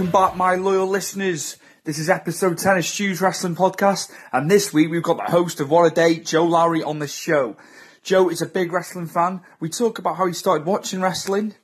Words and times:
Welcome 0.00 0.12
back, 0.12 0.34
my 0.34 0.54
loyal 0.54 0.86
listeners. 0.86 1.58
This 1.84 1.98
is 1.98 2.08
episode 2.08 2.56
10 2.56 2.78
of 2.78 2.86
Stu's 2.86 3.20
Wrestling 3.20 3.54
Podcast, 3.54 4.10
and 4.32 4.50
this 4.50 4.72
week 4.72 4.90
we've 4.90 5.02
got 5.02 5.18
the 5.18 5.30
host 5.30 5.60
of 5.60 5.68
What 5.68 5.92
a 5.92 5.94
Day, 5.94 6.20
Joe 6.20 6.46
Lowry, 6.46 6.82
on 6.82 7.00
the 7.00 7.06
show. 7.06 7.54
Joe 8.02 8.30
is 8.30 8.40
a 8.40 8.46
big 8.46 8.72
wrestling 8.72 9.08
fan. 9.08 9.42
We 9.60 9.68
talk 9.68 9.98
about 9.98 10.16
how 10.16 10.24
he 10.24 10.32
started 10.32 10.66
watching 10.66 11.02
wrestling, 11.02 11.54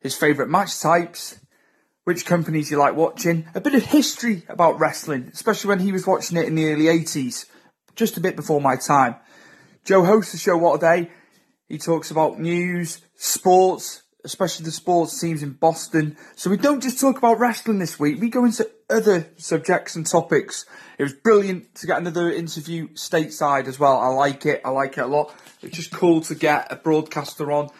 his 0.00 0.14
favourite 0.14 0.48
match 0.48 0.78
types, 0.78 1.40
which 2.04 2.24
companies 2.24 2.68
he 2.68 2.76
like 2.76 2.94
watching, 2.94 3.46
a 3.52 3.60
bit 3.60 3.74
of 3.74 3.82
history 3.82 4.44
about 4.48 4.78
wrestling, 4.78 5.30
especially 5.32 5.70
when 5.70 5.80
he 5.80 5.90
was 5.90 6.06
watching 6.06 6.36
it 6.36 6.46
in 6.46 6.54
the 6.54 6.72
early 6.72 6.84
80s, 6.84 7.46
just 7.96 8.16
a 8.16 8.20
bit 8.20 8.36
before 8.36 8.60
my 8.60 8.76
time. 8.76 9.16
Joe 9.84 10.04
hosts 10.04 10.30
the 10.30 10.38
show 10.38 10.56
What 10.56 10.76
a 10.76 10.78
Day. 10.78 11.10
He 11.68 11.78
talks 11.78 12.12
about 12.12 12.38
news, 12.38 13.00
sports, 13.16 14.01
especially 14.24 14.64
the 14.64 14.70
sports 14.70 15.20
teams 15.20 15.42
in 15.42 15.52
Boston. 15.52 16.16
So 16.36 16.50
we 16.50 16.56
don't 16.56 16.82
just 16.82 17.00
talk 17.00 17.18
about 17.18 17.38
wrestling 17.38 17.78
this 17.78 17.98
week, 17.98 18.20
we 18.20 18.28
go 18.28 18.44
into 18.44 18.68
other 18.88 19.28
subjects 19.36 19.96
and 19.96 20.06
topics. 20.06 20.64
It 20.98 21.02
was 21.02 21.12
brilliant 21.12 21.74
to 21.76 21.86
get 21.86 21.98
another 21.98 22.30
interview 22.30 22.88
stateside 22.88 23.66
as 23.66 23.78
well. 23.78 23.98
I 23.98 24.08
like 24.08 24.46
it, 24.46 24.60
I 24.64 24.70
like 24.70 24.98
it 24.98 25.02
a 25.02 25.06
lot. 25.06 25.34
It's 25.62 25.76
just 25.76 25.90
cool 25.90 26.20
to 26.22 26.34
get 26.34 26.70
a 26.70 26.76
broadcaster 26.76 27.50
on, 27.50 27.70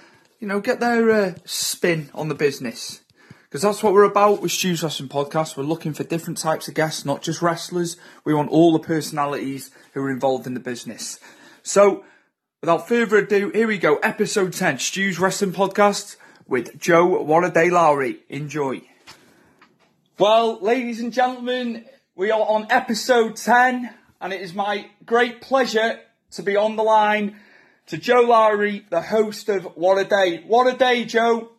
you 0.40 0.48
know, 0.48 0.60
get 0.60 0.80
their 0.80 1.10
uh, 1.10 1.34
spin 1.44 2.10
on 2.14 2.28
the 2.28 2.34
business. 2.34 3.00
Because 3.44 3.62
that's 3.62 3.82
what 3.82 3.92
we're 3.92 4.04
about 4.04 4.40
with 4.40 4.50
Stu's 4.50 4.82
Wrestling 4.82 5.10
Podcast. 5.10 5.58
We're 5.58 5.64
looking 5.64 5.92
for 5.92 6.04
different 6.04 6.38
types 6.38 6.68
of 6.68 6.74
guests, 6.74 7.04
not 7.04 7.20
just 7.20 7.42
wrestlers. 7.42 7.98
We 8.24 8.32
want 8.32 8.50
all 8.50 8.72
the 8.72 8.78
personalities 8.78 9.70
who 9.92 10.00
are 10.00 10.10
involved 10.10 10.46
in 10.46 10.54
the 10.54 10.60
business. 10.60 11.20
So, 11.62 12.02
without 12.62 12.88
further 12.88 13.18
ado, 13.18 13.50
here 13.50 13.66
we 13.66 13.76
go. 13.76 13.96
Episode 13.96 14.54
10, 14.54 14.78
Stu's 14.78 15.18
Wrestling 15.18 15.52
Podcast 15.52 16.16
with 16.52 16.78
Joe 16.78 17.24
Whattaday 17.24 17.70
Lowry. 17.70 18.18
Enjoy. 18.28 18.82
Well, 20.18 20.60
ladies 20.60 21.00
and 21.00 21.10
gentlemen, 21.10 21.86
we 22.14 22.30
are 22.30 22.42
on 22.42 22.66
episode 22.68 23.36
10, 23.36 23.88
and 24.20 24.32
it 24.34 24.42
is 24.42 24.52
my 24.52 24.90
great 25.06 25.40
pleasure 25.40 25.98
to 26.32 26.42
be 26.42 26.54
on 26.54 26.76
the 26.76 26.82
line 26.82 27.36
to 27.86 27.96
Joe 27.96 28.20
Lowry, 28.20 28.84
the 28.90 29.00
host 29.00 29.48
of 29.48 29.64
What 29.76 29.96
a 29.96 30.04
Day. 30.04 30.44
What 30.46 30.72
a 30.72 30.76
day, 30.76 31.06
Joe. 31.06 31.52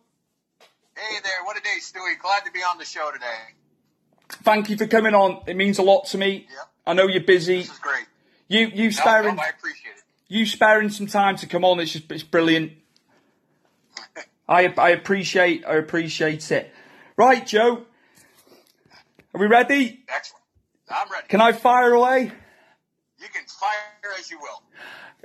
Hey 0.96 1.16
there, 1.24 1.44
what 1.44 1.58
a 1.58 1.60
day, 1.60 1.78
Stewie. 1.80 2.16
Glad 2.22 2.44
to 2.44 2.52
be 2.52 2.60
on 2.60 2.78
the 2.78 2.84
show 2.84 3.10
today. 3.12 3.26
Thank 4.44 4.70
you 4.70 4.76
for 4.76 4.86
coming 4.86 5.12
on. 5.12 5.42
It 5.48 5.56
means 5.56 5.80
a 5.80 5.82
lot 5.82 6.04
to 6.06 6.18
me. 6.18 6.46
Yep. 6.48 6.68
I 6.86 6.92
know 6.92 7.08
you're 7.08 7.24
busy. 7.24 7.58
This 7.58 7.72
is 7.72 7.78
great. 7.78 8.06
You 8.46 8.68
you 8.68 8.84
No, 8.84 8.90
sparing 8.90 9.34
no, 9.34 9.42
I 9.42 9.48
appreciate 9.58 9.96
it. 9.96 10.04
you 10.28 10.46
sparing 10.46 10.90
some 10.90 11.08
time 11.08 11.34
to 11.38 11.48
come 11.48 11.64
on. 11.64 11.80
It's 11.80 11.90
just 11.90 12.12
it's 12.12 12.22
brilliant. 12.22 12.74
I 14.48 14.72
I 14.76 14.90
appreciate 14.90 15.64
I 15.66 15.76
appreciate 15.76 16.50
it. 16.50 16.72
Right, 17.16 17.46
Joe. 17.46 17.84
Are 19.34 19.40
we 19.40 19.46
ready? 19.46 20.04
Excellent. 20.08 20.44
I'm 20.88 21.10
ready. 21.10 21.26
Can 21.28 21.40
I 21.40 21.52
fire 21.52 21.92
away? 21.92 22.32
You 23.18 23.26
can 23.32 23.42
fire 23.46 24.12
as 24.18 24.30
you 24.30 24.38
will. 24.38 24.62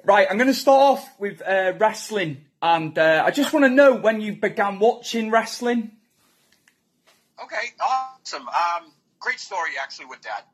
Right, 0.06 0.28
I'm 0.30 0.38
going 0.38 0.48
to 0.48 0.54
start 0.54 0.82
off 0.82 1.20
with 1.20 1.42
uh, 1.42 1.74
wrestling, 1.78 2.46
and 2.62 2.98
uh, 2.98 3.24
I 3.26 3.32
just 3.32 3.52
want 3.52 3.66
to 3.66 3.70
know 3.70 3.96
when 3.96 4.22
you 4.22 4.34
began 4.34 4.80
watching 4.80 5.30
wrestling. 5.30 5.92
Okay, 7.44 7.74
awesome. 7.82 8.48
Um, 8.48 8.92
great 9.20 9.40
story 9.40 9.72
actually 9.82 10.06
with 10.06 10.22
that. 10.22 10.48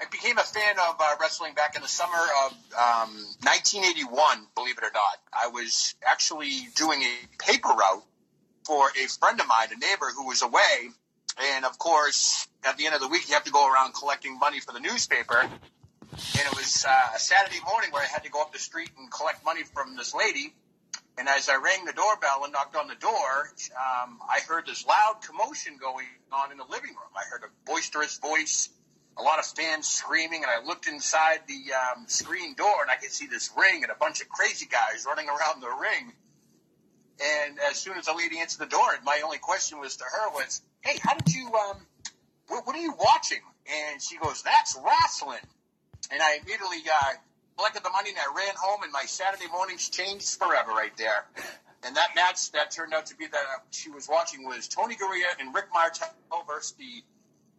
I 0.00 0.04
became 0.10 0.38
a 0.38 0.42
fan 0.42 0.76
of 0.78 0.96
uh, 1.00 1.16
wrestling 1.20 1.54
back 1.54 1.74
in 1.74 1.82
the 1.82 1.88
summer 1.88 2.22
of 2.46 2.52
um, 2.76 3.10
1981. 3.42 4.46
Believe 4.54 4.78
it 4.78 4.84
or 4.84 4.92
not, 4.94 5.18
I 5.32 5.48
was 5.48 5.94
actually 6.06 6.68
doing 6.76 7.02
a 7.02 7.14
paper 7.38 7.68
route 7.68 8.04
for 8.64 8.88
a 8.90 9.06
friend 9.08 9.40
of 9.40 9.48
mine, 9.48 9.68
a 9.74 9.78
neighbor 9.78 10.10
who 10.14 10.26
was 10.26 10.42
away, 10.42 10.90
and 11.52 11.64
of 11.64 11.78
course, 11.78 12.46
at 12.64 12.76
the 12.76 12.86
end 12.86 12.94
of 12.94 13.00
the 13.00 13.08
week, 13.08 13.28
you 13.28 13.34
have 13.34 13.44
to 13.44 13.50
go 13.50 13.72
around 13.72 13.94
collecting 13.94 14.38
money 14.38 14.60
for 14.60 14.72
the 14.72 14.80
newspaper. 14.80 15.38
And 15.40 16.46
it 16.46 16.56
was 16.56 16.84
uh, 16.88 17.16
a 17.16 17.18
Saturday 17.18 17.60
morning 17.64 17.90
where 17.90 18.02
I 18.02 18.06
had 18.06 18.24
to 18.24 18.30
go 18.30 18.40
up 18.40 18.52
the 18.52 18.58
street 18.58 18.90
and 18.98 19.10
collect 19.10 19.44
money 19.44 19.62
from 19.62 19.96
this 19.96 20.14
lady. 20.14 20.52
And 21.16 21.28
as 21.28 21.48
I 21.48 21.56
rang 21.56 21.84
the 21.84 21.92
doorbell 21.92 22.44
and 22.44 22.52
knocked 22.52 22.76
on 22.76 22.86
the 22.86 22.94
door, 22.94 23.50
um, 23.74 24.18
I 24.22 24.40
heard 24.46 24.66
this 24.66 24.86
loud 24.86 25.18
commotion 25.26 25.76
going 25.80 26.06
on 26.30 26.52
in 26.52 26.58
the 26.58 26.64
living 26.64 26.90
room. 26.90 27.10
I 27.16 27.24
heard 27.28 27.42
a 27.42 27.70
boisterous 27.70 28.18
voice, 28.18 28.68
a 29.18 29.22
lot 29.22 29.38
of 29.38 29.44
fans 29.46 29.88
screaming, 29.88 30.44
and 30.44 30.50
I 30.50 30.64
looked 30.66 30.86
inside 30.86 31.40
the 31.48 31.72
um, 31.74 32.06
screen 32.06 32.54
door 32.54 32.82
and 32.82 32.90
I 32.90 32.96
could 32.96 33.10
see 33.10 33.26
this 33.26 33.50
ring 33.58 33.82
and 33.82 33.90
a 33.90 33.96
bunch 33.96 34.20
of 34.20 34.28
crazy 34.28 34.66
guys 34.66 35.04
running 35.06 35.28
around 35.28 35.60
the 35.60 35.68
ring. 35.68 36.12
And 37.20 37.58
as 37.68 37.76
soon 37.76 37.98
as 37.98 38.06
the 38.06 38.14
lady 38.14 38.38
answered 38.38 38.60
the 38.60 38.70
door, 38.70 38.86
my 39.04 39.20
only 39.24 39.38
question 39.38 39.80
was 39.80 39.96
to 39.96 40.04
her 40.04 40.30
was, 40.30 40.62
"Hey, 40.82 40.98
how 41.02 41.14
did 41.14 41.34
you? 41.34 41.46
Um, 41.46 41.78
what, 42.46 42.64
what 42.64 42.76
are 42.76 42.80
you 42.80 42.94
watching?" 42.98 43.42
And 43.66 44.00
she 44.00 44.18
goes, 44.18 44.42
"That's 44.42 44.78
wrestling." 44.82 45.42
And 46.12 46.22
I 46.22 46.36
immediately 46.36 46.78
uh, 46.86 47.14
collected 47.56 47.82
the 47.82 47.90
money 47.90 48.10
and 48.10 48.18
I 48.18 48.32
ran 48.36 48.54
home, 48.56 48.84
and 48.84 48.92
my 48.92 49.02
Saturday 49.02 49.50
mornings 49.50 49.88
changed 49.88 50.38
forever 50.38 50.70
right 50.70 50.96
there. 50.96 51.26
And 51.84 51.96
that 51.96 52.14
match 52.14 52.52
that 52.52 52.70
turned 52.70 52.94
out 52.94 53.06
to 53.06 53.16
be 53.16 53.26
that 53.26 53.44
she 53.70 53.90
was 53.90 54.08
watching 54.08 54.44
was 54.44 54.68
Tony 54.68 54.94
Garea 54.94 55.26
and 55.40 55.54
Rick 55.54 55.66
Martel 55.72 56.08
versus 56.46 56.72
the 56.78 57.02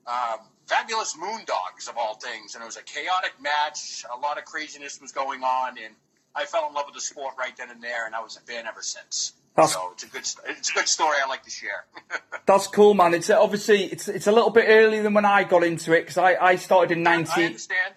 um, 0.07 0.39
fabulous 0.67 1.15
Moondogs 1.15 1.89
of 1.89 1.97
all 1.97 2.15
things. 2.15 2.55
And 2.55 2.63
it 2.63 2.65
was 2.65 2.77
a 2.77 2.83
chaotic 2.83 3.33
match. 3.41 4.05
A 4.15 4.19
lot 4.19 4.37
of 4.37 4.45
craziness 4.45 4.99
was 5.01 5.11
going 5.11 5.43
on, 5.43 5.77
and 5.77 5.93
I 6.35 6.45
fell 6.45 6.67
in 6.67 6.73
love 6.73 6.85
with 6.85 6.95
the 6.95 7.01
sport 7.01 7.35
right 7.37 7.55
then 7.57 7.69
and 7.69 7.81
there, 7.81 8.05
and 8.05 8.15
I 8.15 8.21
was 8.21 8.37
a 8.37 8.41
fan 8.41 8.65
ever 8.67 8.81
since. 8.81 9.33
That's- 9.55 9.73
so 9.73 9.89
it's 9.93 10.03
a 10.03 10.07
good, 10.07 10.21
it's 10.49 10.69
a 10.69 10.73
good 10.73 10.87
story 10.87 11.17
I 11.23 11.27
like 11.27 11.43
to 11.43 11.49
share. 11.49 11.85
That's 12.45 12.67
cool, 12.67 12.93
man. 12.93 13.13
It's 13.13 13.29
uh, 13.29 13.41
obviously 13.41 13.83
it's 13.85 14.07
it's 14.07 14.27
a 14.27 14.31
little 14.31 14.51
bit 14.51 14.65
earlier 14.67 15.03
than 15.03 15.13
when 15.13 15.25
I 15.25 15.43
got 15.43 15.63
into 15.63 15.91
it 15.93 16.01
because 16.01 16.17
I, 16.17 16.35
I 16.35 16.55
started 16.55 16.97
in 16.97 17.05
I 17.05 17.17
90, 17.17 17.45
understand. 17.45 17.93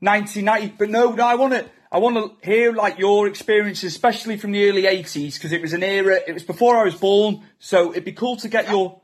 1990. 0.00 0.76
But 0.78 0.90
no, 0.90 1.12
no, 1.12 1.24
I 1.26 1.34
want 1.36 1.52
to 1.54 1.66
I 1.92 1.98
want 1.98 2.16
to 2.16 2.46
hear 2.46 2.72
like 2.72 2.98
your 2.98 3.26
experiences, 3.28 3.92
especially 3.92 4.36
from 4.36 4.52
the 4.52 4.68
early 4.68 4.82
'80s, 4.82 5.34
because 5.34 5.52
it 5.52 5.62
was 5.62 5.72
an 5.72 5.82
era. 5.82 6.18
It 6.26 6.32
was 6.32 6.42
before 6.42 6.76
I 6.76 6.84
was 6.84 6.94
born, 6.96 7.42
so 7.58 7.92
it'd 7.92 8.04
be 8.04 8.12
cool 8.12 8.36
to 8.38 8.48
get 8.48 8.68
your 8.68 9.00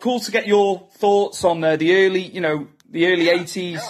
cool 0.00 0.20
to 0.20 0.30
get 0.30 0.46
your 0.46 0.88
thoughts 0.94 1.44
on 1.44 1.62
uh, 1.62 1.76
the 1.76 1.94
early, 1.94 2.22
you 2.22 2.40
know, 2.40 2.68
the 2.90 3.06
early 3.06 3.26
'80s. 3.26 3.80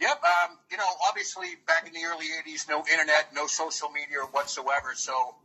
Yep. 0.00 0.22
Um, 0.24 0.58
you 0.70 0.76
know, 0.76 0.84
obviously 1.08 1.48
back 1.66 1.86
in 1.86 1.92
the 1.92 2.00
early 2.06 2.26
'80s, 2.46 2.68
no 2.68 2.82
internet, 2.90 3.28
no 3.34 3.46
social 3.46 3.90
media 3.90 4.18
whatsoever. 4.32 4.92
So 4.94 5.36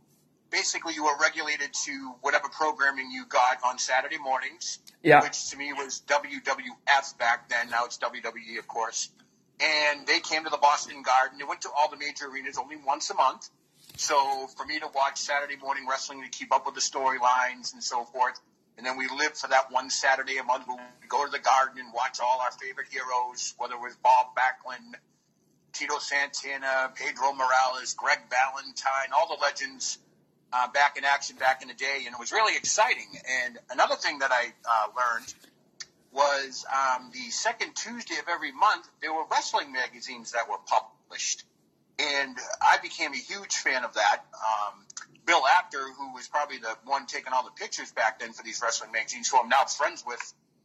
basically, 0.50 0.94
you 0.94 1.04
were 1.04 1.16
regulated 1.20 1.72
to 1.84 2.14
whatever 2.22 2.48
programming 2.48 3.10
you 3.10 3.26
got 3.26 3.58
on 3.64 3.78
Saturday 3.78 4.18
mornings. 4.18 4.78
Yeah. 5.02 5.22
Which 5.22 5.50
to 5.50 5.56
me 5.56 5.72
was 5.72 6.02
WWF 6.08 7.18
back 7.18 7.48
then. 7.48 7.70
Now 7.70 7.84
it's 7.84 7.98
WWE, 7.98 8.58
of 8.58 8.66
course. 8.66 9.10
And 9.60 10.06
they 10.06 10.20
came 10.20 10.44
to 10.44 10.50
the 10.50 10.58
Boston 10.58 11.02
Garden. 11.02 11.38
They 11.38 11.44
went 11.44 11.62
to 11.62 11.68
all 11.76 11.90
the 11.90 11.96
major 11.96 12.26
arenas 12.26 12.58
only 12.58 12.76
once 12.76 13.10
a 13.10 13.14
month. 13.14 13.48
So 13.96 14.46
for 14.56 14.64
me 14.64 14.78
to 14.78 14.88
watch 14.94 15.18
Saturday 15.18 15.56
morning 15.56 15.86
wrestling 15.88 16.22
to 16.22 16.28
keep 16.28 16.54
up 16.54 16.66
with 16.66 16.74
the 16.74 16.80
storylines 16.80 17.72
and 17.72 17.82
so 17.82 18.04
forth, 18.04 18.38
and 18.78 18.86
then 18.86 18.96
we 18.96 19.08
lived 19.08 19.36
for 19.36 19.48
that 19.48 19.72
one 19.72 19.90
Saturday 19.90 20.38
a 20.38 20.44
month 20.44 20.68
where 20.68 20.76
we 20.76 20.82
would 21.00 21.08
go 21.08 21.24
to 21.24 21.30
the 21.30 21.40
garden 21.40 21.80
and 21.80 21.92
watch 21.92 22.20
all 22.22 22.40
our 22.40 22.52
favorite 22.52 22.86
heroes, 22.88 23.54
whether 23.58 23.74
it 23.74 23.80
was 23.80 23.96
Bob 23.96 24.28
Backlund, 24.36 24.94
Tito 25.72 25.98
Santana, 25.98 26.92
Pedro 26.94 27.32
Morales, 27.32 27.94
Greg 27.94 28.20
Valentine, 28.30 29.10
all 29.14 29.26
the 29.36 29.42
legends 29.42 29.98
uh, 30.52 30.68
back 30.68 30.96
in 30.96 31.04
action 31.04 31.36
back 31.36 31.60
in 31.60 31.68
the 31.68 31.74
day, 31.74 32.04
and 32.06 32.14
it 32.14 32.20
was 32.20 32.30
really 32.30 32.56
exciting. 32.56 33.08
And 33.44 33.58
another 33.70 33.96
thing 33.96 34.20
that 34.20 34.30
I 34.30 34.52
uh, 34.64 34.86
learned 34.96 35.34
was 36.12 36.64
um, 36.72 37.10
the 37.12 37.30
second 37.30 37.74
Tuesday 37.74 38.14
of 38.14 38.28
every 38.28 38.52
month 38.52 38.88
there 39.02 39.12
were 39.12 39.24
wrestling 39.30 39.72
magazines 39.72 40.32
that 40.32 40.48
were 40.48 40.58
published, 40.66 41.42
and 41.98 42.36
I 42.62 42.78
became 42.80 43.12
a 43.12 43.18
huge 43.18 43.56
fan 43.56 43.84
of 43.84 43.94
that. 43.94 44.24
Um, 44.34 44.84
Bill 45.28 45.42
Apter, 45.58 45.84
who 45.98 46.14
was 46.14 46.26
probably 46.26 46.56
the 46.56 46.74
one 46.86 47.04
taking 47.04 47.34
all 47.34 47.44
the 47.44 47.50
pictures 47.50 47.92
back 47.92 48.18
then 48.18 48.32
for 48.32 48.42
these 48.42 48.62
wrestling 48.62 48.92
magazines, 48.92 49.28
who 49.28 49.38
I'm 49.38 49.50
now 49.50 49.66
friends 49.66 50.02
with, 50.06 50.18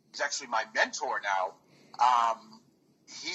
he's 0.09 0.21
actually 0.21 0.47
my 0.47 0.63
mentor 0.73 1.21
now. 1.21 1.53
Um, 1.99 2.61
he, 3.05 3.33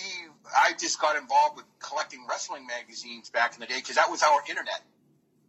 I 0.56 0.72
just 0.80 0.98
got 0.98 1.16
involved 1.16 1.56
with 1.56 1.66
collecting 1.80 2.24
wrestling 2.26 2.66
magazines 2.66 3.28
back 3.28 3.52
in 3.52 3.60
the 3.60 3.66
day 3.66 3.76
because 3.76 3.96
that 3.96 4.10
was 4.10 4.22
our 4.22 4.40
internet. 4.48 4.80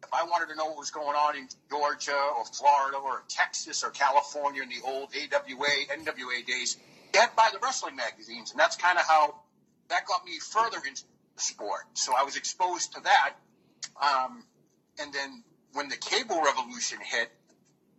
If 0.04 0.10
I 0.14 0.26
wanted 0.26 0.50
to 0.50 0.56
know 0.56 0.66
what 0.66 0.80
was 0.80 0.92
going 0.92 1.16
on 1.16 1.38
in 1.38 1.48
Georgia 1.70 2.12
or 2.38 2.44
Florida 2.44 2.98
or 2.98 3.24
Texas 3.30 3.82
or 3.82 3.90
California 3.92 4.62
in 4.62 4.68
the 4.68 4.86
old 4.86 5.10
AWA, 5.16 5.96
NWA 5.96 6.46
days, 6.46 6.76
you 7.14 7.22
to 7.22 7.28
buy 7.38 7.52
the 7.54 7.60
wrestling 7.64 7.96
magazines, 7.96 8.52
and 8.52 8.60
that's 8.60 8.76
kind 8.76 9.00
of 9.00 9.06
how 9.08 9.34
that 9.88 10.06
got 10.06 10.26
me 10.26 10.40
further 10.40 10.78
into 10.86 11.04
the 11.36 11.42
sport. 11.42 11.86
So 11.94 12.12
I 12.18 12.24
was 12.24 12.36
exposed 12.36 12.96
to 12.96 13.02
that. 13.02 13.36
Um, 14.02 14.44
and 15.02 15.14
then 15.14 15.44
when 15.74 15.90
the 15.90 15.98
cable 15.98 16.42
revolution 16.42 17.00
hit, 17.02 17.32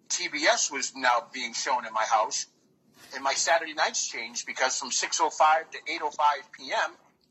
TBS 0.08 0.72
was 0.72 0.92
now 0.96 1.28
being 1.32 1.52
shown 1.54 1.86
in 1.86 1.92
my 1.92 2.04
house, 2.04 2.46
and 3.14 3.22
my 3.22 3.32
Saturday 3.34 3.74
nights 3.74 4.06
changed 4.06 4.46
because 4.46 4.78
from 4.78 4.90
6:05 4.90 5.70
to 5.70 5.78
8:05 5.86 6.16
p.m. 6.52 6.90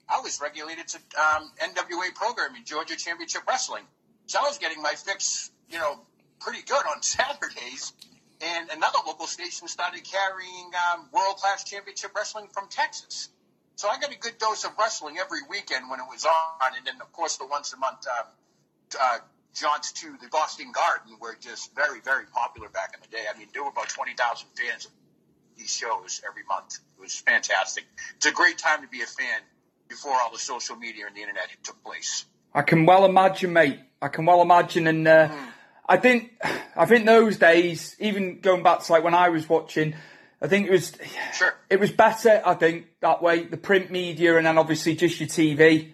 I 0.10 0.22
was 0.22 0.42
regulated 0.42 0.88
to 0.88 0.98
um, 1.20 1.52
NWA 1.62 2.14
programming, 2.16 2.64
Georgia 2.66 2.96
Championship 2.96 3.44
Wrestling. 3.48 3.84
So 4.26 4.40
I 4.40 4.44
was 4.44 4.58
getting 4.58 4.82
my 4.82 4.94
fix, 4.94 5.52
you 5.70 5.78
know, 5.78 6.00
pretty 6.40 6.64
good 6.64 6.84
on 6.86 7.02
Saturdays. 7.04 7.94
And 8.42 8.70
another 8.70 9.00
local 9.06 9.28
station 9.28 9.68
started 9.68 10.04
carrying 10.04 10.72
um, 10.94 11.10
World 11.12 11.36
Class 11.38 11.64
Championship 11.66 12.16
Wrestling 12.16 12.48
from 12.54 12.70
Texas. 12.70 13.30
So 13.76 13.88
I 13.90 14.00
got 14.00 14.14
a 14.14 14.18
good 14.18 14.38
dose 14.38 14.64
of 14.64 14.72
wrestling 14.80 15.18
every 15.20 15.40
weekend 15.50 15.90
when 15.90 16.00
it 16.00 16.06
was 16.10 16.26
on, 16.26 16.72
and 16.76 16.86
then 16.86 16.96
of 17.02 17.12
course 17.14 17.38
the 17.38 17.46
once 17.46 17.74
a 17.74 17.78
month 17.78 18.06
um, 18.08 18.28
uh, 19.00 19.18
jaunts 19.54 19.92
to 19.94 20.08
the 20.22 20.28
Boston 20.30 20.72
Garden 20.72 21.18
were 21.20 21.36
just 21.40 21.74
very, 21.76 22.02
very 22.02 22.26
popular 22.26 22.70
back 22.70 22.94
in 22.96 23.02
the 23.02 23.16
day. 23.16 23.24
I 23.34 23.38
mean, 23.38 23.48
there 23.54 23.64
were 23.64 23.70
about 23.70 23.90
20,000 23.90 24.48
fans 24.56 24.86
of 24.86 24.92
these 25.58 25.74
shows 25.74 26.22
every 26.28 26.44
month. 26.48 26.80
It 26.98 27.02
was 27.02 27.16
fantastic. 27.16 27.86
It's 28.18 28.26
a 28.26 28.32
great 28.32 28.58
time 28.58 28.82
to 28.82 28.88
be 28.88 29.02
a 29.02 29.06
fan 29.06 29.42
before 29.88 30.14
all 30.22 30.32
the 30.32 30.40
social 30.40 30.76
media 30.76 31.08
and 31.08 31.16
the 31.16 31.22
internet 31.22 31.50
took 31.64 31.84
place. 31.84 32.26
I 32.54 32.62
can 32.62 32.86
well 32.86 33.06
imagine, 33.06 33.54
mate. 33.54 33.80
I 34.02 34.08
can 34.08 34.26
well 34.26 34.42
imagine, 34.42 34.88
and 34.88 35.08
uh, 35.08 35.30
mm. 35.30 35.48
I 35.88 35.98
think, 35.98 36.32
I 36.76 36.86
think 36.86 37.06
those 37.06 37.38
days, 37.38 37.96
even 38.00 38.40
going 38.40 38.64
back 38.64 38.84
to 38.84 38.92
like 38.92 39.04
when 39.04 39.14
I 39.14 39.30
was 39.30 39.48
watching, 39.50 39.96
I 40.42 40.48
think 40.48 40.68
it 40.68 40.72
was, 40.72 40.94
sure. 41.34 41.54
it 41.70 41.80
was 41.80 41.92
better. 41.92 42.42
I 42.46 42.54
think 42.54 42.88
that 43.02 43.22
way, 43.22 43.44
the 43.44 43.58
print 43.58 43.92
media, 43.92 44.38
and 44.38 44.46
then 44.46 44.58
obviously 44.58 44.96
just 44.96 45.20
your 45.20 45.28
TV. 45.28 45.94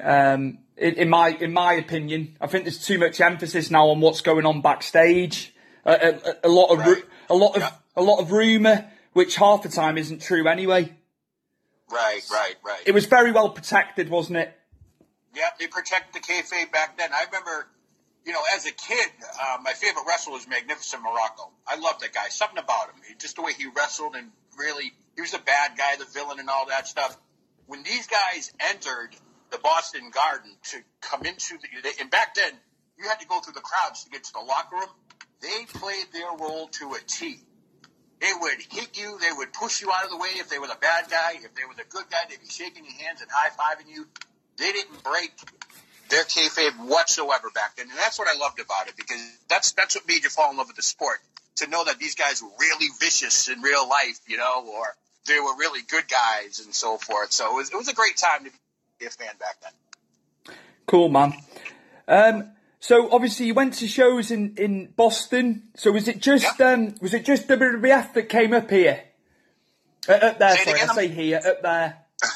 Um, 0.00 0.58
in, 0.80 0.94
in, 0.94 1.08
my 1.08 1.28
in 1.28 1.52
my 1.52 1.74
opinion. 1.74 2.36
I 2.40 2.46
think 2.46 2.64
there's 2.64 2.84
too 2.84 2.98
much 2.98 3.20
emphasis 3.20 3.70
now 3.70 3.88
on 3.88 4.00
what's 4.00 4.22
going 4.22 4.46
on 4.46 4.62
backstage. 4.62 5.54
A, 5.84 5.92
a, 5.92 6.36
a 6.44 6.48
lot 6.48 6.72
of 6.72 6.78
right. 6.78 7.04
a 7.28 7.34
lot 7.34 7.56
of 7.56 7.62
yeah. 7.62 7.72
a 7.96 8.02
lot 8.02 8.20
of 8.20 8.32
rumor, 8.32 8.90
which 9.12 9.36
half 9.36 9.62
the 9.62 9.68
time 9.68 9.98
isn't 9.98 10.22
true 10.22 10.48
anyway. 10.48 10.92
Right, 11.90 12.22
right, 12.30 12.54
right. 12.64 12.82
It 12.86 12.92
was 12.92 13.06
very 13.06 13.32
well 13.32 13.50
protected, 13.50 14.08
wasn't 14.08 14.38
it? 14.38 14.56
Yeah, 15.34 15.48
they 15.58 15.66
protected 15.66 16.14
the 16.14 16.26
kayfabe 16.26 16.72
back 16.72 16.96
then. 16.98 17.10
I 17.12 17.24
remember, 17.24 17.66
you 18.24 18.32
know, 18.32 18.42
as 18.54 18.66
a 18.66 18.70
kid, 18.70 19.10
uh, 19.42 19.58
my 19.62 19.72
favorite 19.72 20.04
wrestler 20.06 20.34
was 20.34 20.46
Magnificent 20.46 21.02
Muraco. 21.02 21.50
I 21.66 21.78
loved 21.78 22.00
that 22.02 22.12
guy. 22.12 22.28
Something 22.28 22.58
about 22.58 22.90
him, 22.90 23.02
just 23.18 23.36
the 23.36 23.42
way 23.42 23.52
he 23.52 23.66
wrestled, 23.76 24.14
and 24.14 24.30
really, 24.56 24.92
he 25.16 25.20
was 25.20 25.32
the 25.32 25.38
bad 25.38 25.76
guy, 25.76 25.96
the 25.98 26.04
villain, 26.04 26.38
and 26.38 26.48
all 26.48 26.66
that 26.68 26.86
stuff. 26.86 27.16
When 27.66 27.82
these 27.82 28.06
guys 28.06 28.52
entered 28.60 29.16
the 29.50 29.58
Boston 29.58 30.10
Garden 30.10 30.50
to 30.70 30.78
come 31.00 31.24
into 31.24 31.58
the. 31.58 31.90
And 32.00 32.10
back 32.10 32.34
then, 32.34 32.52
you 32.98 33.08
had 33.08 33.20
to 33.20 33.26
go 33.26 33.40
through 33.40 33.54
the 33.54 33.60
crowds 33.60 34.04
to 34.04 34.10
get 34.10 34.24
to 34.24 34.32
the 34.32 34.40
locker 34.40 34.76
room. 34.76 34.90
They 35.40 35.64
played 35.66 36.06
their 36.12 36.30
role 36.38 36.68
to 36.68 36.92
a 36.94 36.98
T. 37.06 37.38
They 38.20 38.32
would 38.38 38.60
hit 38.70 38.98
you. 38.98 39.18
They 39.18 39.32
would 39.32 39.52
push 39.52 39.80
you 39.80 39.90
out 39.90 40.04
of 40.04 40.10
the 40.10 40.18
way 40.18 40.28
if 40.34 40.50
they 40.50 40.58
were 40.58 40.66
the 40.66 40.76
bad 40.80 41.10
guy. 41.10 41.32
If 41.36 41.54
they 41.54 41.64
were 41.64 41.74
the 41.74 41.88
good 41.88 42.04
guy, 42.10 42.18
they'd 42.28 42.40
be 42.40 42.48
shaking 42.48 42.84
your 42.84 42.94
hands 42.94 43.22
and 43.22 43.30
high 43.32 43.48
fiving 43.48 43.88
you. 43.88 44.06
They 44.58 44.72
didn't 44.72 45.02
break 45.02 45.32
their 46.10 46.24
kayfabe 46.24 46.86
whatsoever 46.86 47.48
back 47.54 47.76
then, 47.76 47.88
and 47.88 47.98
that's 47.98 48.18
what 48.18 48.28
I 48.28 48.36
loved 48.38 48.60
about 48.60 48.88
it 48.88 48.96
because 48.96 49.20
that's 49.48 49.72
that's 49.72 49.94
what 49.94 50.06
made 50.06 50.24
you 50.24 50.28
fall 50.28 50.50
in 50.50 50.58
love 50.58 50.66
with 50.66 50.76
the 50.76 50.82
sport. 50.82 51.18
To 51.56 51.66
know 51.68 51.84
that 51.84 51.98
these 51.98 52.14
guys 52.14 52.42
were 52.42 52.50
really 52.58 52.88
vicious 53.00 53.48
in 53.48 53.62
real 53.62 53.88
life, 53.88 54.20
you 54.26 54.36
know, 54.36 54.66
or 54.66 54.84
they 55.26 55.38
were 55.38 55.56
really 55.56 55.80
good 55.82 56.04
guys 56.08 56.60
and 56.64 56.74
so 56.74 56.96
forth. 56.96 57.32
So 57.32 57.52
it 57.52 57.56
was, 57.56 57.70
it 57.70 57.76
was 57.76 57.88
a 57.88 57.94
great 57.94 58.16
time 58.16 58.44
to 58.44 58.50
be 59.00 59.06
a 59.06 59.10
fan 59.10 59.34
back 59.38 59.56
then. 59.62 60.56
Cool, 60.86 61.08
man. 61.08 61.32
Um, 62.06 62.50
so 62.78 63.10
obviously 63.10 63.46
you 63.46 63.54
went 63.54 63.74
to 63.74 63.88
shows 63.88 64.30
in, 64.30 64.54
in 64.56 64.92
Boston. 64.94 65.68
So 65.74 65.90
was 65.92 66.06
it 66.06 66.20
just 66.20 66.58
yep. 66.58 66.78
um, 66.78 66.94
was 67.00 67.14
it 67.14 67.24
just 67.24 67.48
WWF 67.48 68.12
that 68.14 68.28
came 68.28 68.52
up 68.52 68.70
here? 68.70 69.02
Uh, 70.08 70.12
up 70.12 70.38
there, 70.38 70.56
say 70.56 70.64
sorry, 70.64 70.80
I 70.80 70.94
say 70.94 71.08
here, 71.08 71.40
up 71.44 71.62
there. 71.62 71.98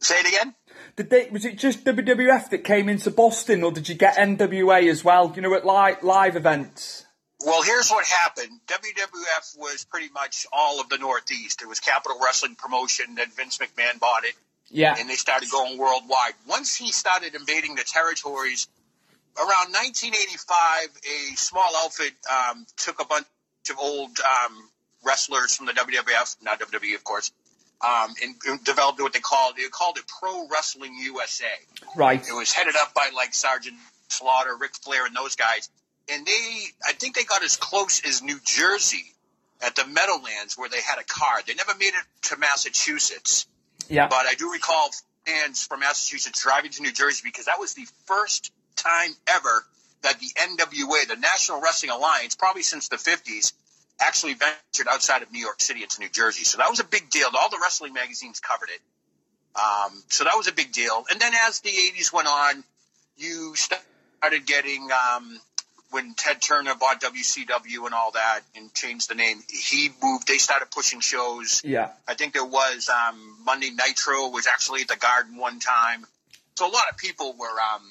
Say 0.00 0.16
it 0.18 0.26
again. 0.26 0.54
Did 0.96 1.10
they, 1.10 1.28
was 1.30 1.44
it 1.44 1.56
just 1.56 1.84
WWF 1.84 2.50
that 2.50 2.64
came 2.64 2.88
into 2.88 3.10
Boston, 3.10 3.62
or 3.62 3.70
did 3.72 3.88
you 3.88 3.94
get 3.94 4.16
NWA 4.16 4.90
as 4.90 5.04
well? 5.04 5.32
You 5.34 5.42
know, 5.42 5.54
at 5.54 5.64
live, 5.64 6.02
live 6.02 6.36
events. 6.36 7.06
Well, 7.44 7.62
here's 7.62 7.90
what 7.90 8.06
happened. 8.06 8.60
WWF 8.66 9.58
was 9.58 9.84
pretty 9.84 10.10
much 10.12 10.46
all 10.52 10.80
of 10.80 10.88
the 10.88 10.98
Northeast. 10.98 11.62
It 11.62 11.68
was 11.68 11.80
Capital 11.80 12.18
Wrestling 12.22 12.54
Promotion, 12.56 13.14
then 13.14 13.28
Vince 13.36 13.58
McMahon 13.58 13.98
bought 13.98 14.24
it. 14.24 14.34
Yeah. 14.70 14.94
And 14.98 15.08
they 15.08 15.14
started 15.14 15.50
going 15.50 15.78
worldwide. 15.78 16.32
Once 16.48 16.74
he 16.74 16.92
started 16.92 17.34
invading 17.34 17.74
the 17.74 17.84
territories, 17.84 18.68
around 19.36 19.72
1985, 19.72 20.88
a 21.04 21.36
small 21.36 21.70
outfit 21.84 22.12
um, 22.30 22.66
took 22.76 23.00
a 23.00 23.04
bunch 23.04 23.26
of 23.70 23.78
old 23.78 24.10
um, 24.20 24.68
wrestlers 25.04 25.56
from 25.56 25.66
the 25.66 25.72
WWF, 25.72 26.36
not 26.42 26.60
WWE, 26.60 26.94
of 26.94 27.04
course, 27.04 27.32
um, 27.82 28.14
and, 28.22 28.34
and, 28.46 28.64
developed 28.64 29.00
what 29.00 29.12
they 29.12 29.20
called 29.20 29.56
they 29.56 29.64
called 29.68 29.98
it 29.98 30.04
Pro 30.06 30.46
Wrestling 30.48 30.94
USA. 31.02 31.46
Right. 31.96 32.20
It 32.26 32.32
was 32.32 32.52
headed 32.52 32.76
up 32.76 32.94
by 32.94 33.10
like 33.14 33.34
Sergeant 33.34 33.76
Slaughter, 34.08 34.56
Ric 34.56 34.74
Flair, 34.76 35.06
and 35.06 35.16
those 35.16 35.34
guys 35.34 35.68
and 36.08 36.26
they, 36.26 36.64
I 36.86 36.92
think 36.92 37.14
they 37.14 37.24
got 37.24 37.42
as 37.42 37.56
close 37.56 38.02
as 38.06 38.22
New 38.22 38.38
Jersey 38.44 39.04
at 39.60 39.76
the 39.76 39.86
Meadowlands 39.86 40.56
where 40.56 40.68
they 40.68 40.80
had 40.80 40.98
a 40.98 41.04
card. 41.04 41.44
They 41.46 41.54
never 41.54 41.74
made 41.78 41.86
it 41.94 42.28
to 42.28 42.36
Massachusetts. 42.36 43.46
Yeah. 43.88 44.08
But 44.08 44.26
I 44.26 44.34
do 44.34 44.50
recall 44.50 44.90
fans 45.26 45.64
from 45.64 45.80
Massachusetts 45.80 46.42
driving 46.42 46.70
to 46.72 46.82
New 46.82 46.92
Jersey 46.92 47.22
because 47.24 47.46
that 47.46 47.60
was 47.60 47.74
the 47.74 47.86
first 48.06 48.52
time 48.76 49.10
ever 49.28 49.64
that 50.02 50.18
the 50.18 50.26
NWA, 50.36 51.06
the 51.06 51.16
National 51.16 51.60
Wrestling 51.60 51.92
Alliance, 51.92 52.34
probably 52.34 52.62
since 52.62 52.88
the 52.88 52.96
50s, 52.96 53.52
actually 54.00 54.34
ventured 54.34 54.88
outside 54.90 55.22
of 55.22 55.30
New 55.30 55.40
York 55.40 55.60
City 55.60 55.82
into 55.82 56.00
New 56.00 56.08
Jersey. 56.08 56.44
So 56.44 56.58
that 56.58 56.68
was 56.68 56.80
a 56.80 56.84
big 56.84 57.08
deal. 57.10 57.28
All 57.38 57.50
the 57.50 57.60
wrestling 57.62 57.92
magazines 57.92 58.40
covered 58.40 58.70
it. 58.70 58.80
Um, 59.54 60.02
so 60.08 60.24
that 60.24 60.34
was 60.36 60.48
a 60.48 60.52
big 60.52 60.72
deal. 60.72 61.04
And 61.10 61.20
then 61.20 61.32
as 61.46 61.60
the 61.60 61.70
80s 61.70 62.12
went 62.12 62.26
on, 62.26 62.64
you 63.16 63.54
started 63.54 64.46
getting 64.46 64.88
um, 64.90 65.38
when 65.92 66.14
Ted 66.14 66.40
Turner 66.40 66.74
bought 66.74 67.00
WCW 67.00 67.84
and 67.84 67.94
all 67.94 68.12
that 68.12 68.40
and 68.56 68.72
changed 68.74 69.10
the 69.10 69.14
name, 69.14 69.42
he 69.48 69.90
moved. 70.02 70.26
They 70.26 70.38
started 70.38 70.70
pushing 70.70 71.00
shows. 71.00 71.60
Yeah. 71.62 71.90
I 72.08 72.14
think 72.14 72.32
there 72.32 72.44
was 72.44 72.88
um, 72.88 73.36
Monday 73.44 73.70
Nitro 73.70 74.28
was 74.28 74.46
actually 74.46 74.80
at 74.80 74.88
the 74.88 74.96
Garden 74.96 75.36
one 75.36 75.60
time. 75.60 76.06
So 76.56 76.66
a 76.66 76.72
lot 76.72 76.84
of 76.90 76.96
people 76.96 77.34
were, 77.38 77.46
um, 77.46 77.82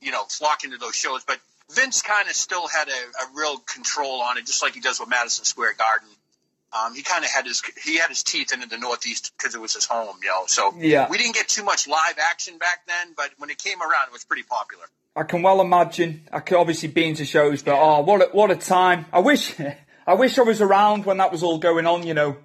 you 0.00 0.12
know, 0.12 0.24
flocking 0.24 0.72
to 0.72 0.76
those 0.76 0.94
shows. 0.94 1.24
But 1.24 1.38
Vince 1.70 2.02
kind 2.02 2.28
of 2.28 2.34
still 2.34 2.68
had 2.68 2.88
a, 2.88 2.92
a 2.92 3.26
real 3.34 3.58
control 3.58 4.20
on 4.22 4.36
it, 4.36 4.46
just 4.46 4.62
like 4.62 4.74
he 4.74 4.80
does 4.80 5.00
with 5.00 5.08
Madison 5.08 5.44
Square 5.44 5.74
Garden. 5.78 6.08
Um, 6.72 6.94
he 6.94 7.02
kind 7.02 7.24
of 7.24 7.30
had 7.30 7.46
his 7.46 7.62
he 7.82 7.96
had 7.98 8.10
his 8.10 8.22
teeth 8.22 8.52
into 8.52 8.68
the 8.68 8.76
Northeast 8.76 9.32
because 9.36 9.54
it 9.54 9.60
was 9.60 9.74
his 9.74 9.86
home, 9.86 10.16
you 10.22 10.28
know. 10.28 10.44
So 10.46 10.74
Yeah. 10.76 11.08
we 11.08 11.16
didn't 11.16 11.34
get 11.34 11.48
too 11.48 11.64
much 11.64 11.88
live 11.88 12.18
action 12.18 12.58
back 12.58 12.86
then, 12.86 13.14
but 13.16 13.30
when 13.38 13.48
it 13.48 13.58
came 13.58 13.80
around, 13.80 14.08
it 14.08 14.12
was 14.12 14.24
pretty 14.24 14.42
popular. 14.42 14.84
I 15.16 15.22
can 15.22 15.42
well 15.42 15.60
imagine. 15.62 16.28
I 16.30 16.40
could 16.40 16.58
obviously 16.58 16.88
been 16.90 17.14
to 17.16 17.24
shows, 17.24 17.62
but 17.62 17.74
oh, 17.78 18.02
what 18.02 18.20
a, 18.22 18.26
what 18.32 18.50
a 18.50 18.56
time! 18.56 19.06
I 19.12 19.20
wish, 19.20 19.54
I 20.06 20.14
wish 20.14 20.38
I 20.38 20.42
was 20.42 20.60
around 20.60 21.06
when 21.06 21.16
that 21.16 21.32
was 21.32 21.42
all 21.42 21.58
going 21.58 21.86
on. 21.86 22.06
You 22.06 22.14
know. 22.14 22.36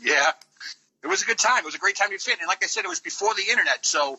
Yeah, 0.00 0.30
it 1.02 1.06
was 1.08 1.22
a 1.22 1.26
good 1.26 1.38
time. 1.38 1.58
It 1.58 1.64
was 1.64 1.74
a 1.74 1.78
great 1.78 1.96
time 1.96 2.10
to 2.10 2.18
fit, 2.18 2.38
and 2.38 2.46
like 2.48 2.62
I 2.62 2.66
said, 2.68 2.84
it 2.84 2.88
was 2.88 3.00
before 3.00 3.34
the 3.34 3.42
internet, 3.50 3.84
so 3.84 4.18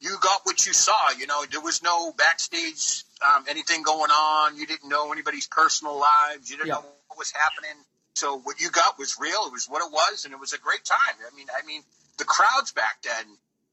you 0.00 0.16
got 0.20 0.42
what 0.44 0.66
you 0.66 0.72
saw. 0.72 1.10
You 1.18 1.26
know, 1.26 1.44
there 1.50 1.60
was 1.60 1.82
no 1.82 2.12
backstage 2.12 3.04
um, 3.22 3.44
anything 3.48 3.82
going 3.82 4.10
on. 4.10 4.56
You 4.56 4.66
didn't 4.66 4.88
know 4.88 5.12
anybody's 5.12 5.46
personal 5.46 5.98
lives. 5.98 6.50
You 6.50 6.56
didn't 6.56 6.68
Yeah. 6.68 6.74
know 6.74 6.84
what 7.08 7.18
was 7.18 7.32
happening. 7.32 7.82
So 8.20 8.38
what 8.38 8.60
you 8.60 8.70
got 8.70 8.98
was 8.98 9.16
real. 9.18 9.46
It 9.46 9.52
was 9.52 9.66
what 9.66 9.80
it 9.82 9.90
was, 9.90 10.26
and 10.26 10.34
it 10.34 10.38
was 10.38 10.52
a 10.52 10.58
great 10.58 10.84
time. 10.84 11.16
I 11.30 11.34
mean, 11.34 11.46
I 11.56 11.64
mean, 11.66 11.82
the 12.18 12.24
crowds 12.24 12.70
back 12.70 13.00
then 13.02 13.24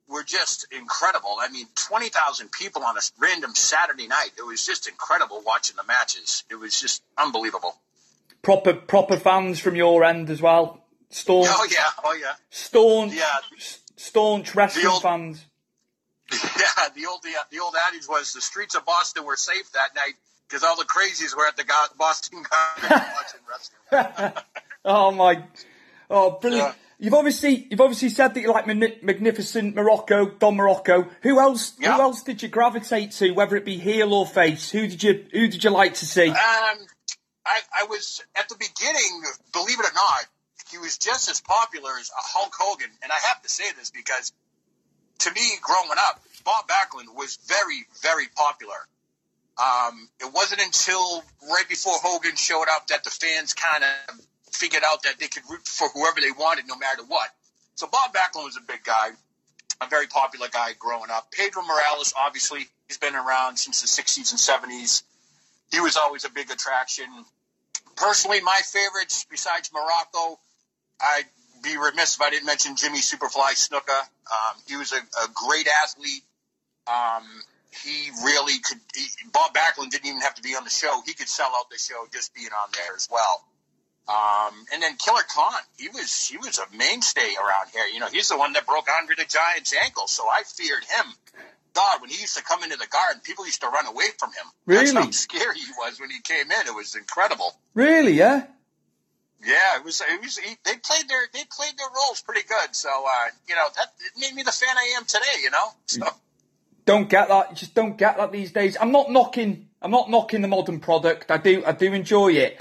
were 0.08 0.24
just 0.24 0.66
incredible. 0.72 1.36
I 1.38 1.50
mean, 1.50 1.68
twenty 1.76 2.08
thousand 2.08 2.54
people 2.54 2.82
on 2.86 2.96
a 2.96 3.02
random 3.20 3.54
Saturday 3.56 4.08
night. 4.08 4.30
It 4.38 4.46
was 4.46 4.66
just 4.66 4.88
incredible 4.88 5.44
watching 5.46 5.76
the 5.76 5.84
matches. 5.84 6.46
It 6.50 6.56
was 6.56 6.80
just 6.80 7.04
unbelievable. 7.18 7.76
Proper 8.42 8.74
proper 8.74 9.18
fans 9.18 9.60
from 9.60 9.76
your 9.76 10.06
end 10.06 10.30
as 10.30 10.42
well. 10.42 10.82
Staunch, 11.10 11.48
Oh 11.50 11.68
yeah, 11.70 11.90
oh 12.06 12.14
yeah. 12.14 12.34
staunch, 12.50 13.14
Yeah. 13.14 13.40
staunch 13.98 14.56
wrestling 14.56 14.88
old- 14.88 15.02
fans. 15.02 15.44
Yeah, 16.32 16.88
the 16.96 17.06
old 17.10 17.22
the, 17.24 17.34
the 17.52 17.60
old 17.60 17.76
adage 17.90 18.08
was 18.08 18.32
the 18.34 18.42
streets 18.42 18.76
of 18.76 18.86
Boston 18.86 19.26
were 19.26 19.36
safe 19.38 19.70
that 19.74 19.94
night 19.96 20.14
because 20.48 20.64
all 20.64 20.78
the 20.78 20.86
crazies 20.86 21.36
were 21.36 21.46
at 21.46 21.58
the 21.58 21.66
Boston 21.98 22.44
Garden 22.44 23.08
watching 23.16 23.40
wrestling. 23.50 24.34
Oh 24.86 25.12
my, 25.12 25.44
oh 26.10 26.40
brilliant! 26.40 26.70
Yeah. 26.70 26.74
You've 27.00 27.14
obviously 27.14 27.68
you've 27.70 27.82
obviously 27.82 28.08
said 28.08 28.34
that 28.34 28.42
you 28.42 28.52
like 28.52 28.66
magnificent 28.66 29.76
Muraco, 29.76 30.40
Don 30.40 30.56
Muraco. 30.56 31.10
Who 31.24 31.42
else? 31.42 31.74
Yeah. 31.78 31.96
Who 31.96 32.02
else 32.04 32.24
did 32.24 32.42
you 32.42 32.48
gravitate 32.48 33.12
to, 33.14 33.32
whether 33.32 33.58
it 33.58 33.66
be 33.66 33.78
heel 33.78 34.14
or 34.14 34.26
face? 34.26 34.72
Who 34.72 34.88
did 34.88 35.04
you 35.04 35.26
Who 35.34 35.50
did 35.50 35.64
you 35.64 35.72
like 35.72 35.96
to 35.96 36.06
see? 36.06 36.30
Um, 36.30 36.36
I, 37.46 37.60
I 37.82 37.84
was 37.90 38.24
at 38.36 38.48
the 38.50 38.56
beginning, 38.56 39.24
believe 39.52 39.80
it 39.80 39.86
or 39.86 39.94
not, 39.94 40.26
he 40.72 40.78
was 40.78 40.98
just 40.98 41.30
as 41.30 41.42
popular 41.42 41.92
as 42.00 42.10
Hulk 42.16 42.54
Hogan, 42.58 42.90
and 43.04 43.12
I 43.12 43.18
have 43.28 43.42
to 43.42 43.50
say 43.50 43.66
this 43.78 43.90
because 43.90 44.32
to 45.20 45.32
me, 45.34 45.42
growing 45.62 45.90
up, 45.98 46.22
Bob 46.44 46.68
Backlund 46.68 47.16
was 47.16 47.38
very, 47.48 47.86
very 48.02 48.28
popular. 48.36 48.88
Um, 49.58 50.10
it 50.20 50.32
wasn't 50.32 50.62
until 50.62 51.24
right 51.50 51.68
before 51.68 51.94
Hogan 51.98 52.36
showed 52.36 52.68
up 52.70 52.88
that 52.88 53.04
the 53.04 53.10
fans 53.10 53.54
kind 53.54 53.84
of 53.84 54.20
figured 54.52 54.84
out 54.86 55.04
that 55.04 55.20
they 55.20 55.28
could 55.28 55.44
root 55.50 55.68
for 55.68 55.90
whoever 55.90 56.22
they 56.22 56.32
wanted, 56.32 56.68
no 56.68 56.78
matter 56.78 57.04
what. 57.08 57.30
So 57.76 57.88
Bob 57.88 58.14
Backlund 58.14 58.46
was 58.46 58.58
a 58.58 58.62
big 58.62 58.84
guy, 58.84 59.10
a 59.82 59.88
very 59.88 60.08
popular 60.08 60.48
guy 60.52 60.74
growing 60.78 61.10
up. 61.12 61.32
Pedro 61.32 61.64
Morales, 61.64 62.14
obviously, 62.18 62.68
he's 62.88 62.98
been 62.98 63.16
around 63.16 63.58
since 63.58 63.82
the 63.82 63.88
60s 63.88 64.32
and 64.32 64.72
70s. 64.72 65.04
He 65.72 65.80
was 65.80 65.98
always 65.98 66.24
a 66.26 66.30
big 66.30 66.50
attraction. 66.52 67.06
Personally, 67.96 68.42
my 68.42 68.60
favorites, 68.64 69.26
besides 69.30 69.70
Muraco, 69.70 70.38
I'd 71.02 71.26
be 71.64 71.78
remiss 71.78 72.16
if 72.16 72.22
I 72.22 72.30
didn't 72.30 72.46
mention 72.46 72.76
Jimmy 72.76 73.00
Superfly 73.00 73.54
Snuka. 73.54 74.00
Um, 74.00 74.62
he 74.68 74.76
was 74.76 74.92
a, 74.92 74.98
a 74.98 75.28
great 75.34 75.68
athlete. 75.84 76.24
Um, 76.88 77.24
he 77.84 78.12
really 78.24 78.60
could. 78.60 78.80
He, 78.96 79.06
Bob 79.32 79.54
Backlund 79.54 79.90
didn't 79.90 80.08
even 80.08 80.22
have 80.22 80.36
to 80.36 80.42
be 80.42 80.56
on 80.56 80.64
the 80.64 80.70
show. 80.70 81.02
He 81.06 81.14
could 81.14 81.30
sell 81.30 81.52
out 81.58 81.70
the 81.70 81.78
show 81.78 82.06
just 82.12 82.34
being 82.34 82.50
on 82.50 82.70
there 82.74 82.96
as 82.96 83.08
well. 83.12 83.44
Um, 84.08 84.54
and 84.74 84.82
then 84.82 84.96
Killer 84.96 85.24
Khan, 85.28 85.60
he 85.78 85.90
was 85.90 86.28
he 86.28 86.38
was 86.38 86.60
a 86.60 86.76
mainstay 86.76 87.36
around 87.36 87.70
here. 87.74 87.86
You 87.94 88.00
know, 88.00 88.08
he's 88.08 88.30
the 88.30 88.38
one 88.38 88.54
that 88.54 88.66
broke 88.66 88.88
Andre 88.90 89.16
the 89.16 89.26
Giant's 89.26 89.74
ankle, 89.84 90.08
so 90.08 90.24
I 90.24 90.44
feared 90.44 90.84
him. 90.84 91.14
God, 91.74 92.02
when 92.02 92.10
he 92.10 92.20
used 92.22 92.38
to 92.38 92.44
come 92.44 92.64
into 92.64 92.78
the 92.78 92.88
garden, 92.88 93.22
people 93.24 93.46
used 93.46 93.62
to 93.62 93.68
run 93.68 93.86
away 93.86 94.06
from 94.18 94.30
him. 94.30 94.46
Really? 94.66 94.86
That's 94.92 95.06
how 95.06 95.12
scary 95.12 95.60
he 95.60 95.72
was 95.78 96.00
when 96.00 96.10
he 96.10 96.22
came 96.22 96.50
in. 96.50 96.68
It 96.68 96.74
was 96.74 96.96
incredible. 96.96 97.54
Really? 97.76 98.14
Yeah. 98.14 98.46
Yeah, 99.46 99.78
it 99.78 99.86
was. 99.86 100.02
It 100.02 100.22
was. 100.22 100.38
He, 100.38 100.56
they 100.64 100.78
played 100.78 101.08
their 101.08 101.22
they 101.34 101.44
played 101.52 101.78
their 101.78 101.90
roles 101.96 102.22
pretty 102.22 102.48
good. 102.48 102.74
So 102.76 102.90
uh, 102.90 103.28
you 103.48 103.56
know 103.56 103.68
that 103.76 103.94
it 104.00 104.20
made 104.20 104.34
me 104.34 104.44
the 104.44 104.52
fan 104.52 104.76
I 104.76 104.96
am 104.98 105.06
today. 105.06 105.44
You 105.44 105.52
know. 105.52 105.68
So 105.86 106.08
Don't 106.88 107.10
get 107.10 107.28
that. 107.28 107.50
You 107.52 107.56
Just 107.58 107.76
don't 107.76 107.98
get 107.98 108.18
that 108.18 108.32
these 108.32 108.52
days. 108.54 108.78
I'm 108.80 108.92
not 108.94 109.12
knocking. 109.12 109.68
I'm 109.82 109.92
not 109.92 110.10
knocking 110.10 110.42
the 110.42 110.48
modern 110.48 110.80
product. 110.80 111.30
I 111.30 111.38
do. 111.38 111.64
I 111.66 111.74
do 111.74 111.94
enjoy 111.94 112.30
it. 112.30 112.60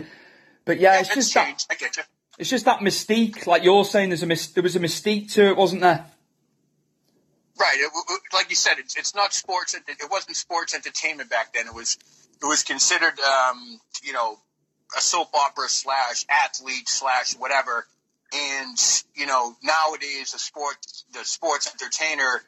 But 0.65 0.81
yeah, 0.81 0.99
it's 0.99 1.09
it's 1.09 1.15
just 1.33 1.35
that. 1.35 1.65
I 1.71 1.75
get 1.77 1.97
you. 1.97 2.03
It's 2.39 2.51
just 2.51 2.65
that 2.67 2.81
mystique. 2.81 3.47
Like 3.47 3.63
you're 3.63 3.85
saying, 3.85 4.11
there's 4.11 4.25
a 4.25 4.27
mis- 4.27 4.49
there 4.49 4.65
was 4.65 4.75
a 4.77 4.81
mystique 4.81 5.33
to 5.35 5.47
it, 5.49 5.57
wasn't 5.57 5.81
there? 5.83 6.05
Right. 7.59 7.79
It, 7.79 7.91
it- 7.95 8.21
like 8.35 8.51
you 8.51 8.57
said, 8.57 8.75
it's, 8.79 8.97
it's 8.97 9.15
not 9.15 9.33
sports. 9.33 9.75
It, 9.75 9.83
it 9.89 10.11
wasn't 10.11 10.37
sports 10.37 10.75
entertainment 10.75 11.31
back 11.31 11.55
then. 11.55 11.67
It 11.69 11.75
was 11.75 11.97
it 12.43 12.45
was 12.45 12.65
considered, 12.65 13.19
um, 13.21 13.81
you 14.03 14.13
know, 14.13 14.39
a 14.97 15.01
soap 15.01 15.35
opera 15.35 15.69
slash 15.69 16.27
athlete 16.29 16.89
slash 16.89 17.35
whatever. 17.35 17.87
And 18.35 18.77
you 19.15 19.27
know, 19.27 19.55
nowadays 19.63 20.33
the 20.33 20.39
sport 20.41 20.77
the 21.13 21.25
sports 21.25 21.73
entertainer 21.73 22.43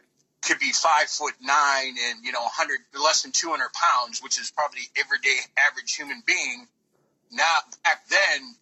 could 0.49 0.59
be 0.59 0.73
five 0.73 1.09
foot 1.09 1.35
nine 1.43 1.95
and 2.09 2.25
you 2.25 2.33
know, 2.33 2.40
hundred 2.43 2.81
less 2.99 3.23
than 3.23 3.33
two 3.33 3.50
hundred 3.50 3.71
pounds, 3.75 4.23
which 4.23 4.40
is 4.40 4.50
probably 4.50 4.81
everyday 4.97 5.37
average 5.69 5.95
human 5.95 6.23
being. 6.26 6.67
Now, 7.31 7.45
back 7.85 8.09
then, 8.09 8.55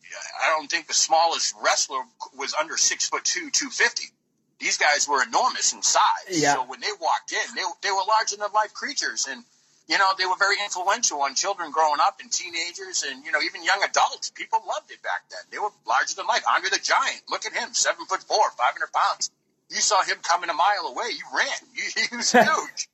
I 0.43 0.51
don't 0.51 0.69
think 0.69 0.89
the 0.89 0.95
smallest 0.95 1.55
wrestler 1.63 2.03
was 2.37 2.53
under 2.55 2.77
six 2.77 3.09
foot 3.09 3.25
two, 3.25 3.51
two 3.51 3.71
fifty. 3.71 4.11
These 4.59 4.79
guys 4.79 5.07
were 5.07 5.23
enormous 5.23 5.73
in 5.73 5.83
size. 5.83 6.03
Yeah. 6.31 6.55
So 6.55 6.65
when 6.65 6.81
they 6.81 6.91
walked 7.01 7.31
in, 7.31 7.55
they 7.55 7.63
they 7.83 7.93
were 7.93 8.03
larger 8.09 8.37
than 8.37 8.51
life 8.53 8.75
creatures, 8.75 9.29
and 9.31 9.45
you 9.87 9.97
know 9.97 10.11
they 10.19 10.27
were 10.27 10.37
very 10.37 10.57
influential 10.65 11.21
on 11.23 11.37
children 11.37 11.71
growing 11.71 12.01
up 12.03 12.19
and 12.21 12.33
teenagers, 12.33 13.05
and 13.09 13.25
you 13.25 13.31
know 13.31 13.41
even 13.43 13.63
young 13.63 13.85
adults. 13.85 14.31
People 14.31 14.59
loved 14.67 14.91
it 14.91 15.01
back 15.03 15.31
then. 15.31 15.47
They 15.53 15.59
were 15.59 15.71
larger 15.87 16.17
than 16.17 16.27
life. 16.27 16.43
Andre 16.53 16.71
the 16.71 16.83
Giant, 16.83 17.23
look 17.31 17.47
at 17.47 17.53
him, 17.53 17.69
seven 17.75 18.07
foot 18.07 18.25
four, 18.25 18.51
five 18.59 18.75
hundred 18.75 18.91
pounds. 18.91 19.31
You 19.71 19.81
saw 19.81 20.03
him 20.05 20.17
coming 20.23 20.49
a 20.51 20.55
mile 20.55 20.87
away. 20.89 21.07
You 21.11 21.25
ran. 21.37 21.49
You, 21.75 21.83
he 22.11 22.17
was 22.17 22.33
huge. 22.33 22.89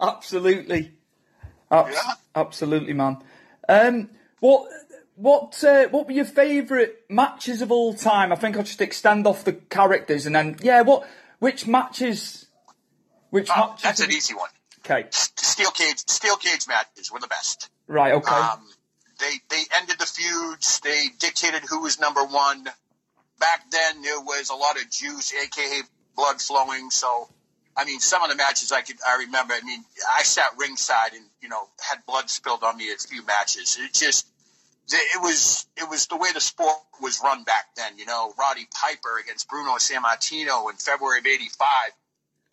Absolutely. 0.00 0.92
Abs- 1.70 1.94
Yeah. 1.94 2.12
Absolutely, 2.34 2.92
man. 2.92 3.18
Um, 3.68 4.10
what 4.40 4.68
what 5.16 5.62
uh, 5.64 5.88
what 5.88 6.06
were 6.06 6.12
your 6.12 6.24
favourite 6.24 6.94
matches 7.10 7.60
of 7.62 7.70
all 7.72 7.92
time? 7.94 8.32
I 8.32 8.36
think 8.36 8.56
I'll 8.56 8.62
just 8.62 8.80
extend 8.80 9.26
off 9.26 9.44
the 9.44 9.52
characters 9.54 10.26
and 10.26 10.34
then 10.34 10.56
yeah, 10.62 10.82
what 10.82 11.08
which 11.40 11.66
matches? 11.66 12.46
Which 13.30 13.48
Oh, 13.50 13.68
matches? 13.70 13.82
that's 13.82 14.00
an 14.00 14.10
easy 14.12 14.34
one. 14.34 14.48
Okay. 14.80 15.08
Steel 15.10 15.70
cage, 15.70 15.98
steel 16.06 16.36
cage 16.36 16.66
matches 16.68 17.10
were 17.12 17.18
the 17.18 17.26
best. 17.26 17.68
Right. 17.88 18.12
Okay. 18.14 18.34
Um, 18.34 18.60
they 19.18 19.32
they 19.50 19.64
ended 19.76 19.98
the 19.98 20.06
feuds. 20.06 20.80
They 20.80 21.08
dictated 21.18 21.62
who 21.68 21.82
was 21.82 21.98
number 22.00 22.24
one. 22.24 22.64
Back 23.40 23.70
then, 23.70 24.02
there 24.02 24.20
was 24.20 24.50
a 24.50 24.54
lot 24.54 24.76
of 24.80 24.88
juice, 24.90 25.32
aka 25.34 25.82
blood 26.18 26.42
flowing. 26.42 26.90
So, 26.90 27.28
I 27.76 27.84
mean, 27.86 28.00
some 28.00 28.22
of 28.22 28.28
the 28.28 28.36
matches 28.36 28.72
I 28.72 28.82
could 28.82 28.96
I 29.08 29.18
remember. 29.20 29.54
I 29.54 29.62
mean, 29.62 29.82
I 30.18 30.24
sat 30.24 30.50
ringside 30.58 31.12
and 31.14 31.24
you 31.40 31.48
know 31.48 31.68
had 31.80 32.04
blood 32.06 32.28
spilled 32.28 32.62
on 32.64 32.76
me 32.76 32.90
at 32.92 33.02
a 33.02 33.08
few 33.08 33.24
matches. 33.24 33.78
It 33.80 33.94
just 33.94 34.26
it 34.90 35.22
was 35.22 35.66
it 35.76 35.88
was 35.88 36.06
the 36.08 36.16
way 36.16 36.28
the 36.34 36.40
sport 36.40 36.76
was 37.00 37.20
run 37.22 37.44
back 37.44 37.66
then. 37.76 37.96
You 37.96 38.04
know, 38.06 38.34
Roddy 38.38 38.66
Piper 38.74 39.18
against 39.22 39.48
Bruno 39.48 39.76
Sammartino 39.76 40.68
in 40.70 40.76
February 40.76 41.20
of 41.20 41.26
'85. 41.26 41.68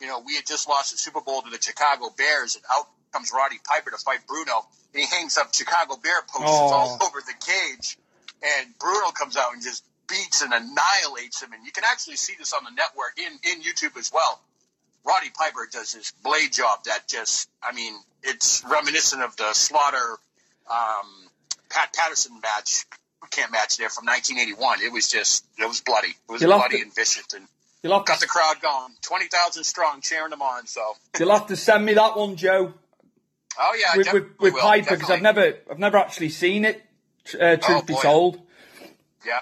You 0.00 0.06
know, 0.08 0.22
we 0.24 0.36
had 0.36 0.46
just 0.46 0.68
lost 0.68 0.92
the 0.92 0.98
Super 0.98 1.20
Bowl 1.20 1.42
to 1.42 1.50
the 1.50 1.60
Chicago 1.60 2.10
Bears, 2.16 2.54
and 2.54 2.64
out 2.76 2.86
comes 3.12 3.32
Roddy 3.34 3.56
Piper 3.64 3.90
to 3.90 3.96
fight 3.98 4.20
Bruno, 4.28 4.66
and 4.92 5.02
he 5.02 5.06
hangs 5.06 5.38
up 5.38 5.54
Chicago 5.54 5.96
Bear 5.96 6.20
posters 6.28 6.50
Oh. 6.50 6.72
all 6.74 6.98
over 7.06 7.20
the 7.20 7.32
cage, 7.44 7.96
and 8.42 8.78
Bruno 8.78 9.10
comes 9.12 9.36
out 9.36 9.54
and 9.54 9.62
just 9.62 9.82
beats 10.08 10.42
and 10.42 10.52
annihilates 10.52 11.42
him, 11.42 11.52
and 11.52 11.64
you 11.64 11.72
can 11.72 11.84
actually 11.84 12.16
see 12.16 12.34
this 12.38 12.52
on 12.52 12.64
the 12.64 12.70
network 12.70 13.18
in 13.18 13.32
in 13.50 13.62
YouTube 13.62 13.98
as 13.98 14.10
well. 14.12 14.40
Roddy 15.04 15.30
Piper 15.30 15.68
does 15.70 15.92
this 15.92 16.12
blade 16.24 16.52
job 16.52 16.80
that 16.86 17.06
just, 17.06 17.48
I 17.62 17.72
mean, 17.72 17.94
it's 18.24 18.64
reminiscent 18.68 19.22
of 19.22 19.36
the 19.36 19.52
Slaughter 19.52 20.18
um, 20.68 21.06
Pat 21.70 21.92
Patterson 21.94 22.40
match, 22.42 22.84
can't 23.30 23.52
match 23.52 23.76
there 23.76 23.88
from 23.88 24.06
1981. 24.06 24.82
It 24.82 24.92
was 24.92 25.08
just, 25.08 25.44
it 25.58 25.66
was 25.66 25.80
bloody. 25.80 26.08
It 26.08 26.32
was 26.32 26.42
You'll 26.42 26.50
bloody 26.58 26.78
to- 26.78 26.82
and 26.82 26.94
vicious, 26.94 27.32
and 27.34 27.46
You'll 27.84 28.00
got 28.00 28.14
to, 28.18 28.20
the 28.22 28.26
crowd 28.26 28.56
going. 28.60 28.94
20,000 29.02 29.62
strong 29.62 30.00
cheering 30.00 30.30
them 30.30 30.42
on. 30.42 30.66
So, 30.66 30.96
you'll 31.20 31.30
have 31.30 31.46
to 31.48 31.56
send 31.56 31.84
me 31.84 31.94
that 31.94 32.16
one, 32.16 32.34
Joe. 32.34 32.74
Oh 33.58 33.76
yeah, 33.78 33.96
with, 33.96 34.12
with, 34.12 34.24
with 34.40 34.54
will, 34.54 34.60
Piper 34.60 34.96
because 34.96 35.10
I've 35.10 35.22
never 35.22 35.54
I've 35.70 35.78
never 35.78 35.96
actually 35.96 36.28
seen 36.28 36.64
it. 36.64 36.82
Uh, 37.34 37.56
truth 37.56 37.62
Oh, 37.68 37.82
be 37.82 37.94
told, 37.94 38.40
Yeah, 39.24 39.40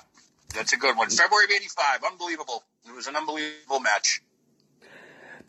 that's 0.55 0.73
a 0.73 0.77
good 0.77 0.97
one. 0.97 1.09
February 1.11 1.45
of 1.47 1.51
'85, 1.51 2.05
unbelievable. 2.11 2.63
It 2.87 2.95
was 2.95 3.07
an 3.07 3.17
unbelievable 3.17 3.81
match. 3.81 4.23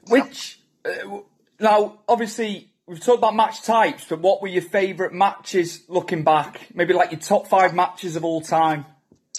which 0.08 0.60
uh, 0.86 1.20
now 1.60 2.00
obviously 2.08 2.70
we've 2.86 3.00
talked 3.00 3.18
about 3.20 3.36
match 3.36 3.62
types, 3.64 4.06
but 4.10 4.20
what 4.20 4.42
were 4.42 4.48
your 4.48 4.62
favourite 4.62 5.14
matches 5.14 5.84
looking 5.88 6.24
back? 6.24 6.68
Maybe 6.74 6.94
like 6.94 7.12
your 7.12 7.20
top 7.20 7.48
five 7.48 7.74
matches 7.74 8.16
of 8.16 8.24
all 8.24 8.42
time. 8.42 8.86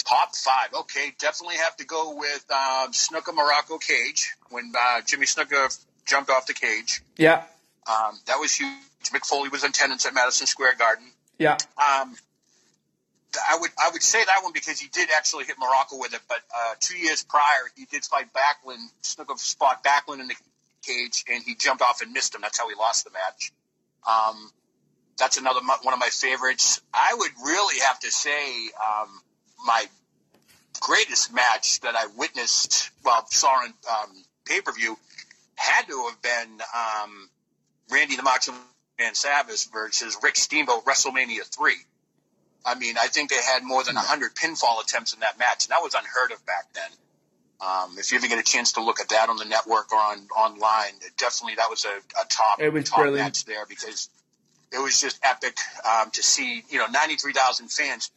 Top 0.09 0.35
five. 0.35 0.73
Okay, 0.83 1.13
definitely 1.19 1.57
have 1.57 1.77
to 1.77 1.85
go 1.87 2.15
with 2.17 2.45
um, 2.51 2.93
Snuka 2.93 3.33
Muraco 3.35 3.81
cage 3.81 4.35
when 4.51 4.73
uh, 4.79 5.01
Jimmy 5.07 5.27
Snuka 5.27 5.85
jumped 6.05 6.31
off 6.31 6.47
the 6.47 6.53
cage. 6.55 7.03
Yeah, 7.17 7.45
Um, 7.89 8.19
that 8.27 8.39
was 8.39 8.55
huge. 8.55 8.71
Mick 9.13 9.25
Foley 9.27 9.49
was 9.49 9.65
in 9.65 9.71
attendance 9.71 10.05
at 10.07 10.15
Madison 10.15 10.47
Square 10.47 10.75
Garden. 10.79 11.07
yeah, 11.39 11.57
Um, 11.79 12.15
I 13.37 13.59
would 13.59 13.71
I 13.79 13.91
would 13.91 14.03
say 14.03 14.25
that 14.25 14.43
one 14.43 14.53
because 14.53 14.79
he 14.81 14.89
did 14.89 15.09
actually 15.17 15.45
hit 15.45 15.57
Muraco 15.57 16.01
with 16.01 16.15
it, 16.15 16.21
but 16.29 16.39
uh, 16.55 16.75
two 16.81 16.99
years 16.99 17.23
prior 17.23 17.71
he 17.77 17.85
did 17.87 18.05
fight 18.05 18.27
Backlund. 18.33 18.89
Snuka 19.03 19.39
spot 19.39 19.85
Backlund 19.85 20.21
in 20.21 20.29
the 20.29 20.35
cage, 20.87 21.25
and 21.29 21.43
he 21.43 21.55
jumped 21.55 21.83
off 21.83 22.01
and 22.03 22.13
missed 22.13 22.35
him. 22.35 22.41
That's 22.43 22.59
how 22.59 22.69
he 22.69 22.75
lost 22.75 23.05
the 23.05 23.11
match. 23.11 23.53
Um, 24.07 24.51
that's 25.19 25.39
another 25.39 25.61
one 25.83 25.95
of 25.95 26.01
my 26.01 26.09
favorites. 26.09 26.81
I 26.93 27.15
would 27.17 27.33
really 27.45 27.81
have 27.81 27.99
to 28.01 28.11
say 28.11 28.69
um, 28.77 29.09
my 29.67 29.87
greatest 30.81 31.33
match 31.33 31.81
that 31.81 31.97
I 31.97 32.07
witnessed, 32.17 32.91
well, 33.05 33.27
saw 33.29 33.49
on 33.49 33.75
um, 33.91 34.25
pay 34.45 34.61
per 34.61 34.73
view, 34.73 34.97
had 35.57 35.87
to 35.89 36.09
have 36.09 36.23
been 36.23 36.61
um, 36.75 37.31
Randy 37.91 38.17
the 38.17 38.23
Macho 38.23 38.53
Man 38.99 39.15
Savage 39.15 39.71
versus 39.71 40.17
Rick 40.23 40.37
Steamboat 40.37 40.85
WrestleMania 40.85 41.45
three. 41.45 41.77
I 42.67 42.75
mean, 42.75 42.97
I 42.99 43.07
think 43.07 43.31
they 43.31 43.37
had 43.37 43.63
more 43.63 43.85
than 43.85 43.95
100 43.95 44.35
pinfall 44.35 44.83
attempts 44.83 45.15
in 45.15 45.21
that 45.21 45.39
match, 45.39 45.65
and 45.67 45.71
that 45.71 45.83
was 45.83 45.95
unheard 45.95 46.33
of 46.33 46.45
back 46.47 46.67
then. 46.75 46.91
Um, 47.61 47.97
if 47.99 48.11
you 48.13 48.19
ever 48.19 48.27
get 48.27 48.39
a 48.39 48.43
chance 48.43 48.73
to 48.73 48.83
look 48.83 49.01
at 49.01 49.09
that 49.11 49.31
on 49.31 49.37
the 49.37 49.45
network 49.47 49.93
or 49.93 49.97
on 49.99 50.27
online, 50.37 50.93
definitely 51.17 51.55
that 51.57 51.71
was 51.71 51.85
a, 51.87 52.21
a 52.21 52.25
top 52.29 52.61
It 52.61 52.73
was 52.73 52.85
top 52.85 52.99
brilliant. 52.99 53.25
match 53.25 53.45
there 53.47 53.65
because 53.67 54.11
it 54.73 54.79
was 54.79 55.01
just 55.01 55.19
epic 55.23 55.57
um, 55.89 56.11
to 56.11 56.23
see. 56.23 56.65
You 56.69 56.79
know, 56.79 56.87
93,000 56.89 57.69
fans, 57.71 58.11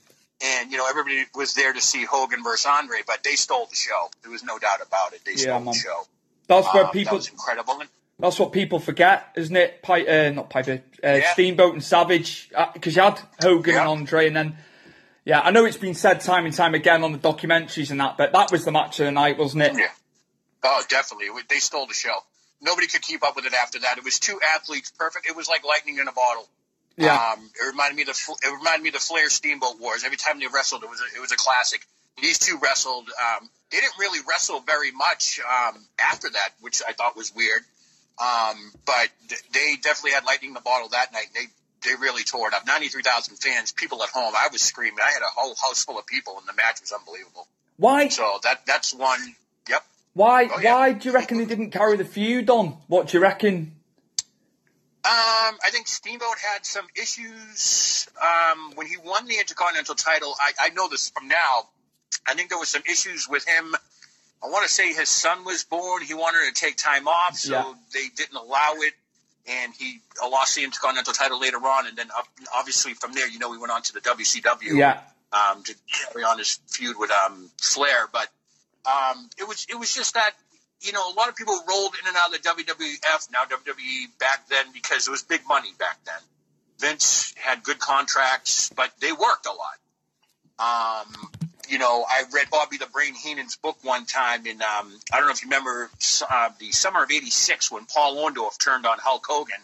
and 0.43 0.71
you 0.71 0.77
know 0.77 0.87
everybody 0.89 1.23
was 1.35 1.53
there 1.53 1.71
to 1.71 1.79
see 1.81 2.03
Hogan 2.03 2.43
versus 2.43 2.65
Andre, 2.65 2.97
but 3.07 3.23
they 3.23 3.35
stole 3.35 3.67
the 3.67 3.75
show. 3.75 4.09
There 4.23 4.31
was 4.31 4.43
no 4.43 4.57
doubt 4.59 4.79
about 4.85 5.13
it. 5.13 5.21
They 5.25 5.33
Yeah, 5.33 5.37
stole 5.37 5.59
man. 5.61 5.65
the 5.67 5.73
show. 5.79 6.03
that's 6.47 6.73
where 6.73 6.85
Um, 6.85 6.91
people. 6.91 7.11
that 7.11 7.15
was 7.17 7.29
incredible. 7.29 7.79
And 7.79 7.89
That's 8.19 8.37
what 8.37 8.51
people 8.51 8.79
forget, 8.79 9.29
isn't 9.35 9.55
it? 9.55 9.81
Pi- 9.81 10.05
uh, 10.05 10.31
not 10.31 10.49
Piper, 10.49 10.81
uh, 11.03 11.07
Yeah. 11.07 11.33
Steamboat 11.33 11.73
and 11.73 11.83
Savage, 11.83 12.49
because 12.73 12.95
you 12.95 13.01
had 13.01 13.21
Hogan 13.41 13.73
Yeah. 13.75 13.81
and 13.81 13.89
Andre, 13.89 14.27
and 14.27 14.35
then 14.35 14.57
yeah, 15.25 15.41
I 15.41 15.51
know 15.51 15.63
it's 15.65 15.77
been 15.77 15.93
said 15.93 16.21
time 16.21 16.45
and 16.45 16.55
time 16.55 16.73
again 16.73 17.03
on 17.03 17.11
the 17.11 17.17
documentaries 17.19 17.91
and 17.91 17.99
that, 17.99 18.17
but 18.17 18.31
that 18.33 18.51
was 18.51 18.65
the 18.65 18.71
match 18.71 18.99
of 18.99 19.05
the 19.05 19.11
night, 19.11 19.37
wasn't 19.37 19.63
it? 19.63 19.73
Yeah. 19.77 19.91
Oh, 20.63 20.83
definitely. 20.89 21.27
It 21.27 21.47
They 21.49 21.59
stole 21.59 21.85
the 21.85 21.93
show. 21.93 22.23
Nobody 22.61 22.87
could 22.87 23.01
keep 23.01 23.23
up 23.23 23.35
with 23.35 23.45
it 23.45 23.53
after 23.53 23.79
that. 23.79 23.97
It 23.97 24.03
was 24.03 24.19
two 24.19 24.39
athletes, 24.55 24.91
perfect. 24.91 25.27
It 25.27 25.35
was 25.35 25.47
like 25.47 25.63
lightning 25.63 25.97
in 25.99 26.07
a 26.07 26.11
bottle. 26.11 26.49
Yeah. 26.97 27.15
Um, 27.15 27.49
it 27.55 27.63
reminded 27.65 27.95
me 27.95 28.01
of 28.01 28.07
the 28.07 28.35
it 28.43 28.51
reminded 28.51 28.83
me 28.83 28.89
of 28.89 28.93
the 28.95 28.99
Flair 28.99 29.29
Steamboat 29.29 29.79
Wars. 29.79 30.03
Every 30.03 30.17
time 30.17 30.39
they 30.39 30.47
wrestled, 30.47 30.83
it 30.83 30.89
was 30.89 30.99
a, 30.99 31.15
it 31.17 31.21
was 31.21 31.31
a 31.31 31.37
classic. 31.37 31.85
These 32.21 32.39
two 32.39 32.57
wrestled. 32.61 33.07
Um, 33.09 33.49
they 33.71 33.77
didn't 33.79 33.97
really 33.99 34.19
wrestle 34.27 34.59
very 34.61 34.91
much 34.91 35.39
um, 35.39 35.85
after 35.99 36.29
that, 36.29 36.49
which 36.59 36.81
I 36.85 36.91
thought 36.91 37.15
was 37.15 37.33
weird. 37.33 37.61
Um, 38.19 38.71
but 38.85 39.09
they 39.53 39.77
definitely 39.81 40.11
had 40.11 40.25
lightning 40.25 40.49
in 40.49 40.53
the 40.53 40.61
bottle 40.61 40.89
that 40.89 41.13
night. 41.13 41.27
They 41.33 41.45
they 41.87 41.95
really 41.95 42.23
tore 42.23 42.49
it 42.49 42.53
up. 42.53 42.67
Ninety 42.67 42.89
three 42.89 43.03
thousand 43.03 43.37
fans, 43.37 43.71
people 43.71 44.03
at 44.03 44.09
home. 44.09 44.33
I 44.35 44.49
was 44.51 44.61
screaming. 44.61 44.99
I 45.01 45.11
had 45.11 45.21
a 45.21 45.31
whole 45.33 45.55
house 45.55 45.85
full 45.85 45.97
of 45.97 46.05
people, 46.05 46.37
and 46.37 46.47
the 46.47 46.53
match 46.53 46.81
was 46.81 46.91
unbelievable. 46.91 47.47
Why? 47.77 48.09
So 48.09 48.39
that 48.43 48.65
that's 48.65 48.93
one. 48.93 49.35
Yep. 49.69 49.85
Why? 50.13 50.49
Oh, 50.51 50.59
yeah. 50.59 50.75
Why 50.75 50.91
do 50.91 51.07
you 51.07 51.15
reckon 51.15 51.37
they 51.37 51.45
didn't 51.45 51.71
carry 51.71 51.95
the 51.95 52.05
feud 52.05 52.49
on? 52.49 52.77
What 52.87 53.07
do 53.07 53.17
you 53.17 53.23
reckon? 53.23 53.75
Um, 55.01 55.57
I 55.63 55.69
think 55.71 55.87
Steamboat 55.87 56.37
had 56.53 56.65
some 56.65 56.85
issues 56.93 58.09
um, 58.21 58.73
when 58.75 58.85
he 58.85 58.97
won 58.97 59.25
the 59.27 59.39
Intercontinental 59.39 59.95
title. 59.95 60.35
I, 60.37 60.51
I 60.67 60.69
know 60.71 60.89
this 60.89 61.09
from 61.09 61.29
now. 61.29 61.69
I 62.27 62.33
think 62.33 62.49
there 62.49 62.59
was 62.59 62.67
some 62.67 62.83
issues 62.87 63.25
with 63.29 63.47
him. 63.47 63.75
I 64.43 64.47
want 64.47 64.65
to 64.67 64.73
say 64.73 64.93
his 64.93 65.09
son 65.09 65.43
was 65.43 65.63
born. 65.65 66.03
He 66.03 66.13
wanted 66.13 66.53
to 66.53 66.59
take 66.59 66.77
time 66.77 67.07
off, 67.07 67.37
so 67.37 67.51
Yeah. 67.51 67.73
they 67.93 68.07
didn't 68.15 68.35
allow 68.37 68.73
it. 68.77 68.93
And 69.47 69.73
he 69.77 69.99
lost 70.21 70.55
the 70.55 70.63
Intercontinental 70.63 71.13
title 71.13 71.39
later 71.39 71.57
on. 71.57 71.87
And 71.87 71.97
then 71.97 72.09
ob- 72.17 72.27
obviously 72.55 72.93
from 72.93 73.13
there, 73.13 73.27
you 73.27 73.39
know, 73.39 73.51
he 73.51 73.57
went 73.57 73.71
on 73.71 73.81
to 73.83 73.93
the 73.93 74.01
WCW 74.01 74.77
Yeah, 74.77 75.01
um, 75.33 75.63
to 75.63 75.75
carry 76.11 76.23
on 76.23 76.37
his 76.37 76.59
feud 76.67 76.97
with 76.99 77.11
um, 77.11 77.49
Flair. 77.59 78.07
But 78.11 78.27
um, 78.85 79.29
it 79.37 79.47
was 79.47 79.65
it 79.69 79.75
was 79.75 79.93
just 79.93 80.13
that 80.13 80.31
you 80.81 80.91
know 80.93 81.11
a 81.11 81.13
lot 81.15 81.27
of 81.29 81.35
people 81.35 81.59
rolled 81.67 81.93
in 82.01 82.07
and 82.07 82.15
out 82.15 82.33
of 82.33 82.41
the 82.41 82.49
WWF 82.49 83.31
now 83.31 83.43
WWE 83.45 84.17
back 84.19 84.47
then 84.49 84.65
because 84.73 85.07
it 85.07 85.11
was 85.11 85.23
big 85.23 85.41
money 85.47 85.73
back 85.79 85.97
then. 86.05 86.21
Vince 86.79 87.33
had 87.37 87.61
good 87.63 87.79
contracts, 87.79 88.69
but 88.75 88.91
they 89.01 89.11
worked 89.11 89.45
a 89.47 89.51
lot. 89.51 91.05
Um, 91.05 91.31
you 91.69 91.77
know, 91.79 92.05
I 92.07 92.23
read 92.33 92.49
Bobby 92.49 92.77
the 92.77 92.87
Brain 92.87 93.13
Heenan's 93.15 93.55
book 93.57 93.77
one 93.83 94.05
time 94.05 94.45
in 94.45 94.61
um, 94.61 94.93
I 95.13 95.17
don't 95.17 95.25
know 95.27 95.31
if 95.31 95.41
you 95.43 95.47
remember 95.49 95.89
uh, 96.29 96.49
the 96.59 96.71
summer 96.71 97.03
of 97.03 97.11
'86 97.11 97.71
when 97.71 97.85
Paul 97.85 98.17
Orndorff 98.17 98.57
turned 98.57 98.85
on 98.85 98.97
Hulk 98.99 99.25
Hogan. 99.27 99.55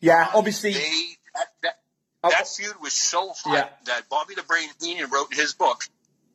yeah. 0.00 0.28
Obviously, 0.34 0.72
They 0.72 1.04
that, 1.34 1.46
that, 1.62 1.76
Oh. 2.22 2.28
that 2.28 2.46
feud 2.48 2.74
was 2.82 2.92
so 2.92 3.30
hot 3.30 3.54
Yeah. 3.54 3.68
that 3.86 4.08
Bobby 4.10 4.34
the 4.34 4.42
Brain 4.42 4.68
Heenan 4.80 5.08
wrote 5.10 5.32
in 5.32 5.38
his 5.38 5.54
book 5.54 5.84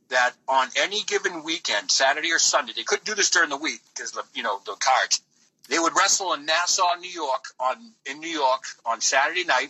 that 0.09 0.31
on 0.47 0.67
any 0.77 1.03
given 1.03 1.43
weekend, 1.43 1.91
Saturday 1.91 2.31
or 2.31 2.39
Sunday, 2.39 2.73
they 2.75 2.83
couldn't 2.83 3.05
do 3.05 3.13
this 3.13 3.29
during 3.29 3.49
the 3.49 3.57
week 3.57 3.81
because 3.93 4.17
you 4.33 4.41
know 4.43 4.59
the 4.65 4.73
cards. 4.79 5.21
They 5.69 5.77
would 5.79 5.93
wrestle 5.95 6.33
in 6.33 6.45
Nassau, 6.45 6.95
New 6.99 7.09
York, 7.09 7.45
on 7.59 7.75
in 8.05 8.19
New 8.19 8.29
York 8.29 8.63
on 8.85 9.01
Saturday 9.01 9.43
night. 9.43 9.69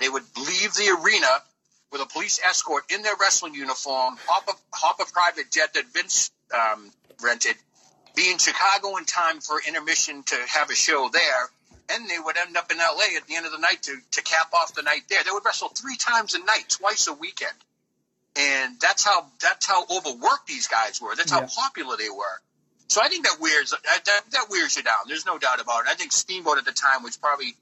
They 0.00 0.08
would 0.08 0.24
leave 0.36 0.74
the 0.74 0.98
arena 1.02 1.28
with 1.92 2.00
a 2.00 2.06
police 2.06 2.40
escort 2.48 2.84
in 2.90 3.02
their 3.02 3.14
wrestling 3.20 3.54
uniform, 3.54 4.16
hop 4.26 4.48
a 4.48 4.52
hop 4.76 4.98
a 5.00 5.12
private 5.12 5.50
jet 5.52 5.74
that 5.74 5.84
Vince 5.92 6.30
um, 6.52 6.90
rented, 7.22 7.54
be 8.16 8.30
in 8.30 8.38
Chicago 8.38 8.96
in 8.96 9.04
time 9.04 9.40
for 9.40 9.60
intermission 9.66 10.22
to 10.24 10.36
have 10.48 10.70
a 10.70 10.74
show 10.74 11.08
there, 11.12 11.48
and 11.90 12.08
they 12.08 12.18
would 12.18 12.36
end 12.38 12.56
up 12.56 12.70
in 12.72 12.78
LA 12.78 13.16
at 13.16 13.26
the 13.26 13.36
end 13.36 13.46
of 13.46 13.52
the 13.52 13.58
night 13.58 13.82
to, 13.82 13.96
to 14.12 14.22
cap 14.22 14.52
off 14.54 14.74
the 14.74 14.82
night 14.82 15.02
there. 15.08 15.22
They 15.24 15.30
would 15.30 15.44
wrestle 15.44 15.68
three 15.68 15.96
times 15.96 16.34
a 16.34 16.38
night, 16.38 16.64
twice 16.68 17.06
a 17.06 17.12
weekend. 17.12 17.52
And 18.34 18.80
that's 18.80 19.04
how 19.04 19.26
that's 19.40 19.66
how 19.66 19.84
overworked 19.84 20.46
these 20.46 20.66
guys 20.66 21.00
were. 21.02 21.14
That's 21.14 21.30
how 21.30 21.42
Yeah. 21.42 21.48
popular 21.54 21.98
they 21.98 22.08
were. 22.08 22.40
So 22.88 23.02
I 23.02 23.08
think 23.08 23.24
that 23.24 23.36
wears 23.40 23.70
that, 23.70 24.04
that, 24.04 24.20
that 24.32 24.46
wears 24.50 24.76
you 24.76 24.82
down. 24.82 24.94
There's 25.06 25.26
no 25.26 25.36
doubt 25.38 25.60
about 25.60 25.84
it. 25.84 25.88
I 25.90 25.94
think 25.94 26.12
Steamboat 26.12 26.56
at 26.58 26.64
the 26.64 26.72
time 26.72 27.02
was 27.02 27.16
probably 27.18 27.54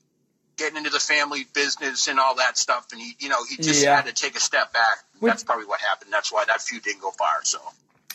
getting 0.60 0.76
into 0.76 0.90
the 0.90 1.00
family 1.00 1.44
business 1.54 2.06
and 2.06 2.20
all 2.20 2.34
that 2.36 2.56
stuff, 2.58 2.86
and 2.92 3.00
he, 3.00 3.16
you 3.18 3.28
know, 3.30 3.42
he 3.48 3.56
just 3.56 3.82
Yeah. 3.82 3.96
had 3.96 4.04
to 4.06 4.12
take 4.12 4.36
a 4.36 4.40
step 4.40 4.72
back. 4.72 4.98
Which- 5.18 5.30
That's 5.32 5.42
probably 5.42 5.64
what 5.66 5.80
happened. 5.80 6.12
That's 6.12 6.30
why 6.30 6.44
that 6.44 6.60
feud 6.62 6.82
didn't 6.82 7.00
go 7.00 7.10
far. 7.12 7.40
So 7.44 7.58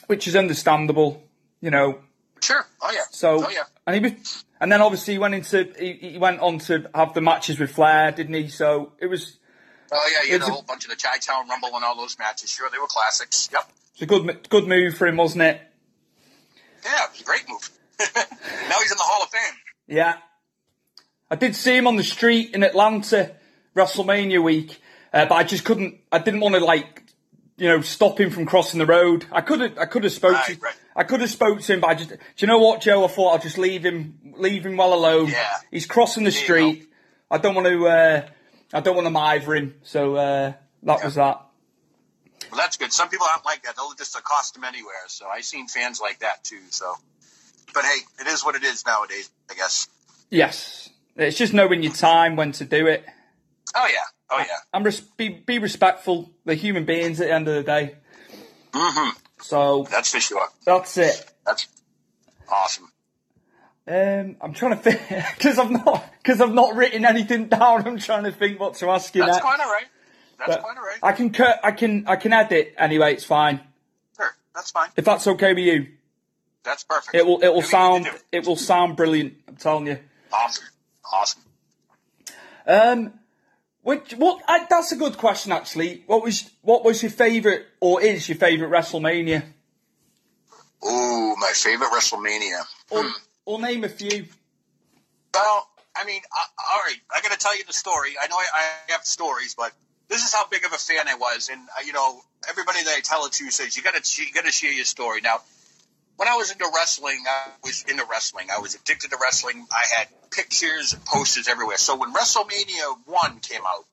which 0.07 0.27
is 0.27 0.35
understandable, 0.35 1.23
you 1.61 1.71
know. 1.71 1.99
sure, 2.41 2.65
oh 2.81 2.91
yeah, 2.91 3.01
So, 3.11 3.43
oh 3.45 3.49
yeah, 3.49 3.63
and 3.87 3.95
he 3.95 4.01
was, 4.13 4.45
and 4.61 4.71
then 4.71 4.81
obviously 4.81 5.15
he 5.15 5.17
went 5.19 5.33
into, 5.33 5.73
he, 5.79 5.93
he 6.11 6.17
went 6.19 6.39
on 6.41 6.59
to 6.59 6.87
have 6.93 7.13
the 7.15 7.21
matches 7.21 7.57
with 7.59 7.71
Flair, 7.71 8.11
didn't 8.11 8.35
he? 8.35 8.47
So 8.49 8.91
it 8.99 9.07
was, 9.07 9.37
oh 9.91 10.09
yeah. 10.13 10.27
You 10.27 10.33
had 10.33 10.43
a 10.43 10.51
whole 10.51 10.61
bunch 10.61 10.83
of 10.85 10.91
the 10.91 10.95
Chi 10.95 11.17
Town 11.17 11.49
Rumble 11.49 11.75
and 11.75 11.83
all 11.83 11.97
those 11.97 12.17
matches. 12.19 12.51
Sure, 12.51 12.69
they 12.69 12.77
were 12.77 12.87
classics. 12.87 13.49
Yep. 13.51 13.71
It's 13.93 14.01
a 14.03 14.05
good, 14.05 14.47
good 14.49 14.67
move 14.67 14.95
for 14.95 15.07
him, 15.07 15.17
wasn't 15.17 15.41
it? 15.43 15.61
Yeah, 16.83 17.05
it 17.05 17.11
was 17.13 17.21
a 17.21 17.23
great 17.23 17.49
move. 17.49 17.67
now 17.99 18.79
he's 18.81 18.91
in 18.91 18.97
the 18.97 19.03
Hall 19.03 19.23
of 19.23 19.29
Fame. 19.29 19.59
Yeah. 19.87 20.17
I 21.29 21.35
did 21.35 21.55
see 21.55 21.75
him 21.75 21.87
on 21.87 21.95
the 21.95 22.03
street 22.03 22.53
in 22.53 22.63
Atlanta, 22.63 23.35
WrestleMania 23.75 24.43
week, 24.43 24.79
uh, 25.13 25.25
but 25.25 25.35
I 25.35 25.43
just 25.43 25.65
couldn't. 25.65 25.99
I 26.11 26.19
didn't 26.19 26.39
want 26.41 26.55
to 26.55 26.63
like, 26.63 27.03
you 27.57 27.67
know, 27.67 27.81
stop 27.81 28.19
him 28.19 28.29
from 28.29 28.45
crossing 28.45 28.79
the 28.79 28.85
road. 28.85 29.25
I 29.31 29.41
could 29.41 29.59
have. 29.61 29.77
I 29.77 29.85
could 29.85 30.03
have 30.03 30.13
spoke 30.13 30.33
Right, 30.33 30.55
to. 30.55 30.61
right. 30.61 30.75
I 30.95 31.03
could 31.03 31.21
have 31.21 31.29
spoke 31.31 31.61
to 31.61 31.73
him, 31.73 31.79
but 31.79 31.87
I 31.89 31.95
just. 31.95 32.09
Do 32.09 32.17
you 32.37 32.47
know 32.47 32.59
what, 32.59 32.81
Joe? 32.81 33.03
I 33.05 33.07
thought 33.07 33.31
I'll 33.33 33.39
just 33.39 33.57
leave 33.57 33.83
him. 33.85 34.19
Leave 34.37 34.65
him 34.65 34.77
well 34.77 34.93
alone. 34.93 35.29
Yeah. 35.29 35.49
He's 35.71 35.85
crossing 35.85 36.23
the 36.25 36.31
street. 36.31 36.87
I 37.31 37.37
don't 37.39 37.55
want 37.55 37.67
to. 37.67 37.87
Uh, 37.87 38.27
I 38.73 38.79
don't 38.81 38.95
want 38.95 39.05
to 39.07 39.11
mither 39.11 39.55
him. 39.55 39.75
So 39.83 40.15
uh, 40.15 40.53
that 40.83 41.03
was 41.03 41.15
that. 41.15 41.41
Well, 42.51 42.59
that's 42.59 42.77
good. 42.77 42.93
Some 42.93 43.09
people 43.09 43.25
aren't 43.29 43.45
like 43.45 43.63
that. 43.63 43.75
They'll 43.75 43.93
just 43.97 44.15
accost 44.15 44.55
him 44.55 44.63
anywhere. 44.63 44.93
So 45.07 45.25
I've 45.27 45.43
seen 45.45 45.67
fans 45.67 45.99
like 45.99 46.19
that 46.19 46.43
too. 46.43 46.59
So, 46.69 46.93
but 47.73 47.83
hey, 47.83 47.97
it 48.19 48.27
is 48.27 48.45
what 48.45 48.55
it 48.55 48.63
is 48.63 48.85
nowadays. 48.85 49.29
I 49.49 49.55
guess. 49.55 49.87
Yes. 50.29 50.89
It's 51.15 51.37
just 51.37 51.53
knowing 51.53 51.81
your 51.83 51.93
time 51.93 52.35
when 52.35 52.51
to 52.53 52.65
do 52.65 52.87
it. 52.87 53.05
Oh 53.75 53.87
yeah. 53.87 53.99
Oh 54.29 54.39
yeah. 54.39 54.45
and 54.73 54.83
res- 54.85 54.99
be 55.01 55.29
be 55.29 55.59
respectful. 55.59 56.31
They're 56.45 56.55
human 56.55 56.85
beings 56.85 57.21
at 57.21 57.27
the 57.27 57.33
end 57.33 57.47
of 57.47 57.55
the 57.55 57.63
day. 57.63 57.95
hmm 58.73 59.09
So 59.41 59.87
That's 59.89 60.11
for 60.11 60.19
sure. 60.19 60.47
that's 60.65 60.97
it. 60.97 61.31
That's 61.45 61.67
awesome. 62.51 62.91
Um, 63.87 64.37
I'm 64.41 64.53
trying 64.53 64.71
to 64.71 64.77
think 64.77 64.99
because 65.37 65.59
I've 65.59 65.69
not 65.71 66.03
because 66.21 66.41
I've 66.41 66.53
not 66.53 66.75
written 66.75 67.05
anything 67.05 67.47
down. 67.49 67.87
I'm 67.87 67.99
trying 67.99 68.23
to 68.23 68.31
think 68.31 68.59
what 68.59 68.73
to 68.75 68.89
ask 68.89 69.13
you. 69.15 69.21
That's 69.21 69.33
next. 69.33 69.41
quite 69.43 69.59
all 69.59 69.71
right. 69.71 69.85
That's 70.39 70.55
But 70.55 70.61
quite 70.63 70.77
all 70.77 70.83
right. 70.83 70.99
I 71.03 71.11
can 71.13 71.29
cut. 71.31 71.59
I 71.63 71.71
can. 71.71 72.05
I 72.07 72.15
can 72.17 72.33
add 72.33 72.51
it 72.51 72.73
anyway. 72.77 73.13
It's 73.13 73.23
fine. 73.23 73.61
Sure, 74.17 74.35
that's 74.53 74.71
fine. 74.71 74.89
If 74.97 75.05
that's 75.05 75.27
okay 75.27 75.53
with 75.53 75.63
you, 75.63 75.87
That's 76.63 76.83
perfect. 76.83 77.15
it 77.15 77.25
will. 77.25 77.39
It 77.41 77.53
will 77.53 77.61
sound. 77.61 78.03
need 78.05 78.11
to 78.11 78.17
do. 78.17 78.23
It 78.33 78.45
will 78.47 78.55
sound 78.57 78.97
brilliant. 78.97 79.35
I'm 79.47 79.55
telling 79.55 79.87
you. 79.87 79.99
Awesome. 80.33 80.65
Awesome. 81.13 81.41
Um, 82.67 83.13
which 83.81 84.13
what? 84.13 84.41
I, 84.47 84.65
that's 84.69 84.91
a 84.91 84.95
good 84.95 85.17
question 85.17 85.51
actually. 85.51 86.03
What 86.07 86.23
was 86.23 86.49
what 86.61 86.83
was 86.83 87.03
your 87.03 87.11
favourite 87.11 87.61
or 87.79 88.01
is 88.01 88.27
your 88.27 88.37
favourite 88.37 88.71
WrestleMania? 88.71 89.43
Oh, 90.81 91.35
my 91.39 91.51
favorite 91.53 91.89
WrestleMania. 91.91 92.61
Or, 92.91 93.03
Hmm. 93.03 93.11
or 93.45 93.61
name 93.61 93.83
a 93.83 93.89
few. 93.89 94.25
Well, 95.33 95.67
I 95.95 96.05
mean, 96.05 96.21
I, 96.31 96.43
all 96.73 96.79
right, 96.83 96.97
I 97.15 97.21
got 97.21 97.31
to 97.31 97.37
tell 97.37 97.57
you 97.57 97.63
the 97.65 97.73
story. 97.73 98.15
I 98.21 98.27
know 98.27 98.35
I, 98.37 98.45
I 98.53 98.91
have 98.93 99.03
stories, 99.05 99.55
but 99.55 99.71
this 100.09 100.23
is 100.23 100.33
how 100.33 100.47
big 100.47 100.65
of 100.65 100.73
a 100.73 100.77
fan 100.77 101.07
I 101.07 101.15
was, 101.15 101.49
and 101.49 101.61
uh, 101.61 101.81
you 101.85 101.93
know, 101.93 102.21
everybody 102.49 102.83
that 102.83 102.93
I 102.95 103.01
tell 103.01 103.25
it 103.25 103.33
to 103.33 103.49
says 103.51 103.75
you 103.77 103.83
got 103.83 103.95
to 104.01 104.23
you 104.23 104.31
got 104.31 104.45
to 104.45 104.51
share 104.51 104.71
your 104.71 104.85
story. 104.85 105.21
Now, 105.21 105.41
when 106.17 106.27
I 106.27 106.35
was 106.35 106.51
into 106.51 106.65
wrestling, 106.73 107.23
I 107.27 107.51
was 107.63 107.83
into 107.87 108.05
wrestling. 108.09 108.47
I 108.55 108.59
was 108.59 108.75
addicted 108.75 109.11
to 109.11 109.17
wrestling. 109.21 109.65
I 109.71 109.83
had 109.97 110.07
pictures 110.31 110.93
and 110.93 111.03
posters 111.05 111.47
everywhere. 111.47 111.77
So 111.77 111.97
when 111.97 112.13
WrestleMania 112.13 112.97
one 113.05 113.39
came 113.39 113.61
out, 113.61 113.85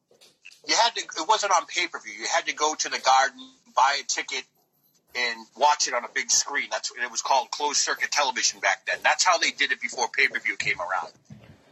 you 0.66 0.76
had 0.76 0.94
to. 0.94 1.00
It 1.00 1.28
wasn't 1.28 1.52
on 1.52 1.66
pay 1.66 1.88
per 1.88 1.98
view. 1.98 2.12
You 2.12 2.26
had 2.32 2.46
to 2.46 2.54
go 2.54 2.74
to 2.74 2.88
the 2.88 2.98
Garden, 2.98 3.40
buy 3.74 3.98
a 4.00 4.04
ticket, 4.04 4.44
and 5.16 5.46
watch 5.56 5.88
it 5.88 5.94
on 5.94 6.04
a 6.04 6.08
big 6.14 6.30
screen. 6.30 6.68
That's 6.70 6.92
it 6.92 7.11
was 7.11 7.22
called 7.22 7.50
closed 7.50 7.78
circuit 7.78 8.12
television 8.12 8.61
back 8.61 8.87
then. 8.87 8.98
That's 9.02 9.24
how 9.24 9.38
they 9.38 9.50
did 9.50 9.72
it 9.72 9.80
before 9.80 10.08
pay 10.08 10.28
per 10.28 10.38
view 10.38 10.56
came 10.56 10.80
around. 10.80 11.12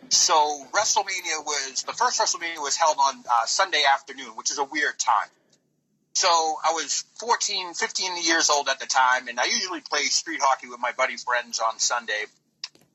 So 0.09 0.67
WrestleMania 0.73 1.45
was 1.47 1.85
the 1.87 1.93
first 1.93 2.21
WrestleMania 2.21 2.61
was 2.61 2.77
held 2.77 2.97
on 2.99 3.23
uh, 3.31 3.47
Sunday 3.47 3.83
afternoon, 3.95 4.31
which 4.35 4.51
is 4.51 4.59
a 4.59 4.65
weird 4.65 4.99
time. 4.99 5.29
So 6.15 6.29
I 6.29 6.73
was 6.73 7.05
14, 7.19 7.75
15 7.75 8.23
years 8.25 8.51
old 8.51 8.69
at 8.69 8.79
the 8.81 8.87
time, 8.87 9.29
and 9.29 9.39
I 9.39 9.45
usually 9.45 9.81
play 9.81 10.03
street 10.05 10.41
hockey 10.43 10.69
with 10.69 10.81
my 10.81 10.93
buddy 10.93 11.17
friends 11.17 11.61
on 11.61 11.79
Sunday. 11.79 12.25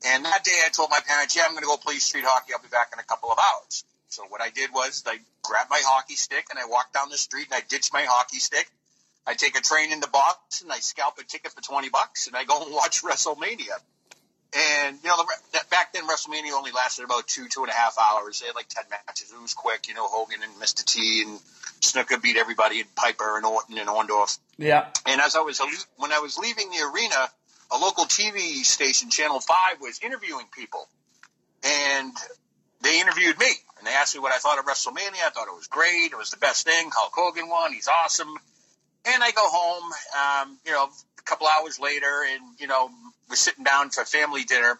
And 0.04 0.24
that 0.24 0.44
day 0.44 0.60
I 0.64 0.68
told 0.68 0.90
my 0.90 1.00
parents, 1.00 1.34
yeah, 1.34 1.44
I'm 1.44 1.52
going 1.52 1.62
to 1.62 1.66
go 1.66 1.76
play 1.76 1.96
street 1.96 2.24
hockey. 2.26 2.52
I'll 2.52 2.62
be 2.62 2.68
back 2.68 2.90
in 2.92 2.98
a 2.98 3.02
couple 3.02 3.32
of 3.32 3.38
hours. 3.38 3.84
So 4.08 4.24
what 4.28 4.40
I 4.40 4.50
did 4.50 4.70
was 4.72 5.02
I 5.06 5.18
grabbed 5.42 5.70
my 5.70 5.80
hockey 5.82 6.14
stick 6.14 6.46
and 6.50 6.58
I 6.58 6.66
walked 6.66 6.94
down 6.94 7.08
the 7.10 7.18
street 7.18 7.46
and 7.50 7.54
I 7.54 7.62
ditched 7.68 7.92
my 7.92 8.02
hockey 8.02 8.38
stick. 8.38 8.70
I 9.26 9.34
take 9.34 9.58
a 9.58 9.60
train 9.60 9.92
into 9.92 10.08
Boston, 10.08 10.70
I 10.70 10.78
scalp 10.78 11.18
a 11.18 11.24
ticket 11.24 11.52
for 11.52 11.60
20 11.60 11.88
bucks, 11.88 12.28
and 12.28 12.36
I 12.36 12.44
go 12.44 12.62
and 12.64 12.72
watch 12.72 13.02
WrestleMania. 13.02 13.76
And, 14.54 14.98
you 15.02 15.08
know, 15.08 15.16
the, 15.52 15.60
back 15.70 15.92
then 15.92 16.06
WrestleMania 16.06 16.52
only 16.52 16.70
lasted 16.72 17.04
about 17.04 17.26
two, 17.26 17.48
two 17.48 17.62
and 17.62 17.70
a 17.70 17.74
half 17.74 17.96
hours. 17.98 18.40
They 18.40 18.46
had 18.46 18.54
like 18.54 18.68
10 18.68 18.84
matches. 18.90 19.32
It 19.32 19.40
was 19.40 19.54
quick, 19.54 19.88
you 19.88 19.94
know, 19.94 20.06
Hogan 20.06 20.42
and 20.42 20.52
Mr. 20.62 20.84
T 20.84 21.22
and 21.26 21.38
Snuka 21.80 22.22
beat 22.22 22.36
everybody 22.36 22.80
and 22.80 22.94
Piper 22.94 23.36
and 23.36 23.44
Orton 23.44 23.76
and 23.78 23.88
Orndorff. 23.88 24.38
Yeah. 24.56 24.86
And 25.04 25.20
as 25.20 25.36
I 25.36 25.40
was 25.40 25.60
when 25.96 26.12
I 26.12 26.20
was 26.20 26.38
leaving 26.38 26.70
the 26.70 26.90
arena, 26.94 27.28
a 27.70 27.78
local 27.78 28.04
TV 28.04 28.64
station, 28.64 29.10
Channel 29.10 29.40
Five, 29.40 29.80
was 29.80 30.00
interviewing 30.02 30.46
people, 30.56 30.88
and 31.62 32.12
they 32.82 33.00
interviewed 33.00 33.38
me 33.38 33.52
and 33.78 33.86
they 33.86 33.92
asked 33.92 34.14
me 34.14 34.20
what 34.20 34.32
I 34.32 34.38
thought 34.38 34.58
of 34.58 34.64
WrestleMania. 34.64 35.20
I 35.24 35.30
thought 35.30 35.48
it 35.48 35.54
was 35.54 35.66
great. 35.66 36.12
It 36.12 36.16
was 36.16 36.30
the 36.30 36.38
best 36.38 36.64
thing. 36.64 36.90
Hulk 36.92 37.12
Hogan 37.14 37.48
won. 37.48 37.72
He's 37.72 37.88
awesome. 37.88 38.34
And 39.04 39.22
I 39.22 39.30
go 39.30 39.42
home, 39.44 39.92
um, 40.16 40.58
you 40.64 40.72
know, 40.72 40.88
couple 41.26 41.46
hours 41.46 41.78
later, 41.78 42.24
and 42.30 42.42
you 42.58 42.66
know, 42.66 42.90
we're 43.28 43.36
sitting 43.36 43.64
down 43.64 43.90
for 43.90 44.04
family 44.04 44.44
dinner, 44.44 44.78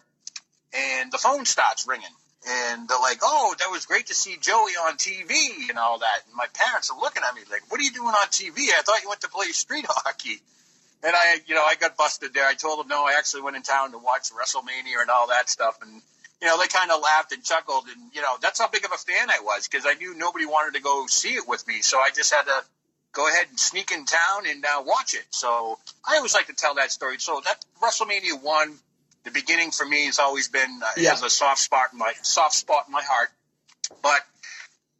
and 0.73 1.11
the 1.11 1.17
phone 1.17 1.45
starts 1.45 1.87
ringing. 1.87 2.15
And 2.47 2.87
they're 2.87 2.99
like, 2.99 3.19
"Oh, 3.21 3.55
that 3.59 3.69
was 3.71 3.85
great 3.85 4.07
to 4.07 4.13
see 4.13 4.37
Joey 4.37 4.71
on 4.73 4.97
TV 4.97 5.69
and 5.69 5.77
all 5.77 5.99
that." 5.99 6.19
And 6.25 6.35
my 6.35 6.47
parents 6.53 6.89
are 6.89 6.99
looking 6.99 7.23
at 7.23 7.35
me 7.35 7.41
like, 7.51 7.69
"What 7.69 7.79
are 7.79 7.83
you 7.83 7.91
doing 7.91 8.13
on 8.13 8.27
TV? 8.27 8.69
I 8.71 8.81
thought 8.83 9.03
you 9.03 9.09
went 9.09 9.21
to 9.21 9.29
play 9.29 9.51
street 9.51 9.85
hockey." 9.89 10.41
And 11.03 11.13
I, 11.15 11.41
you 11.45 11.55
know, 11.55 11.63
I 11.63 11.75
got 11.75 11.97
busted 11.97 12.33
there. 12.33 12.47
I 12.47 12.53
told 12.53 12.79
them, 12.79 12.87
"No, 12.87 13.05
I 13.05 13.15
actually 13.17 13.41
went 13.41 13.57
in 13.57 13.63
town 13.63 13.91
to 13.91 13.97
watch 13.97 14.29
WrestleMania 14.31 15.01
and 15.01 15.09
all 15.09 15.27
that 15.27 15.49
stuff." 15.49 15.79
And 15.81 16.01
you 16.41 16.47
know, 16.47 16.57
they 16.57 16.67
kind 16.67 16.91
of 16.91 17.01
laughed 17.01 17.33
and 17.33 17.43
chuckled. 17.43 17.85
And 17.87 18.13
you 18.13 18.21
know, 18.21 18.37
that's 18.41 18.59
how 18.59 18.69
big 18.69 18.85
of 18.85 18.91
a 18.93 18.97
fan 18.97 19.29
I 19.29 19.39
was 19.43 19.67
because 19.67 19.85
I 19.85 19.95
knew 19.95 20.15
nobody 20.15 20.45
wanted 20.45 20.75
to 20.77 20.81
go 20.81 21.05
see 21.07 21.33
it 21.33 21.47
with 21.47 21.67
me, 21.67 21.81
so 21.81 21.99
I 21.99 22.11
just 22.11 22.33
had 22.33 22.43
to 22.43 22.63
go 23.17 23.27
ahead 23.27 23.47
and 23.49 23.59
sneak 23.59 23.91
in 23.91 24.05
town 24.05 24.43
and 24.47 24.63
uh, 24.63 24.83
watch 24.85 25.15
it. 25.15 25.25
So 25.31 25.79
I 26.07 26.17
always 26.17 26.35
like 26.35 26.45
to 26.47 26.53
tell 26.53 26.75
that 26.75 26.91
story. 26.91 27.17
So 27.17 27.41
that 27.45 27.65
WrestleMania 27.81 28.41
one, 28.43 28.75
the 29.25 29.31
beginning 29.31 29.71
for 29.71 29.85
me 29.85 30.05
has 30.05 30.19
always 30.19 30.47
been 30.47 30.79
uh, 30.85 30.89
Yeah. 30.95 31.09
has 31.09 31.23
a 31.23 31.29
soft 31.29 31.59
spot 31.59 31.87
in 31.93 31.97
my 31.97 32.13
soft 32.21 32.53
spot 32.53 32.83
in 32.87 32.93
my 32.93 33.01
heart. 33.03 33.29
But 34.03 34.21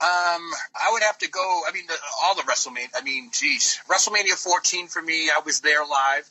um, 0.02 0.44
I 0.76 0.90
would 0.92 1.04
have 1.04 1.18
to 1.20 1.30
go. 1.30 1.62
I 1.70 1.72
mean, 1.74 1.86
the, 1.88 1.94
all 2.24 2.36
the 2.36 2.42
WrestleMania. 2.42 2.90
I 2.98 3.04
mean, 3.04 3.30
geez, 3.32 3.80
WrestleMania 3.88 4.34
14 4.36 4.88
for 4.88 5.02
me. 5.02 5.30
I 5.30 5.40
was 5.46 5.60
there 5.62 5.86
live 5.86 6.28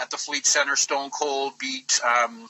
at 0.00 0.10
the 0.10 0.16
Fleet 0.16 0.44
Center. 0.46 0.74
Stone 0.74 1.10
Cold 1.10 1.52
beat 1.60 2.00
um, 2.04 2.48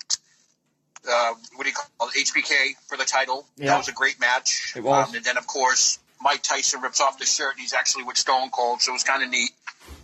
uh, 1.09 1.35
what 1.55 1.64
do 1.64 1.69
you 1.69 1.75
call 1.75 2.09
it? 2.09 2.27
HBK 2.27 2.77
for 2.88 2.97
the 2.97 3.05
title. 3.05 3.47
Yeah. 3.57 3.66
That 3.73 3.79
was 3.79 3.88
a 3.88 3.93
great 3.93 4.19
match. 4.21 4.73
It 4.75 4.83
was. 4.83 5.09
Um, 5.11 5.14
and 5.14 5.25
then 5.25 5.37
of 5.37 5.47
course 5.47 5.99
Mike 6.22 6.42
Tyson 6.42 6.80
rips 6.83 7.00
off 7.00 7.18
the 7.18 7.26
shirt. 7.26 7.52
and 7.52 7.61
He's 7.61 7.72
actually 7.72 8.04
with 8.04 8.16
Stone 8.18 8.50
Cold, 8.50 8.83
so 8.83 8.92
it 8.92 8.94
was 8.94 9.04
kind 9.04 9.22
of 9.22 9.30
neat 9.30 9.50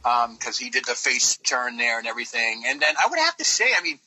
because 0.02 0.56
he 0.58 0.70
did 0.70 0.84
the 0.84 0.94
face 0.94 1.36
turn 1.38 1.76
there 1.76 1.98
and 1.98 2.06
everything. 2.06 2.64
And 2.66 2.80
then 2.80 2.94
I 3.02 3.06
would 3.08 3.18
have 3.18 3.36
to 3.38 3.44
say, 3.44 3.66
I 3.76 3.82
mean. 3.82 3.98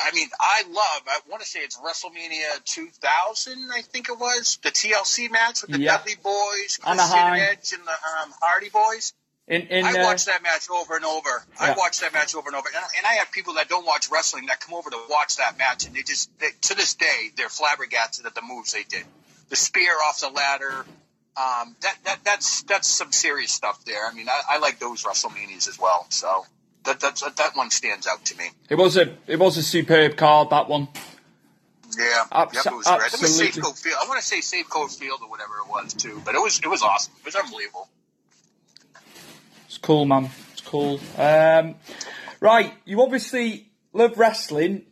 I 0.00 0.12
mean, 0.14 0.28
I 0.38 0.62
love. 0.68 1.02
I 1.08 1.18
want 1.28 1.42
to 1.42 1.48
say 1.48 1.58
it's 1.58 1.76
WrestleMania 1.76 2.62
2000. 2.64 3.68
I 3.74 3.82
think 3.82 4.08
it 4.08 4.16
was 4.16 4.58
the 4.62 4.70
TLC 4.70 5.28
match 5.28 5.62
with 5.62 5.72
the 5.72 5.80
Yeah. 5.80 5.96
Dudley 5.96 6.14
Boys, 6.22 6.78
Christian 6.80 7.18
Edge, 7.18 7.72
and 7.72 7.84
the 7.84 7.90
um, 7.90 8.32
Hardy 8.40 8.68
Boys. 8.68 9.12
In 9.48 9.62
in 9.62 9.84
I 9.84 9.94
uh, 9.98 10.04
watched 10.04 10.26
that 10.26 10.40
match 10.44 10.70
over 10.70 10.94
and 10.94 11.04
over. 11.04 11.44
I 11.58 11.70
Yeah. 11.70 11.74
watched 11.76 12.00
that 12.02 12.12
match 12.12 12.36
over 12.36 12.48
and 12.48 12.54
over. 12.54 12.68
And, 12.68 12.76
and 12.76 13.06
I 13.06 13.14
have 13.14 13.32
people 13.32 13.54
that 13.54 13.68
don't 13.68 13.84
watch 13.86 14.08
wrestling 14.08 14.46
that 14.46 14.60
come 14.60 14.74
over 14.74 14.88
to 14.88 15.00
watch 15.10 15.36
that 15.38 15.58
match, 15.58 15.84
and 15.86 15.96
they 15.96 16.02
just, 16.04 16.30
they, 16.38 16.50
to 16.60 16.74
this 16.76 16.94
day, 16.94 17.30
they're 17.36 17.48
flabbergasted 17.48 18.24
at 18.24 18.36
the 18.36 18.42
moves 18.42 18.72
they 18.74 18.84
did. 18.84 19.04
The 19.48 19.56
spear 19.56 19.96
off 20.06 20.20
the 20.20 20.28
ladder. 20.28 20.86
Um, 21.38 21.76
that, 21.82 21.96
that 22.04 22.18
that's 22.24 22.62
that's 22.62 22.88
some 22.88 23.12
serious 23.12 23.52
stuff 23.52 23.84
there. 23.84 24.04
I 24.04 24.12
mean, 24.12 24.28
I, 24.28 24.56
I 24.56 24.58
like 24.58 24.80
those 24.80 25.04
WrestleManias 25.04 25.68
as 25.68 25.78
well. 25.78 26.06
So 26.08 26.44
that 26.84 26.98
that's, 26.98 27.20
that 27.22 27.52
one 27.54 27.70
stands 27.70 28.06
out 28.08 28.24
to 28.26 28.36
me. 28.36 28.46
it 28.68 28.74
was 28.76 28.96
a 28.96 29.14
it 29.28 29.38
was 29.38 29.56
a 29.56 29.62
superb 29.62 30.16
card 30.16 30.50
that 30.50 30.68
one. 30.68 30.88
Yeah, 31.96 32.24
Abso- 32.32 32.54
yep, 32.54 32.66
it 32.66 32.72
was 32.74 32.86
great. 32.86 32.94
I 32.94 32.96
it 32.96 33.02
was 33.12 33.22
absolutely. 33.22 33.62
Safeco 33.62 33.78
Field. 33.82 33.96
I 34.02 34.08
want 34.08 34.20
to 34.20 34.26
say 34.26 34.40
Safe 34.40 34.66
Safeco 34.68 34.98
Field 34.98 35.20
or 35.22 35.30
whatever 35.30 35.54
it 35.64 35.70
was 35.70 35.94
too, 35.94 36.20
but 36.24 36.34
it 36.34 36.38
was 36.38 36.58
it 36.58 36.68
was 36.68 36.82
awesome. 36.82 37.12
It 37.20 37.24
was 37.24 37.36
unbelievable. 37.36 37.88
It's 39.66 39.78
cool, 39.78 40.04
man. 40.06 40.30
It's 40.52 40.60
cool. 40.62 40.98
Um, 41.16 41.76
right, 42.40 42.72
you 42.84 43.00
obviously 43.02 43.70
love 43.92 44.18
wrestling, 44.18 44.82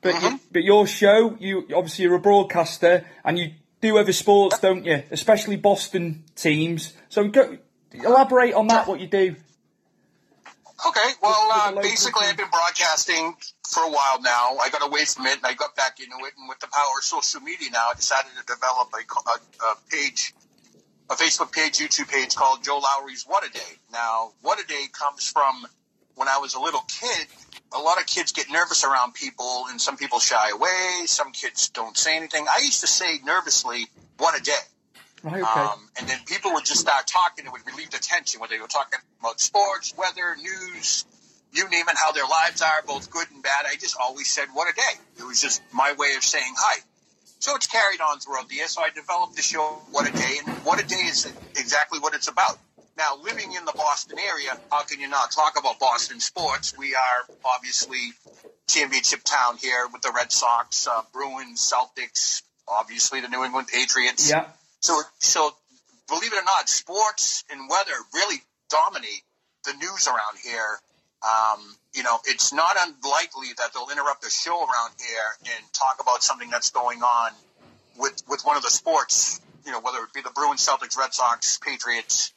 but 0.00 0.14
Mm-hmm. 0.14 0.26
you, 0.34 0.40
but 0.52 0.62
your 0.64 0.86
show, 0.86 1.36
you 1.40 1.66
obviously 1.74 2.04
you're 2.04 2.14
a 2.14 2.20
broadcaster 2.20 3.06
and 3.24 3.38
you 3.38 3.52
do 3.84 3.98
other 3.98 4.12
sports, 4.12 4.58
don't 4.58 4.84
you? 4.84 5.02
Especially 5.10 5.56
Boston 5.56 6.24
teams. 6.34 6.94
So 7.08 7.28
go, 7.28 7.58
elaborate 7.92 8.54
on 8.54 8.66
that. 8.68 8.88
What 8.88 9.00
you 9.00 9.06
do? 9.06 9.36
Okay, 10.86 11.10
well, 11.22 11.48
uh, 11.52 11.80
basically. 11.80 12.26
I've 12.26 12.36
been 12.36 12.50
broadcasting 12.50 13.34
for 13.68 13.82
a 13.84 13.90
while 13.90 14.20
now. 14.20 14.56
I 14.60 14.68
got 14.70 14.86
away 14.86 15.04
from 15.04 15.26
it 15.26 15.36
and 15.36 15.46
I 15.46 15.54
got 15.54 15.76
back 15.76 16.00
into 16.00 16.16
it. 16.26 16.32
And 16.36 16.48
with 16.48 16.58
the 16.60 16.66
power 16.66 16.98
of 16.98 17.04
social 17.04 17.40
media 17.40 17.70
now, 17.72 17.88
I 17.90 17.94
decided 17.94 18.32
to 18.38 18.44
develop 18.44 18.92
a, 18.92 19.30
a, 19.30 19.70
a 19.70 19.76
page, 19.90 20.34
a 21.10 21.14
Facebook 21.14 21.52
page, 21.52 21.78
YouTube 21.78 22.10
page 22.10 22.34
called 22.34 22.64
Joe 22.64 22.80
Lowry's 22.80 23.24
What 23.26 23.46
a 23.46 23.52
Day. 23.52 23.78
Now, 23.92 24.32
What 24.42 24.60
a 24.60 24.66
Day 24.66 24.86
comes 24.92 25.30
from 25.30 25.66
when 26.14 26.28
I 26.28 26.38
was 26.38 26.54
a 26.54 26.60
little 26.60 26.84
kid. 26.88 27.26
A 27.72 27.78
lot 27.78 27.98
of 27.98 28.06
kids 28.06 28.32
get 28.32 28.46
nervous 28.50 28.84
around 28.84 29.14
people, 29.14 29.64
and 29.68 29.80
some 29.80 29.96
people 29.96 30.20
shy 30.20 30.50
away. 30.50 31.06
Some 31.06 31.32
kids 31.32 31.70
don't 31.70 31.96
say 31.96 32.16
anything. 32.16 32.46
I 32.48 32.60
used 32.60 32.80
to 32.80 32.86
say 32.86 33.18
nervously, 33.24 33.86
"What 34.18 34.38
a 34.38 34.42
day." 34.42 34.52
Right. 35.24 35.42
Okay. 35.42 35.60
Um, 35.60 35.88
and 35.98 36.08
then 36.08 36.18
people 36.26 36.52
would 36.52 36.64
just 36.64 36.80
start 36.80 37.06
talking. 37.06 37.46
It 37.46 37.52
would 37.52 37.66
relieve 37.66 37.90
the 37.90 37.98
tension 37.98 38.40
whether 38.40 38.54
they 38.54 38.60
were 38.60 38.68
talking 38.68 39.00
about 39.20 39.40
sports, 39.40 39.94
weather, 39.96 40.36
news, 40.36 41.06
you 41.54 41.68
name 41.68 41.88
it, 41.88 41.96
how 41.96 42.12
their 42.12 42.26
lives 42.26 42.60
are, 42.60 42.82
both 42.86 43.10
good 43.10 43.26
and 43.32 43.42
bad. 43.42 43.64
I 43.66 43.76
just 43.76 43.96
always 44.00 44.28
said, 44.28 44.48
what 44.52 44.68
a 44.70 44.74
day. 44.74 45.00
It 45.18 45.24
was 45.24 45.40
just 45.40 45.62
my 45.72 45.94
way 45.96 46.14
of 46.16 46.24
saying 46.24 46.52
hi. 46.56 46.80
So 47.38 47.54
it's 47.56 47.66
carried 47.66 48.00
on 48.00 48.18
throughout 48.20 48.48
the 48.48 48.56
year. 48.56 48.66
So 48.68 48.82
I 48.82 48.90
developed 48.90 49.36
the 49.36 49.42
show, 49.42 49.78
What 49.90 50.08
a 50.08 50.12
Day, 50.12 50.38
and 50.44 50.56
What 50.64 50.82
a 50.82 50.86
Day 50.86 50.96
is 50.96 51.30
exactly 51.56 51.98
what 52.00 52.14
it's 52.14 52.28
about. 52.28 52.58
Now, 52.96 53.16
living 53.22 53.52
in 53.52 53.64
the 53.64 53.72
Boston 53.72 54.18
area, 54.18 54.56
how 54.70 54.84
can 54.84 55.00
you 55.00 55.08
not 55.08 55.32
talk 55.32 55.58
about 55.58 55.80
Boston 55.80 56.20
sports? 56.20 56.76
We 56.78 56.94
are 56.94 57.34
obviously 57.44 58.12
championship 58.68 59.24
town 59.24 59.56
here 59.56 59.88
with 59.92 60.02
the 60.02 60.12
Red 60.14 60.30
Sox, 60.30 60.86
uh, 60.86 61.02
Bruins, 61.12 61.60
Celtics, 61.60 62.42
obviously 62.68 63.20
the 63.20 63.28
New 63.28 63.44
England 63.44 63.68
Patriots. 63.68 64.30
yeah. 64.30 64.46
So, 64.80 65.00
so 65.18 65.50
believe 66.08 66.32
it 66.32 66.36
or 66.36 66.44
not, 66.44 66.68
sports 66.68 67.44
and 67.50 67.68
weather 67.68 67.92
really 68.14 68.36
dominate 68.70 69.22
the 69.64 69.72
news 69.72 70.06
around 70.06 70.38
here. 70.42 70.78
um, 71.24 71.76
you 71.94 72.02
know, 72.02 72.18
it's 72.26 72.52
not 72.52 72.76
unlikely 72.76 73.48
that 73.56 73.72
they'll 73.72 73.88
interrupt 73.90 74.22
the 74.22 74.30
show 74.30 74.58
around 74.58 74.92
here 74.98 75.54
and 75.56 75.72
talk 75.72 75.98
about 76.00 76.22
something 76.22 76.50
that's 76.50 76.70
going 76.70 77.02
on 77.02 77.32
with 77.96 78.22
with 78.28 78.42
one 78.44 78.56
of 78.56 78.62
the 78.62 78.70
sports. 78.70 79.40
You 79.64 79.72
know, 79.72 79.80
whether 79.80 79.98
it 79.98 80.12
be 80.12 80.20
the 80.20 80.30
Bruins, 80.34 80.66
Celtics, 80.66 80.98
Red 80.98 81.14
Sox, 81.14 81.58
Patriots, 81.58 82.33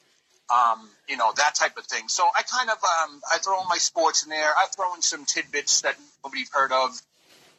um, 0.49 0.89
you 1.07 1.17
know, 1.17 1.31
that 1.35 1.55
type 1.55 1.77
of 1.77 1.85
thing. 1.85 2.07
So 2.07 2.23
I 2.37 2.43
kind 2.43 2.69
of 2.69 2.77
um, 2.77 3.21
I 3.31 3.37
throw 3.39 3.61
in 3.61 3.67
my 3.67 3.77
sports 3.77 4.23
in 4.23 4.29
there. 4.29 4.49
I 4.57 4.67
throw 4.75 4.93
in 4.95 5.01
some 5.01 5.25
tidbits 5.25 5.81
that 5.81 5.95
nobody's 6.23 6.49
heard 6.51 6.71
of. 6.71 7.01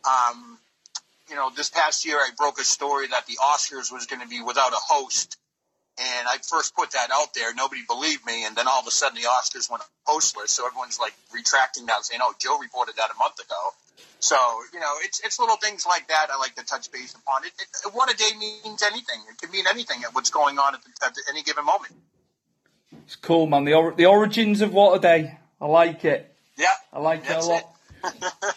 Um, 0.07 0.59
you 1.29 1.37
know, 1.37 1.51
this 1.55 1.69
past 1.69 2.07
year 2.07 2.17
I 2.17 2.31
broke 2.37 2.59
a 2.59 2.65
story 2.65 3.09
that 3.09 3.27
the 3.27 3.39
Oscars 3.45 3.93
was 3.93 4.07
going 4.07 4.23
to 4.23 4.29
be 4.29 4.41
without 4.41 4.73
a 4.73 4.81
host 4.81 5.37
and 5.99 6.29
I 6.29 6.39
first 6.39 6.77
put 6.77 6.93
that 6.93 7.11
out 7.13 7.35
there. 7.35 7.53
Nobody 7.55 7.83
believed 7.87 8.25
me. 8.25 8.47
And 8.47 8.55
then 8.55 8.69
all 8.69 8.81
of 8.81 8.87
a 8.87 8.91
sudden 8.91 9.21
the 9.21 9.27
Oscars 9.27 9.71
went 9.71 9.83
hostless. 10.07 10.49
So 10.49 10.67
everyone's 10.67 10.99
like 11.01 11.13
retracting 11.35 11.87
that, 11.87 12.05
saying, 12.05 12.21
oh, 12.23 12.35
Joe 12.39 12.59
reported 12.59 12.97
that 12.97 13.11
a 13.11 13.19
month 13.19 13.41
ago. 13.41 13.75
So, 14.21 14.37
you 14.73 14.79
know, 14.79 14.95
it's, 15.03 15.21
it's 15.25 15.39
little 15.39 15.57
things 15.57 15.87
like 15.87 16.07
that 16.09 16.29
I 16.33 16.39
like 16.39 16.55
to 16.55 16.65
touch 16.65 16.91
base 16.93 17.15
upon. 17.15 17.45
It, 17.45 17.53
it, 17.59 17.95
what 17.95 18.13
a 18.13 18.17
day 18.17 18.31
means 18.39 18.83
anything. 18.83 19.19
It 19.29 19.41
can 19.41 19.51
mean 19.51 19.67
anything 19.69 20.05
at 20.05 20.15
what's 20.15 20.31
going 20.31 20.59
on 20.59 20.75
at, 20.75 20.83
the, 20.83 21.07
at 21.07 21.15
any 21.31 21.43
given 21.43 21.65
moment. 21.65 21.95
It's 23.05 23.17
cool, 23.17 23.47
man. 23.47 23.65
The, 23.65 23.75
or, 23.75 23.93
the 23.93 24.07
origins 24.07 24.61
of 24.61 24.73
what 24.73 24.97
a 24.97 25.01
day. 25.01 25.39
I 25.61 25.67
like 25.67 26.05
it. 26.05 26.35
Yeah. 26.57 26.67
I 26.93 27.01
like 27.01 27.29
it 27.29 27.37
a 27.37 27.41
lot. 27.41 27.65
It. 28.05 28.15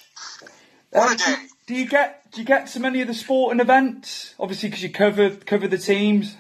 what 0.92 1.14
a 1.14 1.18
day. 1.18 1.36
Do, 1.36 1.48
do 1.68 1.76
you 1.76 1.88
get 1.88 2.32
do 2.32 2.42
you 2.42 2.48
get 2.48 2.68
to 2.68 2.80
many 2.80 3.02
of 3.02 3.08
the 3.08 3.14
sporting 3.14 3.60
events? 3.60 4.36
Obviously, 4.40 4.70
because 4.70 4.84
you 4.84 4.90
cover 4.90 5.30
cover 5.32 5.68
the 5.68 5.78
teams. 5.78 6.36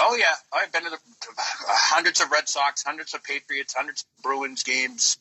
Oh 0.00 0.16
yeah, 0.16 0.34
I've 0.52 0.72
been 0.72 0.84
to 0.84 0.90
the, 0.90 0.98
hundreds 1.38 2.20
of 2.20 2.30
Red 2.30 2.48
Sox, 2.48 2.82
hundreds 2.82 3.14
of 3.14 3.22
Patriots, 3.22 3.74
hundreds 3.74 4.02
of 4.02 4.22
Bruins 4.22 4.62
games. 4.62 5.18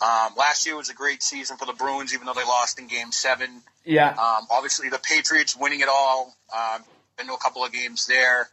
Um, 0.00 0.32
last 0.36 0.66
year 0.66 0.76
was 0.76 0.90
a 0.90 0.94
great 0.94 1.22
season 1.22 1.56
for 1.56 1.66
the 1.66 1.72
Bruins, 1.72 2.14
even 2.14 2.26
though 2.26 2.34
they 2.34 2.44
lost 2.44 2.78
in 2.78 2.88
Game 2.88 3.12
Seven. 3.12 3.62
Yeah. 3.84 4.10
Um, 4.10 4.46
obviously, 4.50 4.88
the 4.88 4.98
Patriots 4.98 5.56
winning 5.56 5.80
it 5.80 5.88
all. 5.88 6.34
Um, 6.54 6.82
been 7.16 7.26
to 7.26 7.34
a 7.34 7.38
couple 7.38 7.64
of 7.64 7.72
games 7.72 8.06
there. 8.06 8.48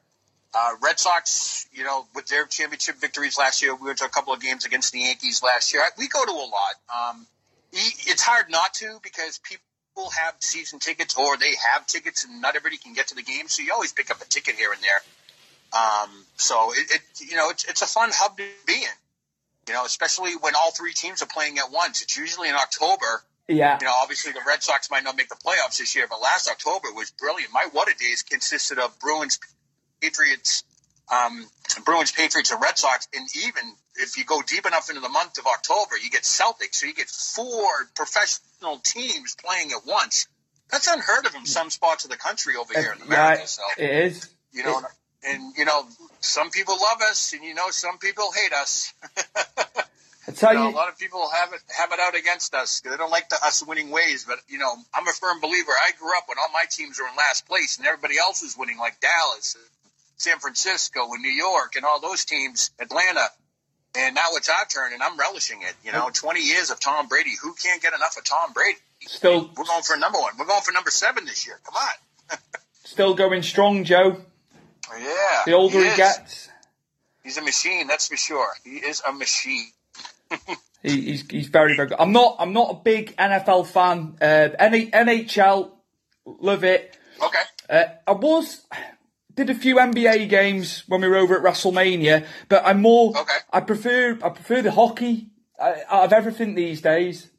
Uh, 0.54 0.72
Red 0.82 1.00
Sox, 1.00 1.68
you 1.72 1.84
know, 1.84 2.08
with 2.16 2.28
their 2.28 2.46
championship 2.46 2.96
victories 2.96 3.38
last 3.38 3.62
year, 3.62 3.76
we 3.76 3.86
went 3.86 4.00
to 4.00 4.06
a 4.06 4.10
couple 4.10 4.34
of 4.34 4.42
games 4.42 4.66
against 4.66 4.92
the 4.92 5.00
Yankees 5.00 5.44
last 5.44 5.74
year. 5.74 5.84
We 5.98 6.08
go 6.08 6.26
to 6.26 6.32
a 6.32 6.34
lot. 6.34 6.76
Um, 7.12 7.28
it's 7.72 8.24
hard 8.24 8.50
not 8.50 8.74
to 8.76 9.00
because 9.04 9.40
people 9.40 10.10
have 10.18 10.34
season 10.40 10.80
tickets 10.80 11.16
or 11.16 11.38
they 11.38 11.54
have 11.72 11.86
tickets 11.86 12.26
and 12.26 12.42
not 12.42 12.56
everybody 12.56 12.78
can 12.78 12.94
get 12.94 13.10
to 13.10 13.16
the 13.16 13.22
game, 13.22 13.48
so 13.48 13.62
you 13.62 13.74
always 13.74 13.94
pick 13.94 14.10
up 14.10 14.22
a 14.22 14.26
ticket 14.26 14.56
here 14.56 14.72
and 14.72 14.82
there. 14.82 15.02
Um, 15.72 16.10
so 16.38 16.72
it, 16.74 16.96
it, 16.96 17.02
you 17.30 17.36
know, 17.36 17.52
it's, 17.52 17.66
it's 17.66 17.84
a 17.84 17.86
fun 17.86 18.10
hub 18.12 18.38
to 18.38 18.44
be 18.66 18.74
in, 18.74 18.90
you 19.68 19.74
know, 19.74 19.86
especially 19.86 20.32
when 20.36 20.56
all 20.56 20.72
three 20.72 20.94
teams 20.94 21.22
are 21.22 21.28
playing 21.28 21.60
at 21.60 21.72
once. 21.72 22.02
It's 22.02 22.18
usually 22.18 22.50
in 22.50 22.56
October. 22.56 23.24
Yeah. 23.48 23.78
You 23.80 23.86
know, 23.86 23.94
obviously 24.02 24.32
the 24.32 24.42
Red 24.48 24.64
Sox 24.64 24.90
might 24.90 25.04
not 25.04 25.16
make 25.16 25.30
the 25.30 25.36
playoffs 25.36 25.78
this 25.78 25.96
year, 25.96 26.08
but 26.10 26.22
last 26.22 26.50
October 26.50 26.88
was 26.94 27.12
brilliant. 27.12 27.52
My 27.54 27.68
what 27.72 27.88
a 27.88 27.96
days 27.98 28.24
consisted 28.24 28.80
of 28.80 28.98
Bruins, 29.00 29.40
Patriots, 30.02 30.64
um, 31.12 31.46
Bruins, 31.86 32.12
Patriots, 32.12 32.52
and 32.52 32.62
Red 32.62 32.78
Sox. 32.78 33.08
And 33.14 33.28
even 33.46 33.64
if 33.96 34.18
you 34.18 34.26
go 34.26 34.42
deep 34.42 34.66
enough 34.66 34.90
into 34.90 35.02
the 35.02 35.10
month 35.10 35.38
of 35.38 35.46
October, 35.46 35.98
you 36.02 36.10
get 36.10 36.24
Celtics. 36.24 36.76
So 36.76 36.88
you 36.88 36.94
get 36.94 37.10
four 37.10 37.68
professional 37.96 38.80
teams 38.84 39.36
playing 39.44 39.72
at 39.72 39.86
once. 39.86 40.28
That's 40.72 40.88
unheard 40.88 41.26
of 41.26 41.36
in 41.36 41.46
some 41.46 41.70
spots 41.70 42.04
of 42.06 42.12
the 42.12 42.18
country 42.18 42.56
over 42.56 42.74
here 42.74 42.94
in 42.96 43.02
America. 43.02 43.48
So 43.48 43.64
it 43.78 43.90
is. 43.90 44.30
You 44.52 44.64
know, 44.64 44.82
and 45.28 45.54
you 45.58 45.66
know, 45.66 45.88
some 46.22 46.50
people 46.50 46.76
love 46.80 47.02
us, 47.02 47.34
and 47.34 47.44
you 47.44 47.54
know, 47.54 47.70
some 47.70 47.98
people 47.98 48.32
hate 48.32 48.54
us. 48.54 48.94
I 50.28 50.32
tell 50.32 50.54
You 50.54 50.60
know, 50.60 50.70
you, 50.70 50.76
a 50.76 50.78
lot 50.78 50.90
of 50.90 50.98
people 51.00 51.28
have 51.28 51.54
it 51.54 51.62
have 51.76 51.92
it 51.92 52.00
out 52.00 52.16
against 52.16 52.54
us. 52.54 52.82
They 52.82 52.96
don't 52.96 53.10
like 53.10 53.30
the, 53.30 53.36
us 53.44 53.66
winning 53.66 53.90
ways. 53.90 54.26
But 54.28 54.38
you 54.48 54.60
know, 54.60 54.72
I'm 54.94 55.08
a 55.08 55.12
firm 55.12 55.40
believer. 55.42 55.72
I 55.72 55.92
grew 56.00 56.16
up 56.18 56.26
when 56.28 56.38
all 56.38 56.52
my 56.54 56.66
teams 56.70 57.00
were 57.00 57.08
in 57.08 57.16
last 57.16 57.48
place, 57.48 57.78
and 57.78 57.88
everybody 57.88 58.18
else 58.20 58.44
was 58.44 58.56
winning, 58.58 58.78
like 58.78 59.00
Dallas, 59.00 59.56
San 60.20 60.40
Francisco, 60.40 61.14
and 61.14 61.22
New 61.22 61.32
York, 61.32 61.76
and 61.76 61.86
all 61.86 62.00
those 62.00 62.26
teams, 62.26 62.72
Atlanta. 62.80 63.28
And 63.98 64.14
now 64.14 64.28
it's 64.34 64.50
our 64.50 64.66
turn, 64.66 64.94
and 64.94 65.02
I'm 65.02 65.18
relishing 65.18 65.62
it. 65.64 65.74
You 65.84 65.92
know, 65.92 66.10
20 66.14 66.42
years 66.42 66.70
of 66.70 66.80
Tom 66.80 67.08
Brady. 67.08 67.32
Who 67.42 67.56
can't 67.56 67.82
get 67.82 67.94
enough 67.94 68.18
of 68.18 68.24
Tom 68.24 68.54
Brady? 68.54 68.78
still 69.02 69.50
We're 69.58 69.64
going 69.64 69.82
for 69.82 69.98
number 69.98 70.20
one. 70.20 70.34
We're 70.38 70.46
going 70.46 70.62
for 70.62 70.72
number 70.72 70.92
seven 70.92 71.26
this 71.26 71.48
year. 71.48 71.60
Come 71.64 71.76
on. 71.76 72.38
still 72.84 73.16
going 73.16 73.42
strong, 73.42 73.84
Joe. 73.84 74.18
Yeah. 74.92 75.42
The 75.46 75.54
older 75.54 75.80
he, 75.80 75.88
is. 75.88 75.98
gets, 75.98 76.50
He's 77.24 77.38
a 77.38 77.42
machine, 77.42 77.88
that's 77.88 78.08
for 78.08 78.18
sure. 78.18 78.48
He 78.64 78.78
is 78.78 79.02
a 79.08 79.12
machine. 79.12 79.72
he, 80.84 81.02
he's 81.02 81.30
he's 81.30 81.48
very 81.48 81.76
very 81.76 81.90
good. 81.90 81.98
I'm 82.00 82.12
not 82.12 82.38
I'm 82.40 82.54
not 82.54 82.72
a 82.72 82.76
big 82.76 83.16
NFL 83.18 83.68
fan. 83.68 84.16
Uh, 84.22 84.50
N- 84.58 84.92
NHL, 84.92 85.72
love 86.26 86.64
it. 86.64 86.98
Okay. 87.22 87.42
Uh, 87.70 87.84
I 88.08 88.12
was 88.14 88.66
did 89.40 89.50
a 89.50 89.56
few 89.56 89.76
NBA 89.78 90.30
games 90.30 90.84
when 90.88 91.02
we 91.02 91.08
were 91.08 91.16
over 91.16 91.36
at 91.38 91.44
WrestleMania, 91.44 92.26
but 92.50 92.62
I'm 92.66 92.82
more. 92.82 93.18
Okay. 93.18 93.38
I 93.52 93.62
prefer 93.62 94.20
I 94.22 94.30
prefer 94.30 94.62
the 94.62 94.72
hockey 94.72 95.30
uh, 95.58 95.76
out 95.90 96.06
of 96.06 96.14
everything 96.14 96.56
these 96.56 96.82
days. 96.82 97.30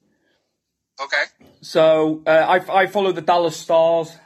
Okay. 0.98 1.24
So 1.60 2.22
uh, 2.26 2.30
I 2.30 2.82
I 2.82 2.86
follow 2.86 3.12
the 3.12 3.20
Dallas 3.20 3.56
Stars. 3.56 4.16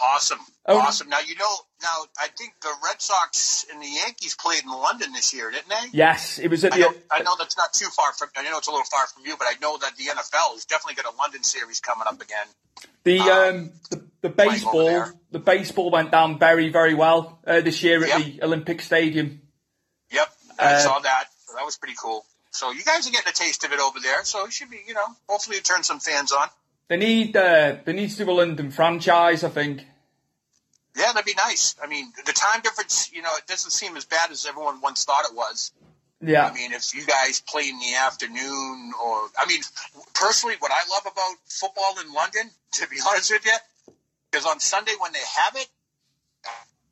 Awesome. 0.00 0.40
Oh. 0.66 0.78
Awesome. 0.78 1.08
Now 1.10 1.20
you 1.20 1.36
know. 1.36 1.54
Now 1.82 2.04
I 2.18 2.28
think 2.28 2.52
the 2.62 2.72
Red 2.84 3.00
Sox 3.02 3.66
and 3.72 3.82
the 3.82 3.86
Yankees 3.88 4.36
played 4.40 4.62
in 4.62 4.70
London 4.70 5.12
this 5.12 5.34
year, 5.34 5.50
didn't 5.50 5.68
they? 5.68 5.88
Yes, 5.92 6.38
it 6.38 6.48
was 6.48 6.64
at 6.64 6.72
I 6.74 6.78
know, 6.78 6.92
I 7.10 7.22
know 7.22 7.34
that's 7.38 7.56
not 7.56 7.72
too 7.72 7.88
far 7.88 8.12
from. 8.12 8.28
I 8.36 8.42
know 8.44 8.58
it's 8.58 8.68
a 8.68 8.70
little 8.70 8.86
far 8.86 9.06
from 9.08 9.24
you, 9.26 9.36
but 9.36 9.46
I 9.48 9.54
know 9.60 9.76
that 9.78 9.96
the 9.96 10.04
NFL 10.04 10.54
has 10.54 10.64
definitely 10.64 11.02
got 11.02 11.12
a 11.12 11.16
London 11.16 11.42
series 11.42 11.80
coming 11.80 12.06
up 12.06 12.20
again. 12.20 12.46
The 13.04 13.20
um 13.20 13.70
the, 13.90 14.02
the 14.22 14.28
baseball 14.28 15.06
the 15.30 15.38
baseball 15.38 15.90
went 15.90 16.10
down 16.12 16.38
very 16.38 16.68
very 16.70 16.94
well 16.94 17.40
uh, 17.46 17.60
this 17.60 17.82
year 17.82 18.02
at 18.04 18.08
Yep. 18.08 18.18
the 18.24 18.42
Olympic 18.44 18.80
Stadium. 18.80 19.40
Yep, 20.10 20.28
I 20.58 20.74
Uh, 20.74 20.78
saw 20.78 20.98
that. 21.00 21.24
So 21.46 21.54
that 21.56 21.64
was 21.64 21.76
pretty 21.76 21.96
cool. 22.00 22.24
So 22.52 22.70
you 22.70 22.82
guys 22.84 23.08
are 23.08 23.10
getting 23.10 23.28
a 23.28 23.32
taste 23.32 23.64
of 23.64 23.72
it 23.72 23.80
over 23.80 23.98
there. 23.98 24.24
So 24.24 24.44
it 24.44 24.52
should 24.52 24.70
be, 24.70 24.80
you 24.86 24.94
know, 24.94 25.06
hopefully 25.28 25.56
it 25.56 25.64
turns 25.64 25.86
some 25.86 26.00
fans 26.00 26.30
on. 26.32 26.48
They 26.88 26.96
need 26.98 27.36
uh, 27.36 27.76
they 27.84 27.92
need 27.92 28.10
to 28.10 28.16
do 28.24 28.30
a 28.30 28.32
London 28.32 28.70
franchise, 28.70 29.42
I 29.42 29.48
think. 29.48 29.86
Yeah, 30.96 31.12
that'd 31.12 31.24
be 31.24 31.34
nice. 31.34 31.74
I 31.82 31.86
mean, 31.86 32.12
the 32.26 32.32
time 32.32 32.60
difference, 32.60 33.10
you 33.12 33.22
know, 33.22 33.30
it 33.38 33.46
doesn't 33.46 33.70
seem 33.70 33.96
as 33.96 34.04
bad 34.04 34.30
as 34.30 34.46
everyone 34.46 34.80
once 34.80 35.04
thought 35.04 35.24
it 35.24 35.34
was. 35.34 35.72
Yeah, 36.20 36.46
I 36.46 36.52
mean, 36.52 36.72
if 36.72 36.94
you 36.94 37.04
guys 37.04 37.40
play 37.40 37.68
in 37.68 37.78
the 37.80 37.94
afternoon, 37.96 38.92
or 39.02 39.28
I 39.36 39.46
mean, 39.48 39.60
personally, 40.14 40.54
what 40.60 40.70
I 40.70 40.88
love 40.90 41.12
about 41.12 41.36
football 41.46 41.96
in 42.04 42.12
London, 42.12 42.50
to 42.74 42.88
be 42.88 42.96
honest 43.08 43.32
with 43.32 43.44
you, 43.44 43.56
is 44.38 44.46
on 44.46 44.60
Sunday 44.60 44.92
when 45.00 45.12
they 45.12 45.18
have 45.18 45.56
it, 45.56 45.68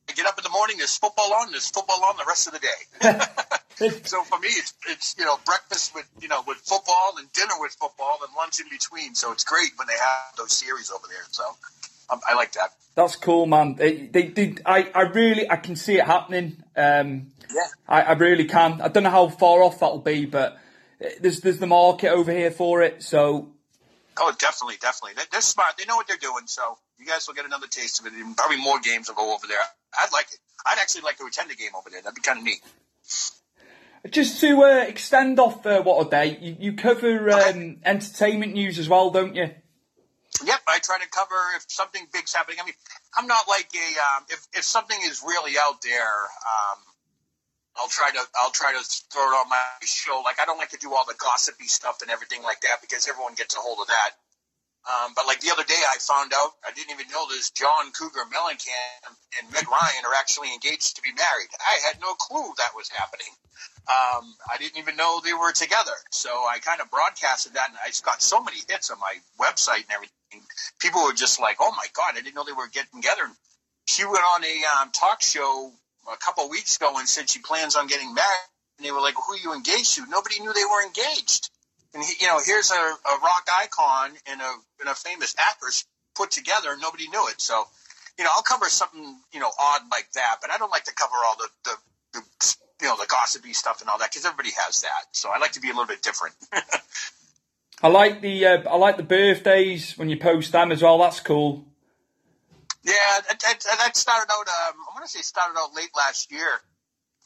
I 0.09 0.13
get 0.13 0.27
up 0.27 0.37
in 0.39 0.43
the 0.43 0.51
morning, 0.51 0.79
there's 0.79 0.97
football 0.97 1.33
on, 1.35 1.53
there's 1.53 1.71
football 1.71 2.05
on 2.05 2.17
the 2.17 2.25
rest 2.27 2.49
of 2.49 2.55
the 2.55 2.59
day. 2.59 4.01
so 4.05 4.25
for 4.25 4.39
me, 4.41 4.49
it's 4.49 4.75
it's 4.89 5.15
you 5.17 5.25
know 5.25 5.39
breakfast 5.45 5.95
with 5.95 6.09
you 6.21 6.27
know 6.27 6.43
with 6.47 6.59
football 6.59 7.15
and 7.19 7.33
dinner 7.33 7.55
with 7.61 7.73
football 7.73 8.19
and 8.27 8.35
lunch 8.37 8.59
in 8.59 8.69
between. 8.69 9.15
So 9.15 9.31
it's 9.31 9.45
great 9.45 9.71
when 9.77 9.87
they 9.87 9.95
have 9.95 10.37
those 10.37 10.53
series 10.53 10.91
over 10.91 11.07
there. 11.09 11.23
So 11.31 11.45
I 12.29 12.35
like 12.35 12.53
that. 12.53 12.71
that's 12.95 13.17
cool, 13.17 13.47
man. 13.47 13.77
They 13.77 14.07
they 14.07 14.25
did. 14.25 14.63
I 14.67 14.91
I 14.95 15.03
really 15.03 15.49
I 15.51 15.57
can 15.57 15.77
see 15.77 15.97
it 15.99 16.05
happening. 16.05 16.63
Um, 16.77 17.33
Yeah. 17.55 17.67
I, 17.89 18.03
I 18.03 18.13
really 18.13 18.45
can. 18.47 18.81
I 18.81 18.89
don't 18.89 19.03
know 19.03 19.11
how 19.11 19.29
far 19.29 19.63
off 19.63 19.81
that'll 19.81 19.99
be, 20.01 20.27
but 20.27 20.59
uh, 21.05 21.09
there's 21.21 21.41
there's 21.41 21.59
the 21.59 21.67
market 21.67 22.11
over 22.11 22.33
here 22.33 22.51
for 22.51 22.83
it. 22.83 23.03
So 23.03 23.53
Oh, 24.23 24.33
definitely, 24.39 24.77
definitely. 24.81 25.15
They- 25.17 25.29
They're 25.33 25.41
smart. 25.41 25.79
They 25.79 25.85
know 25.87 25.97
what 25.97 26.07
they're 26.07 26.17
doing. 26.19 26.47
So 26.47 26.77
you 26.99 27.07
guys 27.07 27.27
will 27.27 27.35
get 27.35 27.47
another 27.47 27.67
taste 27.69 28.01
of 28.01 28.07
it. 28.07 28.13
And 28.13 28.37
probably 28.37 28.59
more 28.61 28.79
games 28.81 29.09
will 29.09 29.15
go 29.17 29.33
over 29.35 29.47
there. 29.47 29.57
I'd 29.99 30.13
like 30.13 30.27
it. 30.27 30.39
I'd 30.67 30.79
actually 30.79 31.03
like 31.03 31.17
to 31.19 31.25
attend 31.27 31.51
a 31.51 31.55
game 31.55 31.71
over 31.75 31.89
there. 31.91 32.03
That'd 32.03 32.17
be 32.17 32.21
kind 32.21 32.39
of 32.39 32.45
neat. 32.45 32.61
just 34.11 34.41
to 34.41 34.63
uh, 34.63 34.85
extend 34.87 35.39
off 35.41 35.65
uh, 35.65 35.83
what 35.83 36.07
a 36.07 36.11
day, 36.11 36.39
you, 36.41 36.57
you 36.61 36.73
cover 36.75 37.31
um, 37.31 37.79
entertainment 37.85 38.53
news 38.53 38.79
as 38.79 38.89
well, 38.89 39.11
don't 39.11 39.35
you? 39.35 39.51
Yep, 40.45 40.61
I 40.69 40.79
try 40.79 40.99
to 40.99 41.09
cover 41.09 41.37
if 41.57 41.65
something 41.69 42.07
big's 42.13 42.33
happening. 42.33 42.59
I 42.61 42.65
mean, 42.65 42.75
I'm 43.17 43.27
not 43.27 43.45
like 43.49 43.69
a 43.75 43.89
um, 44.17 44.25
if 44.29 44.47
if 44.55 44.65
something 44.65 44.99
is 45.05 45.23
really 45.27 45.55
out 45.59 45.83
there, 45.83 46.17
um, 46.41 46.79
I'll 47.77 47.89
try 47.93 48.11
to 48.11 48.23
I'll 48.41 48.51
try 48.51 48.73
to 48.73 48.83
throw 49.13 49.23
it 49.23 49.35
on 49.37 49.49
my 49.49 49.63
show. 49.85 50.23
Like 50.25 50.41
I 50.41 50.47
don't 50.47 50.59
like 50.59 50.71
to 50.71 50.79
do 50.79 50.95
all 50.95 51.05
the 51.07 51.17
gossipy 51.19 51.67
stuff 51.67 52.03
and 52.03 52.11
everything 52.11 52.43
like 52.43 52.61
that 52.63 52.81
because 52.81 53.09
everyone 53.09 53.35
gets 53.35 53.57
a 53.57 53.61
hold 53.61 53.79
of 53.81 53.89
that. 53.89 54.11
Um, 54.89 55.13
but 55.15 55.27
like 55.27 55.41
the 55.41 55.53
other 55.53 55.65
day, 55.65 55.77
I 55.77 55.99
found 56.01 56.33
out 56.35 56.57
I 56.65 56.73
didn't 56.73 56.93
even 56.93 57.09
know 57.13 57.29
this. 57.29 57.51
John 57.51 57.93
Cougar 57.93 58.25
Mellencamp 58.33 59.13
and 59.39 59.53
Meg 59.53 59.69
Ryan 59.69 60.05
are 60.09 60.17
actually 60.19 60.53
engaged 60.55 60.97
to 60.97 61.03
be 61.03 61.13
married. 61.13 61.53
I 61.61 61.87
had 61.87 62.01
no 62.01 62.15
clue 62.15 62.49
that 62.57 62.73
was 62.75 62.89
happening. 62.89 63.29
Um, 63.89 64.35
I 64.51 64.57
didn't 64.57 64.79
even 64.79 64.97
know 64.97 65.21
they 65.21 65.35
were 65.35 65.53
together. 65.53 65.93
So 66.11 66.31
I 66.31 66.59
kind 66.61 66.81
of 66.81 66.91
broadcasted 66.91 67.55
that, 67.55 67.69
and 67.69 67.79
I 67.85 67.89
just 67.89 68.05
got 68.05 68.23
so 68.23 68.43
many 68.43 68.59
hits 68.69 68.91
on 68.91 68.99
my 69.01 69.15
website 69.39 69.85
and 69.85 69.93
everything. 69.93 70.20
People 70.81 71.05
were 71.05 71.13
just 71.13 71.41
like, 71.41 71.57
"Oh 71.61 71.73
my 71.73 71.87
god, 71.95 72.13
I 72.17 72.21
didn't 72.21 72.35
know 72.35 72.45
they 72.45 72.53
were 72.53 72.69
getting 72.69 73.03
together." 73.03 73.31
She 73.87 74.05
went 74.05 74.25
on 74.35 74.45
a 74.45 74.83
um, 74.83 74.91
talk 74.93 75.23
show 75.23 75.73
a 76.13 76.17
couple 76.19 76.45
of 76.45 76.51
weeks 76.51 76.77
ago 76.77 76.99
and 76.99 77.09
said 77.09 77.29
she 77.31 77.41
plans 77.41 77.77
on 77.77 77.87
getting 77.87 78.15
married 78.15 78.51
and 78.79 78.87
they 78.87 78.93
were 78.93 79.01
like, 79.01 79.15
"Who 79.15 79.35
are 79.35 79.39
you 79.39 79.55
engaged 79.55 79.95
to?" 79.97 80.07
Nobody 80.07 80.41
knew 80.41 80.53
they 80.53 80.65
were 80.65 80.83
engaged. 80.83 81.51
And 81.95 82.03
he, 82.05 82.15
you 82.21 82.27
know, 82.29 82.41
here's 82.45 82.71
a, 82.71 82.75
a 82.75 83.19
rock 83.23 83.47
icon 83.63 84.13
and 84.27 84.41
a 84.41 84.55
and 84.81 84.89
a 84.89 84.95
famous 84.95 85.35
actress 85.39 85.85
put 86.15 86.31
together, 86.31 86.73
and 86.73 86.81
nobody 86.81 87.09
knew 87.09 87.29
it. 87.29 87.41
So, 87.41 87.65
you 88.19 88.25
know, 88.25 88.31
I'll 88.35 88.43
cover 88.43 88.67
something 88.67 89.19
you 89.33 89.41
know 89.41 89.51
odd 89.61 89.83
like 89.91 90.11
that, 90.15 90.39
but 90.41 90.51
I 90.51 90.59
don't 90.59 90.71
like 90.71 90.85
to 90.85 90.95
cover 90.95 91.15
all 91.29 91.37
the 91.39 91.49
the, 91.65 92.21
the 92.21 92.57
you 92.83 92.89
know 92.89 92.97
the 92.97 93.07
gossipy 93.09 93.53
stuff 93.53 93.81
and 93.81 93.91
all 93.91 93.99
that 93.99 94.11
because 94.11 94.25
everybody 94.25 94.51
has 94.67 94.83
that. 94.83 95.05
So 95.13 95.31
I 95.31 95.39
like 95.39 95.53
to 95.53 95.61
be 95.61 95.69
a 95.69 95.73
little 95.73 95.87
bit 95.87 96.03
different. 96.03 96.35
I 97.83 97.89
like 97.89 98.21
the 98.21 98.47
uh, 98.47 98.69
I 98.69 98.77
like 98.77 98.97
the 98.97 99.03
birthdays 99.03 99.97
when 99.97 100.11
you 100.11 100.19
post 100.19 100.53
them 100.53 100.71
as 100.71 100.83
well. 100.83 100.99
That's 100.99 101.21
cool. 101.21 101.65
Yeah, 102.83 103.21
that, 103.29 103.41
that, 103.41 103.97
started 103.97 104.33
out. 104.33 104.49
Um, 104.49 104.81
I 104.89 104.95
want 104.95 105.05
to 105.05 105.09
say 105.09 105.21
started 105.21 105.59
out 105.59 105.75
late 105.75 105.91
last 105.95 106.33
year. 106.33 106.49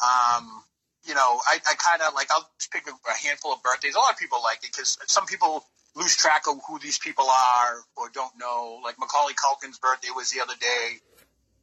Um, 0.03 0.63
you 1.07 1.15
know, 1.15 1.41
I, 1.47 1.59
I 1.71 1.75
kind 1.75 2.03
of 2.03 2.15
like 2.15 2.31
I'll 2.31 2.49
just 2.59 2.73
pick 2.73 2.87
a, 2.87 2.91
a 2.91 3.27
handful 3.27 3.53
of 3.53 3.63
birthdays. 3.63 3.95
A 3.95 3.99
lot 3.99 4.13
of 4.13 4.19
people 4.19 4.39
like 4.43 4.59
it 4.59 4.73
because 4.73 4.99
some 5.07 5.27
people 5.27 5.65
lose 5.95 6.17
track 6.17 6.45
of 6.49 6.57
who 6.67 6.79
these 6.79 6.99
people 6.99 7.27
are 7.27 7.77
or 7.97 8.11
don't 8.13 8.33
know. 8.39 8.81
Like 8.83 8.99
Macaulay 8.99 9.35
Culkin's 9.35 9.79
birthday 9.79 10.09
was 10.15 10.31
the 10.31 10.41
other 10.41 10.55
day. 10.61 10.99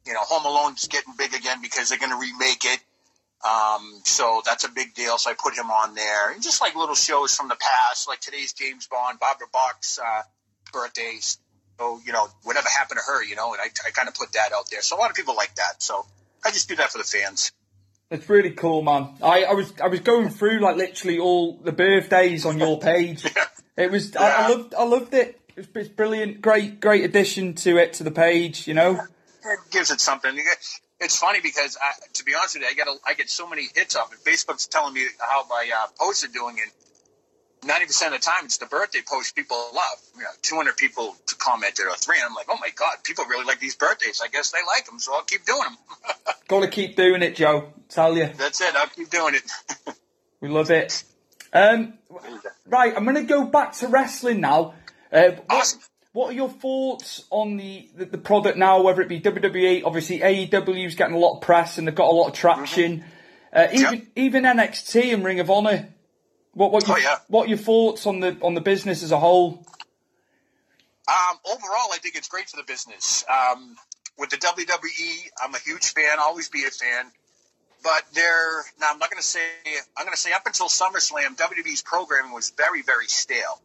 You 0.06 0.14
know, 0.14 0.20
Home 0.22 0.44
Alone's 0.44 0.88
getting 0.88 1.14
big 1.16 1.34
again 1.34 1.60
because 1.62 1.88
they're 1.88 1.98
going 1.98 2.10
to 2.10 2.18
remake 2.18 2.64
it. 2.64 2.80
Um, 3.44 4.00
so 4.04 4.40
that's 4.44 4.64
a 4.64 4.70
big 4.70 4.94
deal. 4.94 5.18
So 5.18 5.30
I 5.30 5.34
put 5.34 5.54
him 5.54 5.70
on 5.70 5.94
there, 5.94 6.32
and 6.32 6.42
just 6.42 6.60
like 6.60 6.76
little 6.76 6.94
shows 6.94 7.34
from 7.34 7.48
the 7.48 7.56
past, 7.56 8.08
like 8.08 8.20
today's 8.20 8.52
James 8.52 8.86
Bond, 8.86 9.18
Barbara 9.18 9.48
Bach's 9.52 9.98
uh, 9.98 10.22
birthdays. 10.72 11.38
So 11.78 12.00
you 12.06 12.12
know, 12.12 12.28
whatever 12.44 12.68
happened 12.68 13.00
to 13.04 13.12
her, 13.12 13.24
you 13.24 13.34
know, 13.34 13.52
and 13.52 13.60
I, 13.60 13.66
I 13.86 13.90
kind 13.90 14.08
of 14.08 14.14
put 14.14 14.32
that 14.34 14.52
out 14.52 14.70
there. 14.70 14.82
So 14.82 14.96
a 14.96 14.98
lot 14.98 15.10
of 15.10 15.16
people 15.16 15.34
like 15.34 15.54
that. 15.56 15.82
So 15.82 16.06
I 16.44 16.50
just 16.50 16.68
do 16.68 16.76
that 16.76 16.90
for 16.90 16.98
the 16.98 17.04
fans. 17.04 17.50
It's 18.10 18.28
really 18.28 18.50
cool, 18.50 18.82
man. 18.82 19.14
I, 19.22 19.44
I 19.44 19.54
was 19.54 19.72
I 19.82 19.88
was 19.88 20.00
going 20.00 20.28
through 20.28 20.60
like 20.60 20.76
literally 20.76 21.18
all 21.18 21.56
the 21.56 21.72
birthdays 21.72 22.44
on 22.44 22.58
your 22.58 22.78
page. 22.78 23.24
It 23.74 23.90
was 23.90 24.14
I, 24.16 24.28
I 24.28 24.48
loved 24.48 24.74
I 24.74 24.84
loved 24.84 25.14
it. 25.14 25.40
It's, 25.56 25.66
it's 25.74 25.88
brilliant, 25.88 26.42
great 26.42 26.78
great 26.78 27.04
addition 27.04 27.54
to 27.54 27.78
it 27.78 27.94
to 27.94 28.04
the 28.04 28.10
page. 28.10 28.68
You 28.68 28.74
know, 28.74 29.00
it 29.44 29.58
gives 29.70 29.90
it 29.90 29.98
something. 29.98 30.36
It's 31.02 31.18
funny 31.18 31.40
because 31.40 31.76
I, 31.80 31.92
to 32.14 32.24
be 32.24 32.34
honest 32.34 32.54
with 32.54 32.62
you, 32.62 32.68
I 32.68 32.74
get 32.74 32.86
a, 32.86 32.96
I 33.04 33.14
get 33.14 33.28
so 33.28 33.48
many 33.48 33.66
hits 33.74 33.96
off 33.96 34.12
it. 34.12 34.20
Facebook's 34.24 34.66
telling 34.66 34.94
me 34.94 35.04
how 35.18 35.44
my 35.48 35.68
uh, 35.74 35.88
posts 35.98 36.24
are 36.24 36.28
doing, 36.28 36.58
and 36.60 36.70
ninety 37.68 37.86
percent 37.86 38.14
of 38.14 38.20
the 38.20 38.24
time 38.24 38.44
it's 38.44 38.58
the 38.58 38.66
birthday 38.66 39.00
post 39.06 39.34
people 39.34 39.56
love. 39.74 39.98
You 40.16 40.22
know, 40.22 40.28
two 40.42 40.54
hundred 40.54 40.76
people 40.76 41.16
commented 41.38 41.86
or 41.86 41.96
three, 41.96 42.16
and 42.18 42.26
I'm 42.26 42.34
like, 42.34 42.46
oh 42.48 42.58
my 42.60 42.70
god, 42.76 42.98
people 43.02 43.24
really 43.24 43.44
like 43.44 43.58
these 43.58 43.74
birthdays. 43.74 44.20
I 44.22 44.28
guess 44.28 44.52
they 44.52 44.58
like 44.66 44.86
them, 44.86 45.00
so 45.00 45.12
I'll 45.14 45.22
keep 45.24 45.44
doing 45.44 45.62
them. 45.62 45.76
Got 46.48 46.60
to 46.60 46.68
keep 46.68 46.96
doing 46.96 47.22
it, 47.22 47.34
Joe. 47.34 47.72
Tell 47.88 48.16
you. 48.16 48.30
That's 48.36 48.60
it. 48.60 48.74
I'll 48.76 48.86
keep 48.86 49.10
doing 49.10 49.34
it. 49.34 49.96
we 50.40 50.48
love 50.48 50.70
it. 50.70 51.02
Um, 51.52 51.94
right, 52.66 52.94
I'm 52.96 53.04
going 53.04 53.16
to 53.16 53.24
go 53.24 53.44
back 53.44 53.72
to 53.74 53.88
wrestling 53.88 54.40
now. 54.40 54.74
Uh, 55.12 55.32
awesome. 55.50 55.80
What, 56.12 56.30
are 56.30 56.34
your 56.34 56.50
thoughts 56.50 57.24
on 57.30 57.56
the, 57.56 57.88
the, 57.96 58.04
the, 58.04 58.18
product 58.18 58.58
now, 58.58 58.82
whether 58.82 59.00
it 59.00 59.08
be 59.08 59.20
WWE? 59.20 59.82
Obviously, 59.84 60.18
AEW's 60.18 60.94
getting 60.94 61.14
a 61.14 61.18
lot 61.18 61.36
of 61.36 61.40
press 61.40 61.78
and 61.78 61.88
they've 61.88 61.94
got 61.94 62.08
a 62.08 62.14
lot 62.14 62.28
of 62.28 62.34
traction. 62.34 62.98
Mm-hmm. 62.98 63.08
Uh, 63.54 63.68
even 63.72 63.94
yep. 63.94 64.02
even 64.16 64.42
NXT 64.44 65.12
and 65.12 65.24
Ring 65.24 65.40
of 65.40 65.50
Honor. 65.50 65.88
What 66.54 66.72
what, 66.72 66.88
oh, 66.88 66.96
yeah. 66.96 67.18
what 67.28 67.46
are 67.46 67.48
your 67.48 67.58
thoughts 67.58 68.06
on 68.06 68.20
the 68.20 68.36
on 68.42 68.54
the 68.54 68.60
business 68.60 69.02
as 69.02 69.12
a 69.12 69.18
whole? 69.18 69.66
Um, 71.08 71.38
overall, 71.44 71.92
I 71.92 71.98
think 72.00 72.14
it's 72.14 72.28
great 72.28 72.48
for 72.48 72.56
the 72.56 72.62
business. 72.62 73.24
Um, 73.28 73.76
with 74.18 74.30
the 74.30 74.36
WWE, 74.36 75.28
I'm 75.42 75.54
a 75.54 75.58
huge 75.58 75.92
fan. 75.92 76.18
Always 76.18 76.48
be 76.48 76.64
a 76.64 76.70
fan. 76.70 77.06
But 77.82 78.04
they're 78.14 78.62
now. 78.80 78.92
I'm 78.92 78.98
not 78.98 79.10
going 79.10 79.20
to 79.20 79.26
say. 79.26 79.40
I'm 79.96 80.04
going 80.04 80.14
to 80.14 80.20
say 80.20 80.32
up 80.32 80.46
until 80.46 80.68
SummerSlam, 80.68 81.36
WWE's 81.36 81.82
programming 81.82 82.32
was 82.32 82.50
very, 82.56 82.82
very 82.82 83.06
stale. 83.06 83.60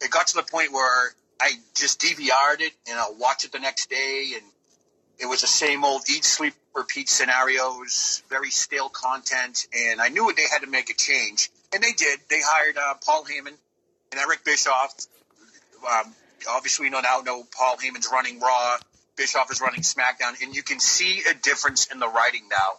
It 0.00 0.10
got 0.10 0.28
to 0.28 0.36
the 0.36 0.44
point 0.44 0.72
where 0.72 1.14
I 1.40 1.52
just 1.74 2.00
DVR'd 2.00 2.60
it 2.60 2.72
and 2.88 2.98
I'll 2.98 3.16
watch 3.18 3.44
it 3.44 3.52
the 3.52 3.58
next 3.58 3.88
day, 3.88 4.32
and 4.34 4.44
it 5.18 5.26
was 5.26 5.40
the 5.40 5.46
same 5.46 5.84
old 5.84 6.02
eat, 6.10 6.24
sleep, 6.24 6.54
repeat 6.74 7.08
scenarios, 7.08 8.22
very 8.28 8.50
stale 8.50 8.88
content, 8.88 9.66
and 9.76 10.00
I 10.00 10.08
knew 10.08 10.32
they 10.36 10.42
had 10.50 10.60
to 10.60 10.66
make 10.66 10.90
a 10.90 10.94
change, 10.94 11.50
and 11.72 11.82
they 11.82 11.92
did. 11.92 12.20
They 12.28 12.40
hired 12.44 12.76
uh, 12.76 12.94
Paul 13.04 13.24
Heyman 13.24 13.54
and 14.12 14.20
Eric 14.20 14.44
Bischoff. 14.44 14.94
Um, 15.90 16.14
obviously, 16.48 16.86
we 16.86 16.90
know 16.90 17.00
now 17.00 17.20
know 17.24 17.42
Paul 17.56 17.76
Heyman's 17.76 18.08
running 18.12 18.40
Raw. 18.40 18.76
Bischoff 19.16 19.50
is 19.50 19.60
running 19.60 19.80
SmackDown, 19.80 20.42
and 20.42 20.54
you 20.54 20.62
can 20.62 20.80
see 20.80 21.22
a 21.30 21.34
difference 21.34 21.86
in 21.86 21.98
the 21.98 22.08
writing 22.08 22.48
now. 22.50 22.72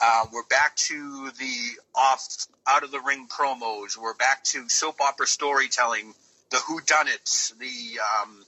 Uh, 0.00 0.26
we're 0.32 0.44
back 0.44 0.74
to 0.76 1.30
the 1.38 1.56
off 1.94 2.26
out 2.66 2.82
of 2.82 2.90
the 2.90 3.00
ring 3.00 3.28
promos. 3.28 3.96
We're 3.96 4.14
back 4.14 4.42
to 4.44 4.68
soap 4.68 5.00
opera 5.00 5.26
storytelling, 5.26 6.14
the 6.54 6.60
who 6.60 6.80
done 6.80 7.08
it, 7.08 7.52
the 7.58 7.98
um, 8.22 8.44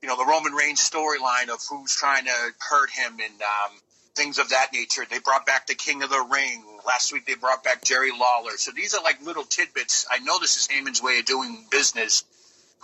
you 0.00 0.08
know 0.08 0.16
the 0.16 0.24
Roman 0.24 0.52
Reigns 0.52 0.78
storyline 0.78 1.48
of 1.52 1.60
who's 1.68 1.94
trying 1.94 2.24
to 2.24 2.34
hurt 2.70 2.90
him 2.90 3.12
and 3.12 3.42
um, 3.42 3.72
things 4.14 4.38
of 4.38 4.50
that 4.50 4.68
nature. 4.72 5.02
They 5.08 5.18
brought 5.18 5.44
back 5.44 5.66
the 5.66 5.74
King 5.74 6.02
of 6.02 6.10
the 6.10 6.24
Ring 6.30 6.62
last 6.86 7.12
week. 7.12 7.26
They 7.26 7.34
brought 7.34 7.64
back 7.64 7.82
Jerry 7.82 8.10
Lawler. 8.12 8.56
So 8.56 8.70
these 8.70 8.94
are 8.94 9.02
like 9.02 9.20
little 9.22 9.42
tidbits. 9.42 10.06
I 10.10 10.18
know 10.18 10.38
this 10.38 10.56
is 10.56 10.68
Heyman's 10.68 11.02
way 11.02 11.18
of 11.18 11.24
doing 11.24 11.66
business, 11.70 12.24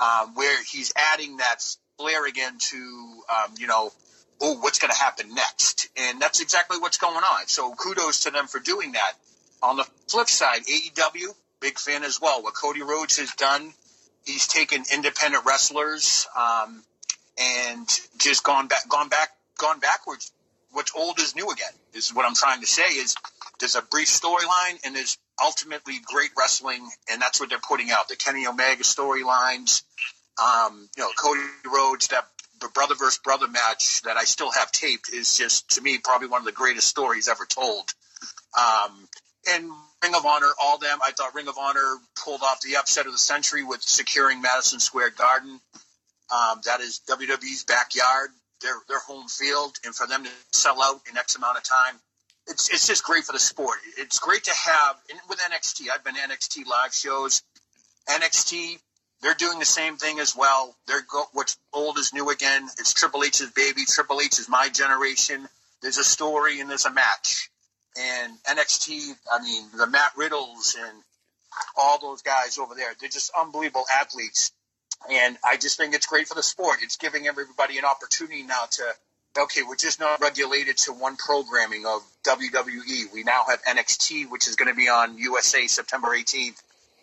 um, 0.03 0.35
where 0.35 0.59
he's 0.65 0.93
adding 0.97 1.37
that 1.37 1.65
flair 1.97 2.27
again 2.27 2.59
to 2.59 2.77
um, 2.77 3.55
you 3.59 3.69
know 3.69 3.93
oh, 4.41 4.59
what's 4.61 4.79
going 4.79 4.93
to 4.93 4.99
happen 4.99 5.35
next? 5.35 5.89
And 5.97 6.21
that's 6.21 6.41
exactly 6.41 6.79
what's 6.79 6.99
going 6.99 7.17
on. 7.17 7.47
So 7.47 7.75
kudos 7.75 8.21
to 8.21 8.31
them 8.31 8.47
for 8.47 8.61
doing 8.61 8.93
that. 8.93 9.13
On 9.63 9.77
the 9.77 9.85
flip 10.09 10.29
side, 10.29 10.63
AEW, 10.63 11.35
big 11.61 11.79
fan 11.79 12.05
as 12.05 12.21
well. 12.21 12.43
What 12.43 12.55
Cody 12.55 12.83
Rhodes 12.83 13.19
has 13.19 13.33
done, 13.33 13.73
he's 14.29 14.47
taken 14.47 14.85
independent 14.93 15.45
wrestlers 15.47 16.27
um, 16.39 16.83
and 17.39 17.89
just 18.19 18.45
gone 18.45 18.69
back, 18.69 18.89
gone 18.89 19.09
back, 19.09 19.31
gone 19.59 19.81
backwards. 19.81 20.31
What's 20.73 20.93
old 20.95 21.19
is 21.19 21.35
new 21.35 21.49
again. 21.51 21.73
Is 21.95 22.15
what 22.15 22.27
I'm 22.27 22.35
trying 22.35 22.61
to 22.61 22.67
say. 22.67 22.83
Is 22.83 23.17
there's 23.59 23.75
a 23.75 23.83
brief 23.83 24.09
storyline 24.09 24.79
and 24.85 24.95
there's 24.95 25.17
ultimately 25.43 25.95
great 26.05 26.31
wrestling, 26.39 26.87
and 27.11 27.23
that's 27.23 27.41
what 27.41 27.49
they're 27.49 27.59
putting 27.59 27.91
out. 27.91 28.09
The 28.09 28.17
Kenny 28.17 28.47
Omega 28.47 28.83
storylines, 28.83 29.83
um, 30.43 30.89
you 30.97 31.03
know, 31.03 31.11
Cody 31.19 31.41
Rhodes, 31.65 32.09
that 32.09 32.27
the 32.61 32.69
brother 32.69 32.95
versus 32.97 33.19
brother 33.19 33.49
match 33.49 34.03
that 34.03 34.17
I 34.17 34.25
still 34.25 34.51
have 34.51 34.71
taped 34.73 35.11
is 35.13 35.37
just 35.39 35.71
to 35.71 35.81
me 35.81 35.99
probably 35.99 36.29
one 36.29 36.41
of 36.41 36.45
the 36.45 36.53
greatest 36.53 36.89
stories 36.89 37.29
ever 37.29 37.47
told. 37.47 37.89
Um, 38.59 39.09
and 39.47 39.71
Ring 40.03 40.15
of 40.15 40.25
Honor, 40.25 40.51
all 40.63 40.79
them, 40.79 40.99
I 41.05 41.13
thought 41.13 41.35
Ring 41.35 41.49
of 41.49 41.59
Honor 41.59 41.97
pulled 42.23 42.43
off 42.43 42.61
the 42.61 42.77
upset 42.77 43.07
of 43.07 43.13
the 43.13 43.19
century 43.19 43.65
with 43.65 43.83
securing 43.83 44.41
Madison 44.41 44.81
Square 44.81 45.11
Garden. 45.11 45.61
Um, 46.31 46.61
that 46.65 46.81
is 46.81 47.01
WWE's 47.09 47.65
backyard, 47.65 48.31
their 48.63 48.75
their 48.89 49.01
home 49.01 49.29
field, 49.29 49.77
and 49.85 49.95
for 49.95 50.07
them 50.07 50.25
to 50.25 50.31
sell 50.53 50.83
out 50.83 51.01
in 51.11 51.17
X 51.17 51.37
amount 51.37 51.57
of 51.57 51.65
time, 51.65 51.95
it's 52.47 52.69
it's 52.71 52.87
just 52.87 53.05
great 53.05 53.25
for 53.25 53.33
the 53.33 53.39
sport. 53.39 53.79
It's 53.97 54.19
great 54.19 54.45
to 54.45 54.55
have 54.55 54.97
with 55.29 55.39
NXT. 55.39 55.87
I've 55.93 56.05
been 56.05 56.17
NXT 56.17 56.67
live 56.67 56.93
shows. 56.93 57.43
NXT 58.09 58.79
they're 59.21 59.35
doing 59.35 59.59
the 59.59 59.65
same 59.65 59.97
thing 59.97 60.21
as 60.21 60.37
well. 60.37 60.77
They're 60.87 61.03
go, 61.03 61.25
what's 61.33 61.59
old 61.73 61.99
is 61.99 62.13
new 62.13 62.31
again. 62.31 62.69
It's 62.79 62.93
Triple 62.93 63.25
H's 63.25 63.51
baby. 63.51 63.85
Triple 63.85 64.21
H 64.21 64.39
is 64.39 64.49
my 64.49 64.69
generation. 64.69 65.49
There's 65.83 65.99
a 65.99 66.05
story 66.05 66.61
and 66.61 66.71
there's 66.71 66.85
a 66.85 66.93
match. 66.93 67.51
And 67.99 68.33
NXT, 68.45 69.17
I 69.33 69.43
mean, 69.43 69.65
the 69.77 69.87
Matt 69.87 70.13
Riddles 70.17 70.77
and 70.79 71.03
all 71.77 71.99
those 71.99 72.23
guys 72.23 72.59
over 72.59 72.75
there, 72.75 72.89
they're 73.01 73.09
just 73.09 73.33
unbelievable 73.39 73.85
athletes. 74.01 74.53
And 75.11 75.37
I 75.45 75.57
just 75.57 75.77
think 75.77 75.95
it's 75.95 76.07
great 76.07 76.29
for 76.29 76.35
the 76.35 76.43
sport. 76.43 76.79
It's 76.83 76.97
giving 76.97 77.27
everybody 77.27 77.79
an 77.79 77.85
opportunity 77.85 78.43
now 78.43 78.65
to, 78.71 78.83
okay, 79.43 79.63
we're 79.63 79.77
just 79.77 80.01
not 80.01 80.21
regulated 80.21 80.77
to 80.79 80.93
one 80.93 81.17
programming 81.17 81.87
of 81.87 82.03
WWE. 82.25 83.13
We 83.13 83.23
now 83.23 83.45
have 83.49 83.63
NXT, 83.65 84.31
which 84.31 84.49
is 84.49 84.57
going 84.57 84.69
to 84.69 84.77
be 84.77 84.89
on 84.89 85.19
USA 85.19 85.67
September 85.67 86.09
18th 86.09 86.61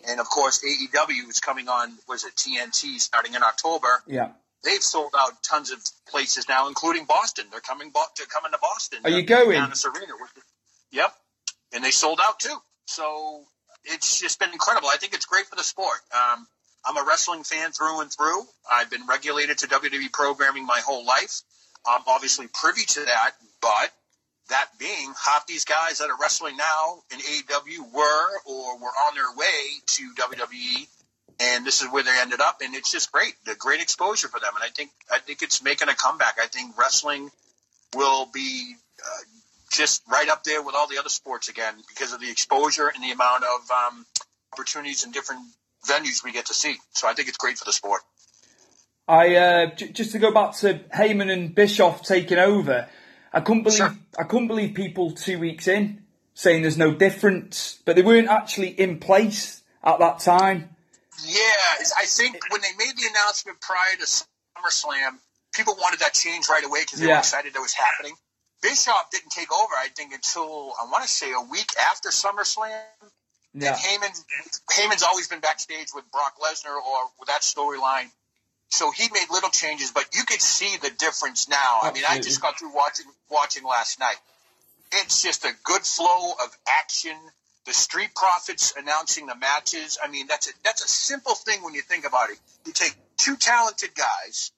and 0.07 0.19
of 0.19 0.29
course 0.29 0.63
AEW 0.63 1.29
is 1.29 1.39
coming 1.39 1.67
on. 1.67 1.93
Was 2.07 2.23
it 2.25 2.35
TNT 2.35 2.99
starting 2.99 3.33
in 3.33 3.43
October? 3.43 4.03
Yeah. 4.07 4.29
They've 4.63 4.81
sold 4.81 5.11
out 5.17 5.43
tons 5.43 5.71
of 5.71 5.79
places 6.09 6.49
now, 6.49 6.67
including 6.67 7.05
Boston. 7.05 7.45
They're 7.51 7.59
coming 7.59 7.91
to 7.91 8.27
coming 8.27 8.51
to 8.51 8.57
Boston. 8.59 8.99
Are 9.03 9.11
you 9.11 9.21
going? 9.21 9.49
Arena. 9.49 9.73
Yep, 10.95 11.13
and 11.73 11.83
they 11.83 11.91
sold 11.91 12.19
out 12.23 12.39
too. 12.39 12.57
So 12.85 13.43
it's 13.83 14.19
just 14.19 14.39
been 14.39 14.51
incredible. 14.51 14.87
I 14.87 14.95
think 14.95 15.13
it's 15.13 15.25
great 15.25 15.45
for 15.45 15.57
the 15.57 15.63
sport. 15.63 15.99
Um, 16.13 16.47
I'm 16.85 16.97
a 16.97 17.05
wrestling 17.05 17.43
fan 17.43 17.71
through 17.71 18.01
and 18.01 18.11
through. 18.11 18.43
I've 18.71 18.89
been 18.89 19.05
regulated 19.05 19.57
to 19.59 19.67
WWE 19.67 20.11
programming 20.13 20.65
my 20.65 20.79
whole 20.85 21.05
life. 21.05 21.41
I'm 21.85 22.01
obviously 22.07 22.47
privy 22.47 22.85
to 22.85 23.01
that, 23.01 23.31
but 23.61 23.91
that 24.49 24.69
being, 24.79 25.13
half 25.25 25.45
these 25.47 25.65
guys 25.65 25.97
that 25.97 26.09
are 26.09 26.17
wrestling 26.19 26.55
now 26.55 27.01
in 27.11 27.19
AEW 27.19 27.91
were 27.93 28.39
or 28.45 28.77
were 28.77 28.87
on 28.87 29.15
their 29.15 29.35
way 29.35 29.65
to 29.87 30.13
WWE, 30.13 30.87
and 31.41 31.65
this 31.65 31.81
is 31.81 31.91
where 31.91 32.03
they 32.03 32.15
ended 32.21 32.39
up. 32.39 32.61
And 32.63 32.73
it's 32.73 32.91
just 32.91 33.11
great, 33.11 33.33
the 33.45 33.55
great 33.55 33.81
exposure 33.81 34.29
for 34.29 34.39
them. 34.39 34.51
And 34.55 34.63
I 34.63 34.69
think 34.69 34.91
I 35.11 35.19
think 35.19 35.41
it's 35.41 35.61
making 35.61 35.89
a 35.89 35.95
comeback. 35.95 36.37
I 36.41 36.47
think 36.47 36.77
wrestling 36.77 37.31
will 37.95 38.27
be 38.31 38.75
uh, 39.03 39.23
just 39.75 40.03
right 40.09 40.29
up 40.29 40.43
there 40.43 40.61
with 40.61 40.75
all 40.75 40.87
the 40.87 40.97
other 40.97 41.09
sports 41.09 41.47
again 41.49 41.73
because 41.87 42.13
of 42.13 42.19
the 42.19 42.29
exposure 42.29 42.87
and 42.93 43.03
the 43.03 43.11
amount 43.11 43.43
of 43.43 43.69
um, 43.71 44.05
opportunities 44.53 45.03
and 45.03 45.13
different 45.13 45.41
venues 45.87 46.23
we 46.23 46.31
get 46.31 46.45
to 46.47 46.53
see. 46.53 46.75
So 46.93 47.07
I 47.07 47.13
think 47.13 47.27
it's 47.27 47.37
great 47.37 47.57
for 47.57 47.65
the 47.65 47.73
sport. 47.73 48.01
I 49.07 49.35
uh, 49.35 49.75
j- 49.75 49.91
just 49.91 50.11
to 50.13 50.19
go 50.19 50.31
back 50.31 50.55
to 50.57 50.79
Heyman 50.95 51.31
and 51.31 51.53
Bischoff 51.53 52.01
taking 52.01 52.39
over. 52.39 52.87
I 53.31 53.41
couldn't 53.41 53.63
believe 53.63 53.77
Sure. 53.77 53.95
I 54.17 54.23
couldn't 54.23 54.47
believe 54.47 54.73
people 54.75 55.11
two 55.11 55.37
weeks 55.39 55.67
in 55.67 56.03
saying 56.33 56.61
there's 56.63 56.77
no 56.77 56.91
difference, 56.93 57.79
but 57.85 57.95
they 57.95 58.01
weren't 58.01 58.29
actually 58.29 58.69
in 58.69 58.99
place 58.99 59.61
at 59.83 59.99
that 59.99 60.19
time. 60.19 60.69
Yeah, 61.23 61.41
I 61.97 62.05
think 62.05 62.39
when 62.51 62.61
they 62.61 62.71
made 62.77 62.95
the 62.97 63.07
announcement 63.09 63.61
prior 63.61 63.95
to 63.99 64.05
SummerSlam, 64.05 65.19
people 65.53 65.75
wanted 65.79 65.99
that 65.99 66.13
change 66.13 66.47
right 66.49 66.63
away 66.65 66.81
because 66.81 66.99
they 66.99 67.07
Yeah. 67.07 67.13
were 67.13 67.19
excited 67.19 67.53
that 67.53 67.59
it 67.59 67.61
was 67.61 67.73
happening. 67.73 68.15
Bischoff 68.65 69.11
didn't 69.11 69.29
take 69.29 69.53
over, 69.53 69.73
I 69.77 69.89
think, 69.95 70.11
until 70.13 70.73
I 70.81 70.85
want 70.89 71.03
to 71.03 71.09
say 71.09 71.31
a 71.31 71.41
week 71.41 71.69
after 71.91 72.09
SummerSlam. 72.09 72.81
Yeah. 73.53 73.69
And 73.69 73.77
Heyman, 73.77 74.23
Heyman's 74.71 75.03
always 75.03 75.27
been 75.27 75.39
backstage 75.39 75.89
with 75.93 76.03
Brock 76.11 76.35
Lesnar 76.43 76.75
or 76.75 77.09
with 77.19 77.27
that 77.27 77.41
storyline. 77.41 78.09
So 78.69 78.89
he 78.89 79.03
made 79.13 79.27
little 79.29 79.51
changes, 79.51 79.91
but 79.91 80.07
you 80.15 80.23
could 80.25 80.41
see 80.41 80.77
the 80.81 80.89
difference 80.89 81.47
now. 81.47 81.79
I 81.83 81.91
mean, 81.93 82.03
I 82.09 82.19
just 82.19 82.41
got 82.41 82.57
through 82.57 82.73
watching 82.73 83.05
watching 83.29 83.63
last 83.63 83.99
night. 83.99 84.17
It's 84.91 85.21
just 85.21 85.45
a 85.45 85.51
good 85.63 85.83
flow 85.83 86.31
of 86.31 86.57
action. 86.67 87.15
The 87.67 87.73
Street 87.73 88.13
Profits 88.15 88.73
announcing 88.77 89.27
the 89.27 89.35
matches. 89.35 89.97
I 90.03 90.09
mean, 90.09 90.25
that's 90.27 90.49
a 90.49 90.53
that's 90.63 90.83
a 90.83 90.87
simple 90.87 91.35
thing 91.35 91.63
when 91.63 91.75
you 91.75 91.81
think 91.81 92.05
about 92.05 92.31
it. 92.31 92.39
You 92.65 92.73
take 92.73 92.95
two 93.17 93.35
talented 93.37 93.91
guys 93.95 94.51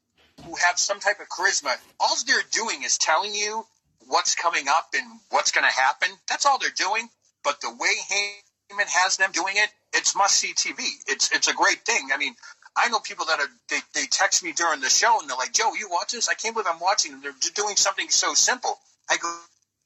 who 0.46 0.56
have 0.56 0.80
some 0.80 1.02
type 1.02 1.20
of 1.20 1.28
charisma. 1.28 1.76
All 2.00 2.16
they're 2.26 2.42
doing 2.52 2.84
is 2.84 2.98
telling 2.98 3.36
you 3.36 3.66
what's 4.08 4.36
coming 4.36 4.68
up 4.68 4.90
and 4.94 5.06
what's 5.30 5.52
going 5.52 5.66
to 5.66 5.74
happen. 5.74 6.10
That's 6.30 6.46
all 6.46 6.60
they're 6.60 6.70
doing. 6.76 7.10
But 7.44 7.62
the 7.62 7.70
way 7.70 7.94
Heyman 8.12 8.88
has 8.88 9.18
them 9.18 9.32
doing 9.32 9.56
it, 9.56 9.70
it's 9.94 10.16
must 10.16 10.36
see 10.36 10.54
TV. 10.54 10.80
It's 11.08 11.32
it's 11.32 11.48
a 11.48 11.54
great 11.54 11.86
thing. 11.86 12.10
I 12.14 12.18
mean, 12.18 12.36
I 12.76 12.90
know 12.90 13.00
people 13.00 13.26
that 13.28 13.40
are 13.40 13.48
they, 13.70 13.80
they 13.94 14.06
text 14.08 14.44
me 14.44 14.52
during 14.54 14.82
the 14.82 14.90
show 14.90 15.20
and 15.20 15.30
they're 15.30 15.38
like, 15.38 15.54
Joe, 15.54 15.74
you 15.74 15.90
watch 15.90 16.12
this? 16.12 16.30
I 16.30 16.34
can't 16.34 16.54
believe 16.54 16.68
I'm 16.70 16.80
watching. 16.80 17.20
They're 17.22 17.34
doing 17.56 17.76
something 17.76 18.10
so 18.10 18.34
simple. 18.34 18.78
I 19.10 19.18
go, 19.18 19.34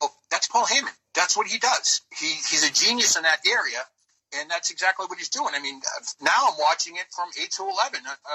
oh, 0.02 0.12
that's 0.30 0.48
Paul 0.48 0.66
Heyman. 0.66 0.92
That's 1.14 1.38
what 1.38 1.48
he 1.48 1.60
does. 1.60 2.02
He 2.18 2.28
he's 2.28 2.68
a 2.68 2.74
genius 2.74 3.16
in 3.18 3.24
that 3.24 3.40
area, 3.48 3.80
and 4.40 4.50
that's 4.50 4.72
exactly 4.72 5.06
what 5.08 5.18
he's 5.18 5.30
doing. 5.30 5.54
I 5.54 5.62
mean, 5.62 5.80
uh, 5.80 6.04
now 6.22 6.50
I'm 6.50 6.58
watching 6.60 6.96
it 6.96 7.06
from 7.16 7.30
eight 7.42 7.52
to 7.52 7.64
eleven, 7.64 8.02
uh, 8.08 8.32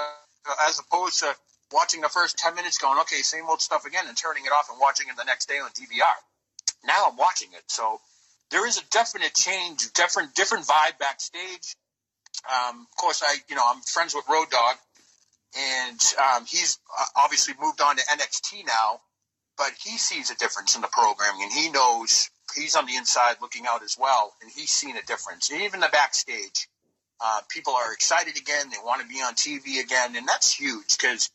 uh, 0.49 0.69
as 0.69 0.79
opposed 0.79 1.19
to 1.19 1.35
watching 1.71 2.01
the 2.01 2.09
first 2.09 2.37
ten 2.37 2.55
minutes, 2.55 2.77
going, 2.77 2.99
okay, 3.01 3.21
same 3.21 3.45
old 3.47 3.61
stuff 3.61 3.85
again, 3.85 4.05
and 4.07 4.17
turning 4.17 4.45
it 4.45 4.51
off 4.51 4.69
and 4.69 4.79
watching 4.79 5.07
it 5.09 5.15
the 5.17 5.25
next 5.25 5.47
day 5.47 5.59
on 5.59 5.69
DVR. 5.71 6.17
Now 6.85 7.07
I'm 7.09 7.17
watching 7.17 7.49
it, 7.53 7.63
so 7.67 7.99
there 8.51 8.67
is 8.67 8.77
a 8.77 8.85
definite 8.91 9.33
change, 9.35 9.91
different 9.93 10.35
different 10.35 10.65
vibe 10.65 10.99
backstage. 10.99 11.75
Um, 12.47 12.87
of 12.89 12.97
course, 12.97 13.23
I 13.25 13.37
you 13.49 13.55
know 13.55 13.63
I'm 13.65 13.81
friends 13.81 14.15
with 14.15 14.25
Road 14.29 14.49
Dog, 14.49 14.75
and 15.57 15.99
um, 16.17 16.45
he's 16.45 16.79
uh, 16.97 17.05
obviously 17.15 17.53
moved 17.59 17.81
on 17.81 17.97
to 17.97 18.03
NXT 18.03 18.65
now, 18.65 19.01
but 19.57 19.71
he 19.83 19.97
sees 19.97 20.29
a 20.29 20.35
difference 20.35 20.75
in 20.75 20.81
the 20.81 20.87
programming, 20.87 21.43
and 21.43 21.51
he 21.51 21.69
knows 21.69 22.29
he's 22.55 22.75
on 22.75 22.85
the 22.85 22.95
inside 22.95 23.37
looking 23.41 23.65
out 23.69 23.83
as 23.83 23.97
well, 23.99 24.33
and 24.41 24.51
he's 24.51 24.69
seen 24.69 24.95
a 24.97 25.03
difference. 25.03 25.49
And 25.51 25.61
even 25.63 25.79
the 25.79 25.89
backstage, 25.91 26.67
uh, 27.19 27.41
people 27.49 27.73
are 27.73 27.93
excited 27.93 28.37
again. 28.37 28.69
They 28.69 28.77
want 28.83 29.01
to 29.01 29.07
be 29.07 29.21
on 29.21 29.33
TV 29.33 29.83
again, 29.83 30.15
and 30.15 30.27
that's 30.27 30.53
huge 30.53 30.97
because 30.97 31.29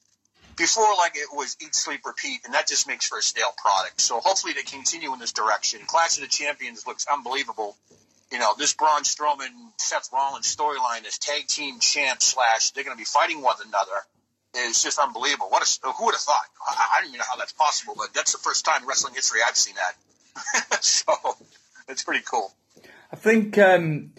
before, 0.57 0.87
like 0.99 1.17
it 1.17 1.29
was 1.33 1.57
eat, 1.61 1.75
sleep, 1.75 2.01
repeat, 2.05 2.41
and 2.45 2.55
that 2.55 2.69
just 2.69 2.87
makes 2.87 3.07
for 3.07 3.19
a 3.19 3.23
stale 3.23 3.55
product. 3.57 4.01
So 4.01 4.21
hopefully 4.21 4.53
they 4.53 4.63
continue 4.63 5.13
in 5.13 5.19
this 5.19 5.33
direction. 5.33 5.81
Clash 5.87 6.17
of 6.17 6.23
the 6.23 6.29
Champions 6.29 6.87
looks 6.87 7.07
unbelievable. 7.11 7.77
You 8.31 8.39
know, 8.39 8.55
this 8.57 8.73
Braun 8.73 9.03
Strowman, 9.03 9.51
Seth 9.77 10.09
Rollins 10.13 10.55
storyline, 10.55 11.03
this 11.03 11.19
tag 11.19 11.47
team 11.49 11.81
champ 11.81 12.23
slash 12.23 12.71
they're 12.71 12.85
going 12.85 12.97
to 12.97 13.01
be 13.01 13.05
fighting 13.05 13.43
one 13.43 13.57
another 13.67 14.67
is 14.69 14.83
just 14.83 14.99
unbelievable. 14.99 15.49
What 15.49 15.63
a, 15.63 15.89
who 15.93 16.07
would 16.07 16.15
have 16.15 16.21
thought? 16.21 16.43
I, 16.67 16.97
I 16.97 17.01
don't 17.01 17.09
even 17.09 17.19
know 17.19 17.25
how 17.31 17.37
that's 17.37 17.53
possible, 17.53 17.95
but 17.97 18.15
that's 18.15 18.33
the 18.33 18.39
first 18.39 18.65
time 18.65 18.83
in 18.83 18.89
wrestling 18.89 19.15
history 19.15 19.41
I've 19.47 19.57
seen 19.57 19.75
that. 19.75 20.83
so 20.85 21.13
it's 21.89 22.05
pretty 22.05 22.25
cool. 22.25 22.53
I 23.13 23.17
think 23.17 23.59
um, 23.59 24.13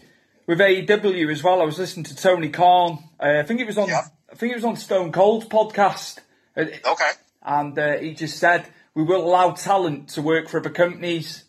with 0.45 0.59
AEW 0.59 1.31
as 1.31 1.43
well. 1.43 1.61
I 1.61 1.65
was 1.65 1.79
listening 1.79 2.03
to 2.05 2.15
Tony 2.15 2.49
Khan. 2.49 3.03
Uh, 3.19 3.39
I 3.39 3.43
think 3.43 3.59
it 3.59 3.67
was 3.67 3.77
on. 3.77 3.89
I 4.33 4.35
think 4.35 4.51
it 4.51 4.55
was 4.55 4.65
on 4.65 4.75
Stone 4.77 5.11
Cold's 5.11 5.45
podcast. 5.45 6.17
Okay. 6.57 7.11
And 7.43 7.77
uh, 7.77 7.97
he 7.97 8.15
just 8.15 8.39
said 8.39 8.65
we 8.95 9.03
will 9.03 9.23
allow 9.23 9.51
talent 9.51 10.09
to 10.09 10.23
work 10.23 10.49
for 10.49 10.59
other 10.59 10.71
companies. 10.71 11.43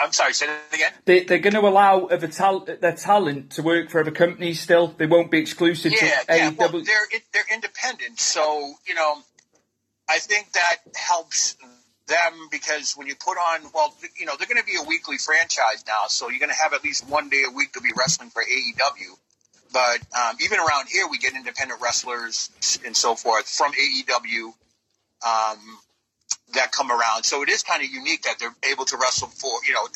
I'm 0.00 0.12
sorry, 0.12 0.32
say 0.34 0.46
that 0.46 0.60
again. 0.72 0.92
They, 1.06 1.24
they're 1.24 1.38
going 1.40 1.54
to 1.54 1.60
allow 1.60 2.04
other 2.06 2.28
tal- 2.28 2.66
their 2.66 2.94
talent 2.94 3.50
to 3.52 3.62
work 3.62 3.90
for 3.90 4.00
other 4.00 4.12
companies. 4.12 4.60
Still, 4.60 4.88
they 4.96 5.06
won't 5.06 5.32
be 5.32 5.38
exclusive 5.38 5.92
Yeah, 5.92 5.98
to 5.98 6.06
yeah. 6.28 6.50
AEW. 6.50 6.56
Well, 6.58 6.70
they're 6.84 7.20
they're 7.32 7.54
independent, 7.54 8.20
so 8.20 8.74
you 8.86 8.94
know, 8.94 9.18
I 10.08 10.18
think 10.18 10.52
that 10.52 10.76
helps 10.94 11.56
them 12.06 12.48
because 12.50 12.94
when 12.96 13.08
you 13.08 13.16
put 13.16 13.38
on, 13.38 13.62
well, 13.74 13.92
you 14.18 14.26
know, 14.26 14.36
they're 14.36 14.48
going 14.48 14.60
to 14.60 14.66
be 14.66 14.76
a 14.80 14.86
weekly 14.86 15.18
franchise 15.18 15.84
now, 15.86 16.06
so 16.08 16.28
you're 16.28 16.38
going 16.40 16.52
to 16.52 16.60
have 16.62 16.74
at 16.74 16.84
least 16.84 17.08
one 17.08 17.28
day 17.28 17.42
a 17.48 17.50
week 17.50 17.72
to 17.72 17.80
be 17.80 17.90
wrestling 17.96 18.30
for 18.30 18.42
AEW. 18.42 19.16
But 19.72 19.98
um, 20.16 20.36
even 20.42 20.58
around 20.58 20.88
here, 20.88 21.06
we 21.08 21.18
get 21.18 21.34
independent 21.34 21.80
wrestlers 21.80 22.50
and 22.84 22.96
so 22.96 23.14
forth 23.14 23.48
from 23.48 23.72
AEW 23.72 24.46
um, 25.26 25.78
that 26.54 26.72
come 26.72 26.90
around. 26.90 27.24
So 27.24 27.42
it 27.42 27.48
is 27.48 27.62
kind 27.62 27.82
of 27.82 27.90
unique 27.90 28.22
that 28.22 28.38
they're 28.38 28.54
able 28.70 28.84
to 28.86 28.96
wrestle 28.96 29.28
for, 29.28 29.52
you 29.66 29.74
know, 29.74 29.86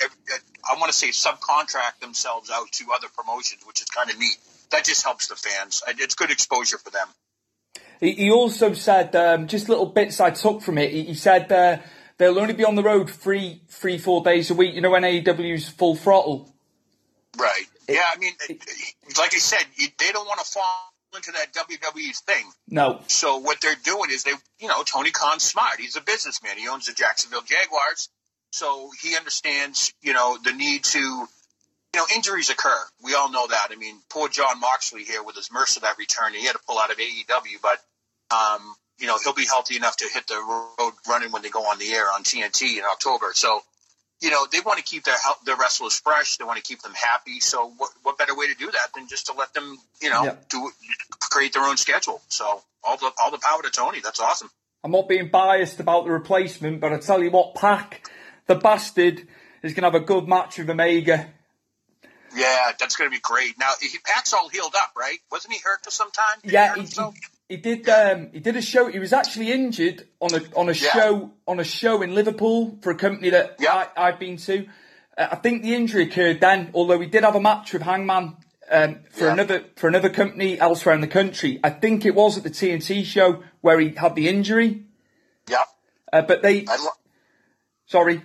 I 0.71 0.79
want 0.79 0.93
to 0.93 0.99
say 0.99 1.09
subcontract 1.09 2.01
themselves 2.01 2.51
out 2.51 2.71
to 2.73 2.85
other 2.95 3.09
promotions, 3.17 3.63
which 3.67 3.81
is 3.81 3.89
kind 3.89 4.11
of 4.11 4.19
neat. 4.19 4.37
That 4.71 4.85
just 4.85 5.05
helps 5.05 5.29
the 5.29 5.37
fans. 5.37 5.83
It's 5.99 6.15
good 6.15 6.31
exposure 6.31 6.79
for 6.79 6.91
them. 6.91 7.07
He, 8.01 8.13
he 8.13 8.31
also 8.31 8.73
said 8.73 9.15
um, 9.17 9.47
just 9.47 9.69
little 9.69 9.87
bits 9.87 10.21
I 10.21 10.31
took 10.31 10.63
from 10.63 10.79
it. 10.79 10.91
He, 10.91 11.05
he 11.05 11.15
said 11.15 11.51
uh, 11.53 11.79
they'll 12.19 12.39
only 12.39 12.55
be 12.55 12.65
on 12.65 12.75
the 12.75 12.83
road 12.83 13.11
three, 13.11 13.63
three, 13.69 13.99
four 13.99 14.23
days 14.23 14.51
a 14.51 14.55
week. 14.55 14.75
You 14.75 14.81
know 14.81 14.91
when 14.91 15.03
AEW's 15.03 15.69
full 15.69 15.95
throttle. 15.95 16.53
Right. 17.39 17.65
Yeah, 17.89 18.05
I 18.15 18.19
mean, 18.19 18.33
like 19.19 19.35
I 19.35 19.39
said, 19.39 19.65
they 19.77 20.13
don't 20.13 20.27
want 20.27 20.41
to 20.41 20.47
fall 20.47 20.93
into 21.15 21.33
that 21.33 21.53
WWE 21.53 22.17
thing. 22.21 22.47
No. 22.69 23.01
So 23.09 23.39
what 23.39 23.61
they're 23.61 23.75
doing 23.85 24.11
is 24.11 24.25
they, 24.25 24.33
you 24.61 24.69
know, 24.69 24.83
Tony 24.83 25.11
Khan's 25.11 25.43
smart. 25.43 25.79
He's 25.79 25.97
a 25.97 26.01
businessman. 26.01 26.57
He 26.57 26.69
owns 26.69 26.87
the 26.87 26.93
Jacksonville 26.93 27.43
Jaguars, 27.43 28.09
so 28.51 28.91
he 29.03 29.17
understands, 29.17 29.93
you 30.03 30.13
know, 30.13 30.39
the 30.43 30.53
need 30.53 30.85
to, 30.85 30.99
you 30.99 31.27
know, 31.97 32.07
injuries 32.15 32.51
occur. 32.51 32.79
We 33.03 33.15
all 33.15 33.31
know 33.31 33.47
that. 33.47 33.69
I 33.71 33.77
mean, 33.77 33.99
poor 34.09 34.29
Jon 34.29 34.61
Moxley 34.61 35.05
here 35.05 35.23
with 35.23 35.37
his 35.37 35.49
MRSA 35.49 35.81
that 35.81 35.99
return, 35.99 36.35
he 36.35 36.47
had 36.47 36.53
to 36.53 36.61
pull 36.67 36.79
out 36.79 36.91
of 36.91 36.97
AEW, 36.97 37.61
but, 37.63 37.79
um, 38.35 38.75
you 38.99 39.07
know, 39.07 39.19
he'll 39.23 39.35
be 39.35 39.47
healthy 39.47 39.77
enough 39.77 39.97
to 39.97 40.09
hit 40.13 40.27
the 40.29 40.37
road 40.37 40.93
running 41.09 41.33
when 41.33 41.43
they 41.43 41.51
go 41.51 41.61
on 41.61 41.79
the 41.79 41.93
air 41.93 42.05
on 42.05 42.23
TNT 42.23 42.79
in 42.79 42.85
October. 42.85 43.33
So, 43.35 43.63
you 44.23 44.31
know, 44.31 44.47
they 44.51 44.61
want 44.61 44.79
to 44.79 44.85
keep 44.85 45.05
their 45.05 45.17
their 45.45 45.57
wrestlers 45.57 45.99
fresh. 45.99 46.37
They 46.37 46.45
want 46.45 46.57
to 46.57 46.63
keep 46.63 46.81
them 46.81 46.95
happy. 46.95 47.41
So, 47.41 47.73
what, 47.77 47.91
what 48.05 48.17
better 48.17 48.37
way 48.37 48.47
to 48.47 48.55
do 48.55 48.71
that 48.71 48.95
than 48.95 49.09
just 49.09 49.27
to 49.27 49.33
let 49.33 49.53
them, 49.53 49.79
you 50.01 50.11
know, 50.11 50.25
Yeah. 50.25 50.37
do 50.49 50.71
create 51.21 51.53
their 51.53 51.65
own 51.65 51.77
schedule? 51.77 52.23
So, 52.29 52.63
all 52.85 52.97
the 52.97 53.11
all 53.21 53.31
the 53.33 53.39
power 53.39 53.61
to 53.63 53.71
Tony. 53.71 54.01
That's 54.01 54.21
awesome. 54.21 54.49
I'm 54.85 54.93
not 54.93 55.09
being 55.09 55.29
biased 55.29 55.81
about 55.81 56.05
the 56.05 56.11
replacement, 56.13 56.81
but 56.81 56.93
I 56.93 56.99
tell 56.99 57.23
you 57.23 57.31
what, 57.31 57.55
Pac, 57.55 58.09
the 58.47 58.55
bastard, 58.57 59.27
is 59.63 59.75
going 59.75 59.83
to 59.83 59.91
have 59.91 59.95
a 59.95 60.01
good 60.05 60.27
match 60.27 60.59
with 60.59 60.71
Omega. 60.71 61.29
Yeah, 62.35 62.73
that's 62.79 62.97
going 62.97 63.11
to 63.11 63.15
be 63.15 63.21
great. 63.21 63.59
Now, 63.59 63.71
he, 63.81 63.97
Pat's 64.05 64.33
all 64.33 64.49
healed 64.49 64.75
up, 64.77 64.93
right? 64.97 65.19
Wasn't 65.31 65.53
he 65.53 65.61
hurt 65.63 65.85
for 65.85 65.91
some 65.91 66.11
time? 66.11 66.41
Did 66.43 66.53
Yeah, 66.53 66.75
he, 66.75 66.83
he 67.49 67.57
did. 67.59 67.89
Um, 67.89 68.31
he 68.33 68.41
did 68.41 68.57
a 68.57 68.63
show. 68.63 68.87
He 68.89 68.99
was 68.99 69.13
actually 69.13 69.53
injured 69.53 70.07
on 70.21 70.35
a 70.35 70.41
on 70.57 70.69
a 70.69 70.73
Yeah. 70.73 70.91
show 70.93 71.31
on 71.47 71.61
a 71.61 71.65
show 71.65 72.03
in 72.03 72.15
Liverpool 72.15 72.79
for 72.83 72.91
a 72.91 72.97
company 72.97 73.31
that 73.31 73.57
I, 73.61 73.89
I've 73.97 74.19
been 74.19 74.37
to. 74.39 74.67
Uh, 75.19 75.29
I 75.33 75.37
think 75.37 75.63
the 75.63 75.75
injury 75.75 76.05
occurred 76.05 76.41
then, 76.41 76.71
although 76.75 76.99
he 77.01 77.07
did 77.07 77.25
have 77.25 77.35
a 77.35 77.41
match 77.41 77.73
with 77.73 77.83
Hangman 77.83 78.37
um, 78.71 79.01
for 79.11 79.29
another 79.29 79.65
for 79.77 79.89
another 79.89 80.09
company 80.09 80.59
elsewhere 80.59 80.95
in 80.95 81.01
the 81.03 81.07
country. 81.09 81.61
I 81.63 81.71
think 81.71 82.07
it 82.07 82.15
was 82.15 82.39
at 82.39 82.45
the 82.45 82.51
TNT 82.51 83.05
show 83.05 83.43
where 83.61 83.79
he 83.79 83.91
had 83.91 84.15
the 84.15 84.29
injury. 84.29 84.85
Yeah. 85.49 85.65
Uh, 86.13 86.23
but 86.23 86.43
they, 86.43 86.63
lo- 86.65 86.89
sorry, 87.87 88.23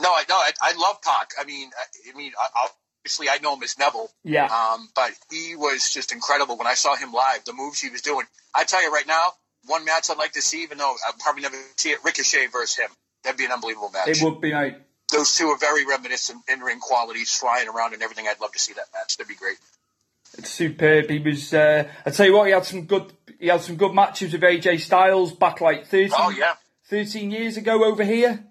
No, 0.00 0.10
I 0.10 0.24
no, 0.28 0.34
I, 0.36 0.52
I 0.62 0.72
love 0.78 1.00
Pac. 1.02 1.30
I 1.40 1.44
mean, 1.44 1.70
I, 1.78 2.10
I 2.12 2.16
mean, 2.16 2.32
I, 2.40 2.68
obviously 3.08 3.28
I 3.30 3.38
know 3.42 3.54
him 3.54 3.62
as 3.62 3.78
Neville. 3.78 4.10
Yeah. 4.22 4.44
Um, 4.46 4.88
but 4.94 5.12
he 5.30 5.56
was 5.56 5.92
just 5.92 6.12
incredible 6.12 6.58
when 6.58 6.66
I 6.66 6.74
saw 6.74 6.94
him 6.94 7.12
live. 7.12 7.44
The 7.46 7.54
moves 7.54 7.80
he 7.80 7.88
was 7.88 8.02
doing. 8.02 8.26
I 8.54 8.64
tell 8.64 8.82
you 8.82 8.92
right 8.92 9.06
now, 9.06 9.32
one 9.66 9.84
match 9.86 10.10
I'd 10.10 10.18
like 10.18 10.32
to 10.32 10.42
see, 10.42 10.62
even 10.62 10.76
though 10.78 10.94
I'll 11.06 11.14
probably 11.18 11.42
never 11.42 11.56
see 11.76 11.90
it, 11.90 11.98
Ricochet 12.04 12.46
versus 12.52 12.76
him. 12.76 12.90
That'd 13.24 13.38
be 13.38 13.46
an 13.46 13.52
unbelievable 13.52 13.90
match. 13.90 14.08
it 14.08 14.22
would 14.22 14.40
be 14.40 14.52
like 14.52 14.80
Those 15.10 15.34
two 15.34 15.46
are 15.48 15.58
very 15.58 15.86
reminiscent 15.86 16.42
in 16.52 16.60
ring 16.60 16.80
qualities, 16.80 17.34
flying 17.34 17.68
around 17.68 17.94
and 17.94 18.02
everything. 18.02 18.26
I'd 18.28 18.40
love 18.40 18.52
to 18.52 18.58
see 18.58 18.74
that 18.74 18.86
match. 18.94 19.16
That'd 19.16 19.28
be 19.28 19.34
great. 19.34 19.56
It's 20.36 20.50
superb. 20.50 21.08
He 21.08 21.18
was. 21.18 21.54
Uh, 21.54 21.88
I 22.04 22.10
tell 22.10 22.26
you 22.26 22.34
what, 22.36 22.46
he 22.46 22.52
had 22.52 22.64
some 22.66 22.84
good. 22.84 23.10
He 23.40 23.46
had 23.48 23.62
some 23.62 23.76
good 23.76 23.94
matches 23.94 24.32
with 24.32 24.42
AJ 24.42 24.80
Styles 24.80 25.32
back 25.32 25.60
like 25.62 25.86
30, 25.86 26.10
Oh, 26.14 26.30
yeah. 26.30 26.54
13 26.88 27.30
years 27.30 27.56
ago 27.56 27.84
over 27.84 28.04
here. 28.04 28.44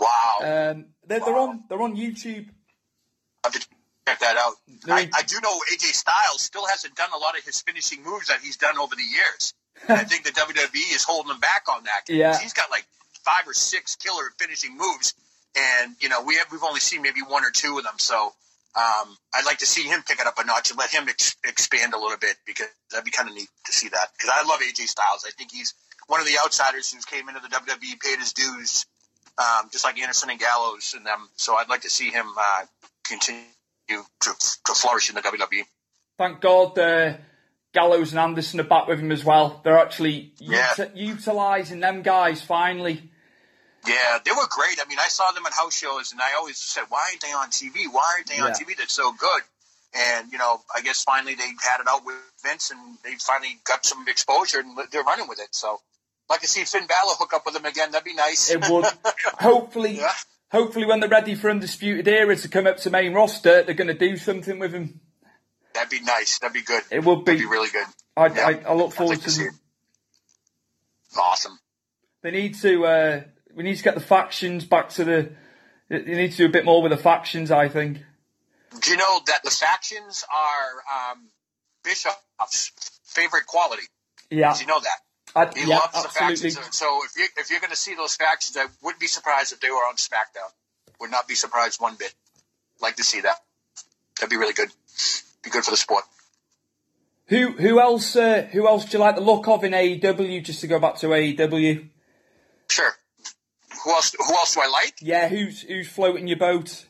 Wow. 0.00 0.36
Um, 0.40 0.86
they're, 1.06 1.20
they're 1.20 1.36
on 1.36 1.64
they're 1.68 1.82
on 1.82 1.96
YouTube. 1.96 2.48
I 3.44 3.48
have 3.48 3.52
to 3.54 3.66
check 4.06 4.18
that 4.20 4.36
out. 4.36 4.54
I, 4.88 5.08
I 5.14 5.22
do 5.22 5.36
know 5.42 5.58
AJ 5.72 5.92
Styles 5.92 6.42
still 6.42 6.66
hasn't 6.66 6.94
done 6.96 7.10
a 7.14 7.18
lot 7.18 7.38
of 7.38 7.44
his 7.44 7.60
finishing 7.60 8.02
moves 8.02 8.28
that 8.28 8.40
he's 8.42 8.56
done 8.56 8.78
over 8.78 8.94
the 8.94 9.02
years. 9.02 9.54
I 9.88 10.04
think 10.04 10.24
the 10.24 10.30
WWE 10.30 10.94
is 10.94 11.04
holding 11.04 11.32
him 11.32 11.40
back 11.40 11.64
on 11.70 11.84
that. 11.84 12.08
Yeah. 12.08 12.38
He's 12.38 12.52
got 12.52 12.70
like 12.70 12.84
five 13.24 13.46
or 13.46 13.54
six 13.54 13.96
killer 13.96 14.32
finishing 14.38 14.76
moves, 14.76 15.14
and 15.56 15.94
you 16.00 16.08
know 16.08 16.22
we 16.24 16.36
have 16.36 16.46
we've 16.50 16.64
only 16.64 16.80
seen 16.80 17.02
maybe 17.02 17.20
one 17.26 17.44
or 17.44 17.50
two 17.50 17.78
of 17.78 17.84
them. 17.84 17.98
So 17.98 18.32
um, 18.74 19.16
I'd 19.34 19.46
like 19.46 19.58
to 19.58 19.66
see 19.66 19.82
him 19.82 20.02
pick 20.02 20.20
it 20.20 20.26
up 20.26 20.38
a 20.38 20.44
notch 20.44 20.70
and 20.70 20.78
let 20.78 20.90
him 20.90 21.08
ex- 21.08 21.36
expand 21.44 21.94
a 21.94 21.98
little 21.98 22.18
bit 22.18 22.36
because 22.46 22.68
that'd 22.90 23.04
be 23.04 23.10
kind 23.10 23.28
of 23.28 23.34
neat 23.34 23.48
to 23.66 23.72
see 23.72 23.88
that. 23.88 24.08
Because 24.12 24.30
I 24.34 24.46
love 24.48 24.60
AJ 24.60 24.88
Styles. 24.88 25.24
I 25.26 25.30
think 25.30 25.52
he's 25.52 25.74
one 26.06 26.20
of 26.20 26.26
the 26.26 26.38
outsiders 26.42 26.92
who's 26.92 27.04
came 27.04 27.28
into 27.28 27.40
the 27.40 27.48
WWE, 27.48 28.00
paid 28.00 28.18
his 28.18 28.32
dues, 28.32 28.86
um, 29.38 29.68
just 29.72 29.84
like 29.84 29.98
Anderson 29.98 30.30
and 30.30 30.40
Gallows 30.40 30.94
and 30.96 31.06
them. 31.06 31.28
So 31.36 31.54
I'd 31.56 31.68
like 31.68 31.82
to 31.82 31.90
see 31.90 32.10
him 32.10 32.26
uh, 32.38 32.64
continue 33.04 33.42
to, 33.88 34.32
to 34.66 34.74
flourish 34.74 35.08
in 35.08 35.14
the 35.14 35.22
WWE. 35.22 35.62
Thank 36.18 36.40
God 36.40 36.78
uh, 36.78 37.14
Gallows 37.72 38.10
and 38.12 38.18
Anderson 38.18 38.60
are 38.60 38.64
back 38.64 38.88
with 38.88 38.98
him 38.98 39.12
as 39.12 39.24
well. 39.24 39.60
They're 39.64 39.78
actually 39.78 40.32
Yeah. 40.38 40.68
uti- 40.76 40.90
utilising 40.98 41.80
them 41.80 42.02
guys 42.02 42.42
finally. 42.42 43.10
Yeah, 43.86 44.18
they 44.24 44.32
were 44.32 44.46
great. 44.50 44.78
I 44.84 44.88
mean, 44.88 44.98
I 45.00 45.08
saw 45.08 45.30
them 45.30 45.46
at 45.46 45.52
house 45.52 45.78
shows, 45.78 46.10
and 46.12 46.20
I 46.20 46.34
always 46.36 46.58
said, 46.58 46.84
"Why 46.88 47.06
aren't 47.08 47.20
they 47.20 47.32
on 47.32 47.48
TV? 47.50 47.86
Why 47.90 48.02
aren't 48.16 48.26
they 48.26 48.38
on 48.40 48.50
TV? 48.52 48.76
They're 48.76 48.88
so 48.88 49.12
good." 49.12 49.42
And 49.94 50.32
you 50.32 50.36
know, 50.38 50.60
I 50.74 50.80
guess 50.82 51.04
finally 51.04 51.36
they 51.36 51.44
had 51.46 51.80
it 51.80 51.86
out 51.88 52.04
with 52.04 52.16
Vince, 52.44 52.70
and 52.72 52.98
they 53.04 53.14
finally 53.14 53.56
got 53.64 53.86
some 53.86 54.06
exposure, 54.08 54.58
and 54.58 54.76
they're 54.90 55.04
running 55.04 55.28
with 55.28 55.38
it. 55.38 55.54
So, 55.54 55.80
like 56.28 56.40
to 56.40 56.46
see 56.46 56.64
Finn 56.64 56.86
Balor 56.86 57.14
hook 57.18 57.32
up 57.34 57.44
with 57.44 57.54
them 57.54 57.64
again. 57.64 57.90
That'd 57.90 58.04
be 58.04 58.14
nice. 58.14 58.50
It 58.50 58.68
would. 58.68 58.84
hopefully, 59.40 60.00
hopefully 60.50 60.86
when 60.86 61.00
they're 61.00 61.08
ready 61.08 61.34
for 61.34 61.50
Undisputed 61.50 62.06
Era 62.06 62.36
to 62.36 62.48
come 62.48 62.66
up 62.66 62.78
to 62.78 62.90
main 62.90 63.14
roster, 63.14 63.62
they're 63.62 63.74
going 63.74 63.88
to 63.88 63.94
do 63.94 64.16
something 64.16 64.58
with 64.58 64.72
him. 64.72 65.00
That'd 65.74 65.90
be 65.90 66.00
nice. 66.00 66.38
That'd 66.38 66.54
be 66.54 66.62
good. 66.62 66.82
It 66.90 67.04
would 67.04 67.24
be. 67.24 67.32
That'd 67.32 67.40
be 67.40 67.46
really 67.46 67.70
good. 67.70 67.86
I, 68.16 68.26
Yeah. 68.26 68.46
I, 68.46 68.70
I 68.70 68.74
look 68.74 68.92
forward 68.92 69.18
like 69.18 69.24
to 69.24 69.30
to 69.30 69.44
them. 69.44 69.60
Awesome. 71.16 71.58
They 72.22 72.30
need 72.30 72.54
to. 72.56 72.84
Uh, 72.84 73.20
we 73.54 73.62
need 73.62 73.76
to 73.76 73.82
get 73.82 73.94
the 73.94 74.00
factions 74.00 74.64
back 74.64 74.90
to 74.90 75.04
the. 75.04 75.32
They 75.88 76.02
need 76.02 76.32
to 76.32 76.36
do 76.36 76.46
a 76.46 76.50
bit 76.50 76.64
more 76.64 76.82
with 76.82 76.90
the 76.90 76.98
factions. 76.98 77.50
I 77.50 77.68
think. 77.68 77.98
Do 78.80 78.90
you 78.90 78.96
know 78.96 79.20
that 79.26 79.42
the 79.42 79.50
factions 79.50 80.24
are 80.30 81.12
um, 81.12 81.28
Bischoff's 81.82 82.72
favorite 83.04 83.46
quality? 83.46 83.84
Yeah. 84.30 84.52
Do 84.54 84.60
you 84.60 84.66
know 84.66 84.80
that? 84.80 84.98
I, 85.34 85.50
He 85.54 85.68
yeah, 85.68 85.78
loves 85.78 86.02
the 86.02 86.08
factions. 86.08 86.58
So 86.76 87.00
if 87.04 87.16
you 87.16 87.26
if 87.36 87.50
you're 87.50 87.60
going 87.60 87.70
to 87.70 87.76
see 87.76 87.94
those 87.94 88.16
factions, 88.16 88.56
I 88.56 88.66
wouldn't 88.82 89.00
be 89.00 89.06
surprised 89.06 89.52
if 89.52 89.60
they 89.60 89.70
were 89.70 89.76
on 89.76 89.96
SmackDown. 89.96 90.50
Would 91.00 91.10
not 91.10 91.28
be 91.28 91.34
surprised 91.34 91.80
one 91.80 91.96
bit. 91.96 92.12
Like 92.80 92.96
to 92.96 93.04
see 93.04 93.20
that. 93.20 93.36
That'd 94.18 94.30
be 94.30 94.36
really 94.36 94.54
good. 94.54 94.70
Be 95.42 95.50
good 95.50 95.64
for 95.64 95.70
the 95.70 95.76
sport. 95.76 96.04
Who 97.26 97.52
who 97.52 97.80
else? 97.80 98.16
Uh, 98.16 98.48
who 98.52 98.66
else 98.66 98.86
do 98.86 98.96
you 98.96 99.04
like 99.04 99.16
the 99.16 99.20
look 99.20 99.46
of 99.48 99.62
in 99.64 99.72
AEW? 99.72 100.42
Just 100.42 100.60
to 100.62 100.66
go 100.66 100.78
back 100.78 100.96
to 100.96 101.08
AEW. 101.08 101.88
Sure. 102.70 102.92
Who 103.84 103.90
else? 103.90 104.14
Who 104.18 104.34
else 104.34 104.54
do 104.54 104.60
I 104.62 104.68
like? 104.68 104.94
Yeah, 105.00 105.28
who's 105.28 105.62
who's 105.62 105.88
floating 105.88 106.26
your 106.26 106.38
boat? 106.38 106.86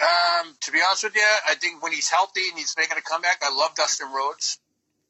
Um, 0.00 0.54
to 0.60 0.72
be 0.72 0.80
honest 0.84 1.04
with 1.04 1.14
you, 1.14 1.26
I 1.48 1.54
think 1.54 1.82
when 1.82 1.92
he's 1.92 2.10
healthy 2.10 2.42
and 2.50 2.58
he's 2.58 2.74
making 2.76 2.98
a 2.98 3.02
comeback, 3.02 3.38
I 3.42 3.54
love 3.54 3.74
Dustin 3.74 4.08
Rhodes. 4.12 4.58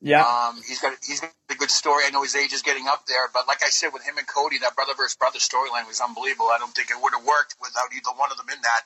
Yeah. 0.03 0.27
Um, 0.27 0.61
he's 0.67 0.81
got 0.81 0.99
he's 1.07 1.21
got 1.21 1.31
a 1.49 1.55
good 1.55 1.71
story. 1.71 2.03
I 2.05 2.11
know 2.11 2.23
his 2.23 2.35
age 2.35 2.53
is 2.53 2.63
getting 2.63 2.89
up 2.89 3.07
there, 3.07 3.29
but 3.33 3.47
like 3.47 3.63
I 3.65 3.69
said, 3.69 3.91
with 3.93 4.03
him 4.03 4.19
and 4.19 4.27
Cody, 4.27 4.59
that 4.59 4.75
brother 4.75 4.95
versus 4.97 5.15
brother 5.15 5.39
storyline 5.39 5.87
was 5.87 6.01
unbelievable. 6.01 6.51
I 6.53 6.59
don't 6.59 6.75
think 6.75 6.91
it 6.91 6.97
would 7.01 7.15
have 7.15 7.25
worked 7.25 7.55
without 7.63 7.87
either 7.95 8.11
one 8.19 8.31
of 8.33 8.37
them 8.37 8.47
in 8.51 8.61
that. 8.63 8.83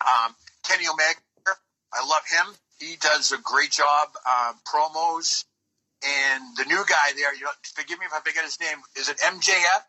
Um, 0.00 0.34
Kenny 0.64 0.88
Omega, 0.88 1.20
I 1.92 2.00
love 2.08 2.24
him. 2.24 2.56
He 2.80 2.96
does 2.96 3.32
a 3.32 3.38
great 3.38 3.70
job 3.70 4.08
um, 4.24 4.56
promos, 4.64 5.44
and 6.00 6.42
the 6.56 6.64
new 6.64 6.82
guy 6.88 7.12
there. 7.16 7.34
You 7.34 7.44
know, 7.44 7.50
forgive 7.74 7.98
me 7.98 8.06
if 8.06 8.14
I 8.14 8.20
forget 8.20 8.42
his 8.42 8.58
name. 8.60 8.80
Is 8.96 9.10
it 9.10 9.18
MJF? 9.18 9.82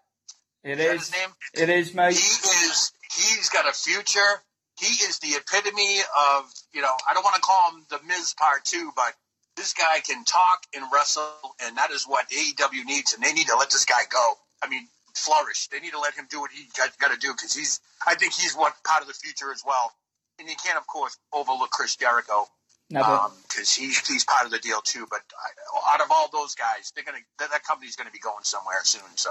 It 0.65 0.79
Is 0.79 0.85
is. 0.85 1.07
his 1.07 1.11
name? 1.13 1.29
It 1.53 1.69
is, 1.69 1.93
mate. 1.93 2.13
He 2.13 2.67
is. 2.67 2.91
He's 3.15 3.47
got 3.47 3.67
a 3.69 3.73
future. 3.73 4.43
He 4.77 4.87
is 5.07 5.19
the 5.19 5.39
epitome 5.39 5.99
of. 6.35 6.51
You 6.73 6.81
know, 6.81 6.91
I 7.09 7.13
don't 7.13 7.23
want 7.23 7.35
to 7.35 7.41
call 7.41 7.71
him 7.71 7.85
the 7.89 7.99
Miz 8.05 8.35
Part 8.37 8.65
Two, 8.65 8.91
but 8.95 9.13
this 9.61 9.73
guy 9.73 9.99
can 9.99 10.25
talk 10.25 10.65
and 10.75 10.83
wrestle, 10.91 11.29
and 11.63 11.77
that 11.77 11.91
is 11.91 12.05
what 12.05 12.25
AEW 12.29 12.83
needs, 12.85 13.13
and 13.13 13.23
they 13.23 13.31
need 13.31 13.45
to 13.47 13.55
let 13.55 13.69
this 13.69 13.85
guy 13.85 14.01
go. 14.09 14.33
I 14.61 14.67
mean, 14.67 14.87
flourish. 15.13 15.67
They 15.67 15.79
need 15.79 15.91
to 15.91 15.99
let 15.99 16.15
him 16.15 16.25
do 16.29 16.41
what 16.41 16.49
he 16.51 16.65
got, 16.75 16.97
got 16.97 17.11
to 17.11 17.19
do 17.19 17.31
because 17.31 17.53
he's. 17.53 17.79
I 18.05 18.15
think 18.15 18.33
he's 18.33 18.55
what 18.55 18.73
part 18.83 19.03
of 19.03 19.07
the 19.07 19.13
future 19.13 19.51
as 19.51 19.61
well. 19.65 19.93
And 20.39 20.49
you 20.49 20.55
can't, 20.63 20.79
of 20.79 20.87
course, 20.87 21.15
overlook 21.31 21.69
Chris 21.69 21.95
Jericho 21.95 22.47
because 22.89 23.77
um, 23.77 23.83
he, 23.85 23.93
he's 24.07 24.25
part 24.25 24.45
of 24.45 24.51
the 24.51 24.57
deal 24.57 24.81
too. 24.81 25.05
But 25.07 25.21
I, 25.37 25.93
out 25.93 26.01
of 26.01 26.07
all 26.09 26.27
those 26.33 26.55
guys, 26.55 26.91
they're 26.95 27.05
gonna 27.05 27.19
that, 27.37 27.51
that 27.51 27.63
company's 27.63 27.95
gonna 27.95 28.11
be 28.11 28.19
going 28.19 28.43
somewhere 28.43 28.79
soon. 28.83 29.03
So 29.15 29.29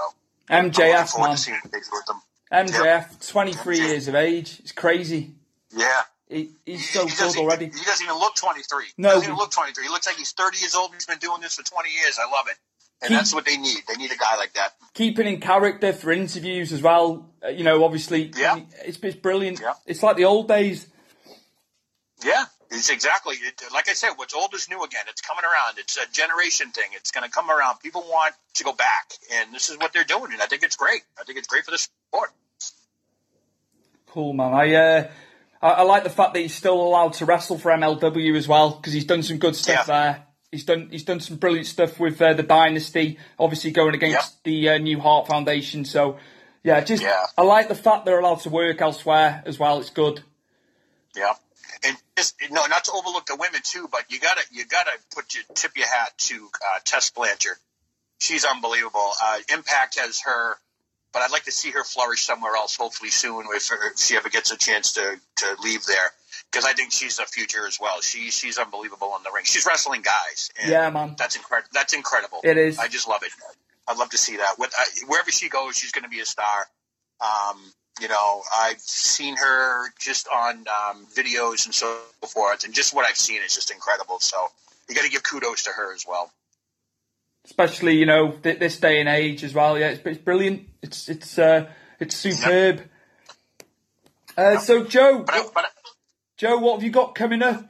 I'm 0.49 0.71
MJF, 0.71 1.09
forward 1.09 1.27
man. 1.27 1.35
to 1.35 1.41
seeing 1.41 1.57
what 1.61 1.71
they 1.73 1.79
do 1.79 1.85
with 1.91 2.05
them. 2.05 2.21
MJF, 2.53 3.29
23 3.29 3.79
years 3.79 4.07
of 4.07 4.15
age. 4.15 4.59
It's 4.59 4.71
crazy. 4.71 5.31
Yeah. 5.75 6.01
He, 6.31 6.51
he's 6.65 6.89
so 6.89 7.05
he 7.05 7.13
good 7.13 7.37
already. 7.37 7.65
He 7.65 7.83
doesn't 7.83 8.05
even 8.05 8.17
look 8.17 8.35
23. 8.35 8.85
No, 8.97 9.09
he 9.09 9.13
doesn't 9.15 9.23
even 9.25 9.35
look 9.37 9.51
23. 9.51 9.83
He 9.83 9.89
looks 9.89 10.07
like 10.07 10.15
he's 10.15 10.31
30 10.31 10.59
years 10.59 10.75
old. 10.75 10.93
He's 10.93 11.05
been 11.05 11.17
doing 11.17 11.41
this 11.41 11.55
for 11.55 11.63
20 11.63 11.89
years. 11.89 12.17
I 12.17 12.31
love 12.31 12.45
it. 12.49 12.55
And 13.01 13.09
He- 13.09 13.15
that's 13.15 13.33
what 13.33 13.43
they 13.45 13.57
need. 13.57 13.79
They 13.87 13.95
need 13.95 14.11
a 14.11 14.15
guy 14.15 14.37
like 14.37 14.53
that. 14.53 14.73
Keeping 14.93 15.27
in 15.27 15.41
character 15.41 15.91
for 15.91 16.11
interviews 16.11 16.71
as 16.71 16.81
well. 16.81 17.29
Uh, 17.43 17.49
you 17.49 17.65
know, 17.65 17.83
obviously, 17.83 18.31
Yeah. 18.35 18.59
it's, 18.85 18.97
it's 19.01 19.15
brilliant. 19.17 19.59
Yeah. 19.59 19.73
It's 19.85 20.01
like 20.01 20.15
the 20.15 20.25
old 20.25 20.47
days. 20.47 20.87
Yeah, 22.23 22.45
it's 22.69 22.89
exactly. 22.89 23.35
It, 23.35 23.61
like 23.73 23.89
I 23.89 23.93
said, 23.93 24.11
what's 24.15 24.33
old 24.35 24.53
is 24.53 24.69
new 24.69 24.83
again. 24.83 25.01
It's 25.09 25.21
coming 25.21 25.43
around. 25.43 25.79
It's 25.79 25.97
a 25.97 26.09
generation 26.13 26.69
thing. 26.69 26.91
It's 26.93 27.11
going 27.11 27.27
to 27.27 27.31
come 27.31 27.49
around. 27.49 27.79
People 27.79 28.03
want 28.03 28.35
to 28.53 28.63
go 28.63 28.73
back, 28.73 29.11
and 29.33 29.53
this 29.53 29.69
is 29.69 29.77
what 29.79 29.91
they're 29.91 30.03
doing. 30.03 30.31
And 30.31 30.41
I 30.41 30.45
think 30.45 30.61
it's 30.63 30.75
great. 30.75 31.01
I 31.19 31.23
think 31.23 31.39
it's 31.39 31.47
great 31.47 31.65
for 31.65 31.71
the 31.71 31.79
sport. 31.79 32.29
Cool, 34.07 34.33
man. 34.33 34.53
I, 34.53 34.73
uh, 34.75 35.07
I, 35.61 35.69
I 35.69 35.81
like 35.83 36.03
the 36.03 36.09
fact 36.09 36.33
that 36.33 36.39
he's 36.39 36.55
still 36.55 36.81
allowed 36.81 37.13
to 37.13 37.25
wrestle 37.25 37.57
for 37.57 37.71
MLW 37.71 38.35
as 38.35 38.47
well 38.47 38.71
because 38.71 38.93
he's 38.93 39.05
done 39.05 39.23
some 39.23 39.37
good 39.37 39.55
stuff 39.55 39.85
there. 39.87 40.25
He's 40.51 40.65
done 40.65 40.89
he's 40.91 41.03
done 41.03 41.19
some 41.19 41.37
brilliant 41.37 41.67
stuff 41.67 41.99
with 41.99 42.21
uh, 42.21 42.33
the 42.33 42.43
Dynasty, 42.43 43.17
obviously 43.39 43.71
going 43.71 43.95
against 43.95 44.43
the 44.43 44.69
uh, 44.69 44.77
New 44.77 44.99
Hart 44.99 45.27
Foundation. 45.27 45.85
So, 45.85 46.17
yeah, 46.63 46.81
just 46.81 47.03
Yeah. 47.03 47.25
I 47.37 47.43
like 47.43 47.69
the 47.69 47.75
fact 47.75 48.05
they're 48.05 48.19
allowed 48.19 48.41
to 48.41 48.49
work 48.49 48.81
elsewhere 48.81 49.43
as 49.45 49.57
well. 49.57 49.79
It's 49.79 49.89
good. 49.89 50.23
Yeah, 51.15 51.33
and 51.83 51.97
just 52.17 52.35
no, 52.51 52.65
not 52.65 52.83
to 52.85 52.91
overlook 52.91 53.25
the 53.25 53.35
women 53.35 53.61
too, 53.63 53.87
but 53.91 54.05
you 54.09 54.19
gotta 54.19 54.41
you 54.51 54.65
gotta 54.65 54.91
put 55.15 55.33
your 55.33 55.43
tip 55.53 55.77
your 55.77 55.87
hat 55.87 56.17
to 56.17 56.35
uh, 56.35 56.79
Tess 56.83 57.11
Blanchard. 57.11 57.57
She's 58.19 58.45
unbelievable. 58.45 59.11
Uh, 59.23 59.39
Impact 59.51 59.97
has 59.99 60.21
her, 60.21 60.57
but 61.13 61.21
I'd 61.21 61.31
like 61.31 61.43
to 61.43 61.51
see 61.51 61.71
her 61.71 61.83
flourish 61.83 62.23
somewhere 62.23 62.55
else. 62.55 62.75
Hopefully 62.77 63.09
soon, 63.09 63.45
if, 63.53 63.69
if 63.71 63.97
she 63.97 64.15
ever 64.15 64.29
gets 64.29 64.51
a 64.51 64.57
chance 64.57 64.93
to 64.93 65.17
to 65.37 65.55
leave 65.63 65.85
there, 65.85 66.11
because 66.51 66.65
I 66.65 66.73
think 66.73 66.91
she's 66.91 67.19
a 67.19 67.25
future 67.25 67.65
as 67.67 67.79
well. 67.79 68.01
She 68.01 68.31
she's 68.31 68.57
unbelievable 68.57 69.13
in 69.17 69.23
the 69.23 69.31
ring. 69.33 69.43
She's 69.45 69.65
wrestling 69.65 70.01
guys. 70.01 70.49
And 70.61 70.71
Yeah, 70.71 70.89
man. 70.89 71.15
That's 71.17 71.35
incredible. 71.35 71.69
That's 71.73 71.93
incredible. 71.93 72.39
It 72.43 72.57
is. 72.57 72.79
I 72.79 72.87
just 72.87 73.07
love 73.07 73.23
it. 73.23 73.31
I'd 73.87 73.97
love 73.97 74.09
to 74.11 74.17
see 74.17 74.37
that. 74.37 74.57
With, 74.59 74.71
uh, 74.79 74.83
wherever 75.07 75.31
she 75.31 75.49
goes, 75.49 75.75
she's 75.75 75.91
going 75.91 76.03
to 76.03 76.09
be 76.09 76.19
a 76.21 76.25
star. 76.25 76.67
Um, 77.19 77.57
you 77.99 78.07
know, 78.07 78.41
I've 78.57 78.79
seen 78.79 79.35
her 79.37 79.89
just 79.99 80.27
on 80.33 80.59
um, 80.59 81.07
videos 81.13 81.65
and 81.65 81.73
so 81.73 81.97
forth, 82.27 82.63
and 82.63 82.73
just 82.73 82.95
what 82.95 83.05
I've 83.05 83.17
seen 83.17 83.41
is 83.43 83.53
just 83.53 83.69
incredible. 83.71 84.19
So 84.19 84.37
you 84.87 84.95
got 84.95 85.03
to 85.03 85.09
give 85.09 85.23
kudos 85.23 85.63
to 85.63 85.71
her 85.71 85.93
as 85.93 86.05
well. 86.07 86.31
especially 87.45 87.95
you 87.97 88.05
know 88.05 88.31
th- 88.43 88.59
this 88.59 88.79
day 88.79 88.99
and 88.99 89.09
age 89.09 89.43
as 89.43 89.53
well. 89.53 89.77
Yeah, 89.77 89.89
it's, 89.89 90.01
it's 90.05 90.17
brilliant. 90.19 90.67
It's 90.81 91.09
it's 91.09 91.37
uh, 91.37 91.67
it's 91.99 92.15
superb. 92.15 92.81
Uh, 94.37 94.57
so 94.57 94.83
Joe, 94.83 95.25
Joe, 96.37 96.57
what 96.57 96.75
have 96.75 96.83
you 96.83 96.89
got 96.89 97.15
coming 97.15 97.43
up 97.43 97.69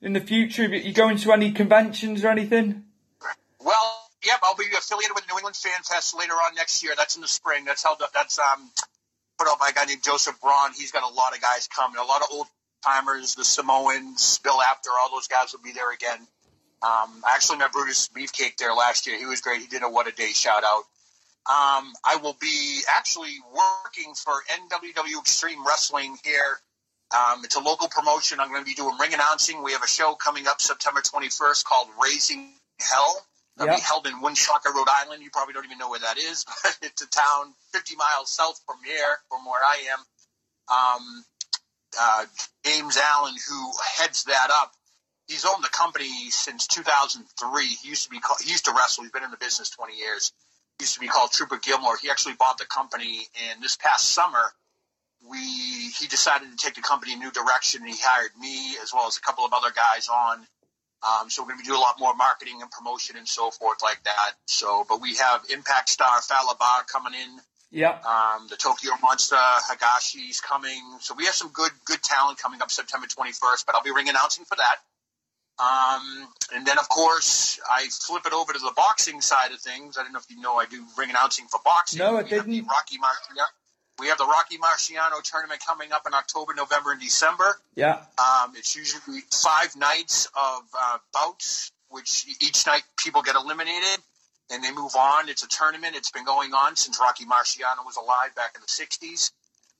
in 0.00 0.12
the 0.12 0.20
future? 0.20 0.64
Are 0.64 0.74
you 0.74 0.94
going 0.94 1.18
to 1.18 1.32
any 1.32 1.52
conventions 1.52 2.24
or 2.24 2.28
anything? 2.28 2.84
Well, 3.60 4.08
yep, 4.24 4.38
I'll 4.42 4.54
be 4.54 4.64
affiliated 4.76 5.14
with 5.14 5.26
the 5.26 5.32
New 5.32 5.38
England 5.38 5.56
Fan 5.56 5.82
Fest 5.82 6.16
later 6.16 6.32
on 6.32 6.54
next 6.54 6.82
year. 6.82 6.94
That's 6.96 7.16
in 7.16 7.22
the 7.22 7.28
spring. 7.28 7.64
That's 7.64 7.82
held 7.82 8.00
up. 8.00 8.12
That's 8.12 8.38
um, 8.38 8.70
put 9.38 9.48
out 9.48 9.58
by 9.58 9.68
a 9.70 9.72
guy 9.72 9.84
named 9.84 10.02
Joseph 10.02 10.40
Braun. 10.40 10.72
He's 10.76 10.92
got 10.92 11.02
a 11.02 11.14
lot 11.14 11.34
of 11.34 11.42
guys 11.42 11.68
coming. 11.68 11.98
A 11.98 12.04
lot 12.04 12.22
of 12.22 12.28
old 12.30 12.46
timers, 12.84 13.34
the 13.34 13.44
Samoans, 13.44 14.38
Bill 14.38 14.60
Apter, 14.62 14.90
all 15.02 15.10
those 15.10 15.28
guys 15.28 15.52
will 15.52 15.62
be 15.62 15.72
there 15.72 15.92
again. 15.92 16.18
Um, 16.82 17.22
I 17.26 17.34
actually 17.34 17.58
met 17.58 17.72
Brutus 17.72 18.08
Beefcake 18.08 18.56
there 18.58 18.72
last 18.74 19.06
year. 19.06 19.18
He 19.18 19.26
was 19.26 19.40
great. 19.40 19.60
He 19.60 19.66
did 19.66 19.82
a 19.82 19.88
What 19.88 20.06
a 20.06 20.12
Day 20.12 20.28
shout 20.28 20.62
out. 20.64 20.84
Um, 21.48 21.92
I 22.04 22.16
will 22.22 22.36
be 22.40 22.80
actually 22.92 23.34
working 23.52 24.14
for 24.14 24.32
NWW 24.50 25.20
Extreme 25.20 25.64
Wrestling 25.66 26.16
here. 26.24 26.58
Um, 27.16 27.44
it's 27.44 27.54
a 27.56 27.60
local 27.60 27.88
promotion. 27.88 28.40
I'm 28.40 28.48
going 28.48 28.62
to 28.62 28.66
be 28.66 28.74
doing 28.74 28.96
ring 28.98 29.14
announcing. 29.14 29.62
We 29.62 29.72
have 29.72 29.82
a 29.84 29.88
show 29.88 30.14
coming 30.16 30.48
up 30.48 30.60
September 30.60 31.02
21st 31.02 31.64
called 31.64 31.88
Raising 32.02 32.52
Hell. 32.80 33.24
It'll 33.56 33.68
Yeah. 33.68 33.76
be 33.76 33.80
held 33.82 34.06
in 34.08 34.20
Woonsocket, 34.20 34.74
Rhode 34.74 34.88
Island. 34.90 35.22
You 35.22 35.30
probably 35.30 35.54
don't 35.54 35.64
even 35.64 35.78
know 35.78 35.88
where 35.88 36.00
that 36.00 36.18
is, 36.18 36.44
but 36.64 36.78
it's 36.82 37.02
a 37.02 37.06
town 37.08 37.54
50 37.72 37.94
miles 37.96 38.30
south 38.30 38.60
from 38.66 38.78
here, 38.84 39.18
from 39.30 39.44
where 39.46 39.62
I 39.64 39.86
am. 39.92 40.04
Um, 40.68 41.24
uh, 41.98 42.26
James 42.64 42.96
Allen, 42.96 43.34
who 43.48 43.72
heads 43.98 44.24
that 44.24 44.50
up, 44.52 44.72
he's 45.28 45.44
owned 45.44 45.62
the 45.64 45.68
company 45.68 46.30
since 46.30 46.66
2003. 46.66 47.66
He 47.66 47.88
used 47.88 48.04
to 48.04 48.10
be 48.10 48.20
called, 48.20 48.40
he 48.42 48.50
used 48.50 48.64
to 48.66 48.72
wrestle. 48.72 49.04
He's 49.04 49.12
been 49.12 49.24
in 49.24 49.30
the 49.30 49.36
business 49.36 49.70
20 49.70 49.96
years. 49.96 50.32
Used 50.80 50.94
to 50.94 51.00
be 51.00 51.08
called 51.08 51.30
Trooper 51.32 51.58
Gilmore. 51.58 51.96
He 51.96 52.10
actually 52.10 52.34
bought 52.34 52.58
the 52.58 52.66
company, 52.66 53.26
and 53.48 53.62
this 53.62 53.76
past 53.76 54.10
summer, 54.10 54.52
we 55.28 55.38
he 55.38 56.06
decided 56.06 56.50
to 56.50 56.56
take 56.56 56.74
the 56.74 56.82
company 56.82 57.12
in 57.12 57.18
a 57.18 57.24
new 57.24 57.30
direction. 57.30 57.82
And 57.82 57.90
he 57.90 57.96
hired 57.98 58.30
me 58.38 58.76
as 58.82 58.92
well 58.92 59.06
as 59.06 59.16
a 59.16 59.20
couple 59.20 59.44
of 59.44 59.52
other 59.52 59.72
guys 59.74 60.08
on. 60.08 60.46
Um, 61.02 61.30
so 61.30 61.42
we're 61.42 61.48
going 61.48 61.60
to 61.60 61.64
doing 61.64 61.78
a 61.78 61.80
lot 61.80 62.00
more 62.00 62.14
marketing 62.14 62.62
and 62.62 62.70
promotion 62.70 63.16
and 63.16 63.28
so 63.28 63.50
forth 63.50 63.82
like 63.82 64.02
that. 64.04 64.32
So, 64.46 64.84
but 64.88 65.00
we 65.00 65.14
have 65.16 65.42
Impact 65.52 65.88
Star 65.88 66.20
Fallah 66.20 66.56
Bahh 66.58 66.86
coming 66.86 67.12
in. 67.14 67.38
Yeah. 67.70 67.98
Um, 68.06 68.46
the 68.48 68.56
Tokyo 68.56 68.92
Monster 69.02 69.36
Higashi's 69.36 70.40
coming. 70.40 70.80
So 71.00 71.14
we 71.14 71.26
have 71.26 71.34
some 71.34 71.50
good 71.52 71.72
good 71.84 72.02
talent 72.02 72.38
coming 72.38 72.62
up 72.62 72.70
September 72.70 73.06
21st. 73.06 73.66
But 73.66 73.74
I'll 73.74 73.82
be 73.82 73.90
ring 73.90 74.08
announcing 74.08 74.44
for 74.44 74.56
that. 74.56 74.76
Um, 75.58 76.28
and 76.54 76.66
then 76.66 76.78
of 76.78 76.88
course 76.88 77.58
I 77.68 77.88
flip 77.88 78.26
it 78.26 78.32
over 78.32 78.52
to 78.52 78.58
the 78.58 78.72
boxing 78.76 79.20
side 79.20 79.52
of 79.52 79.60
things. 79.60 79.96
I 79.96 80.02
don't 80.02 80.12
know 80.12 80.18
if 80.18 80.30
you 80.30 80.40
know 80.40 80.56
I 80.56 80.66
do 80.66 80.84
ring 80.98 81.10
announcing 81.10 81.46
for 81.46 81.60
boxing. 81.64 81.98
No, 81.98 82.16
I 82.16 82.22
We 82.22 82.28
didn't. 82.28 82.66
Rocky 82.66 82.96
Marciano. 82.98 83.46
We 83.98 84.08
have 84.08 84.18
the 84.18 84.26
Rocky 84.26 84.58
Marciano 84.58 85.22
tournament 85.22 85.62
coming 85.66 85.90
up 85.92 86.06
in 86.06 86.12
October, 86.12 86.52
November, 86.54 86.92
and 86.92 87.00
December. 87.00 87.58
Yeah. 87.74 88.02
Um, 88.18 88.52
it's 88.54 88.76
usually 88.76 89.20
five 89.32 89.74
nights 89.74 90.26
of 90.26 90.62
uh, 90.78 90.98
bouts, 91.14 91.72
which 91.88 92.26
each 92.42 92.66
night 92.66 92.82
people 92.98 93.22
get 93.22 93.36
eliminated 93.36 94.02
and 94.50 94.62
they 94.62 94.70
move 94.72 94.94
on. 94.96 95.28
It's 95.28 95.42
a 95.42 95.48
tournament. 95.48 95.96
It's 95.96 96.10
been 96.10 96.24
going 96.24 96.52
on 96.52 96.76
since 96.76 97.00
Rocky 97.00 97.24
Marciano 97.24 97.84
was 97.84 97.96
alive 97.96 98.34
back 98.36 98.54
in 98.54 98.60
the 98.60 98.66
60s. 98.66 99.32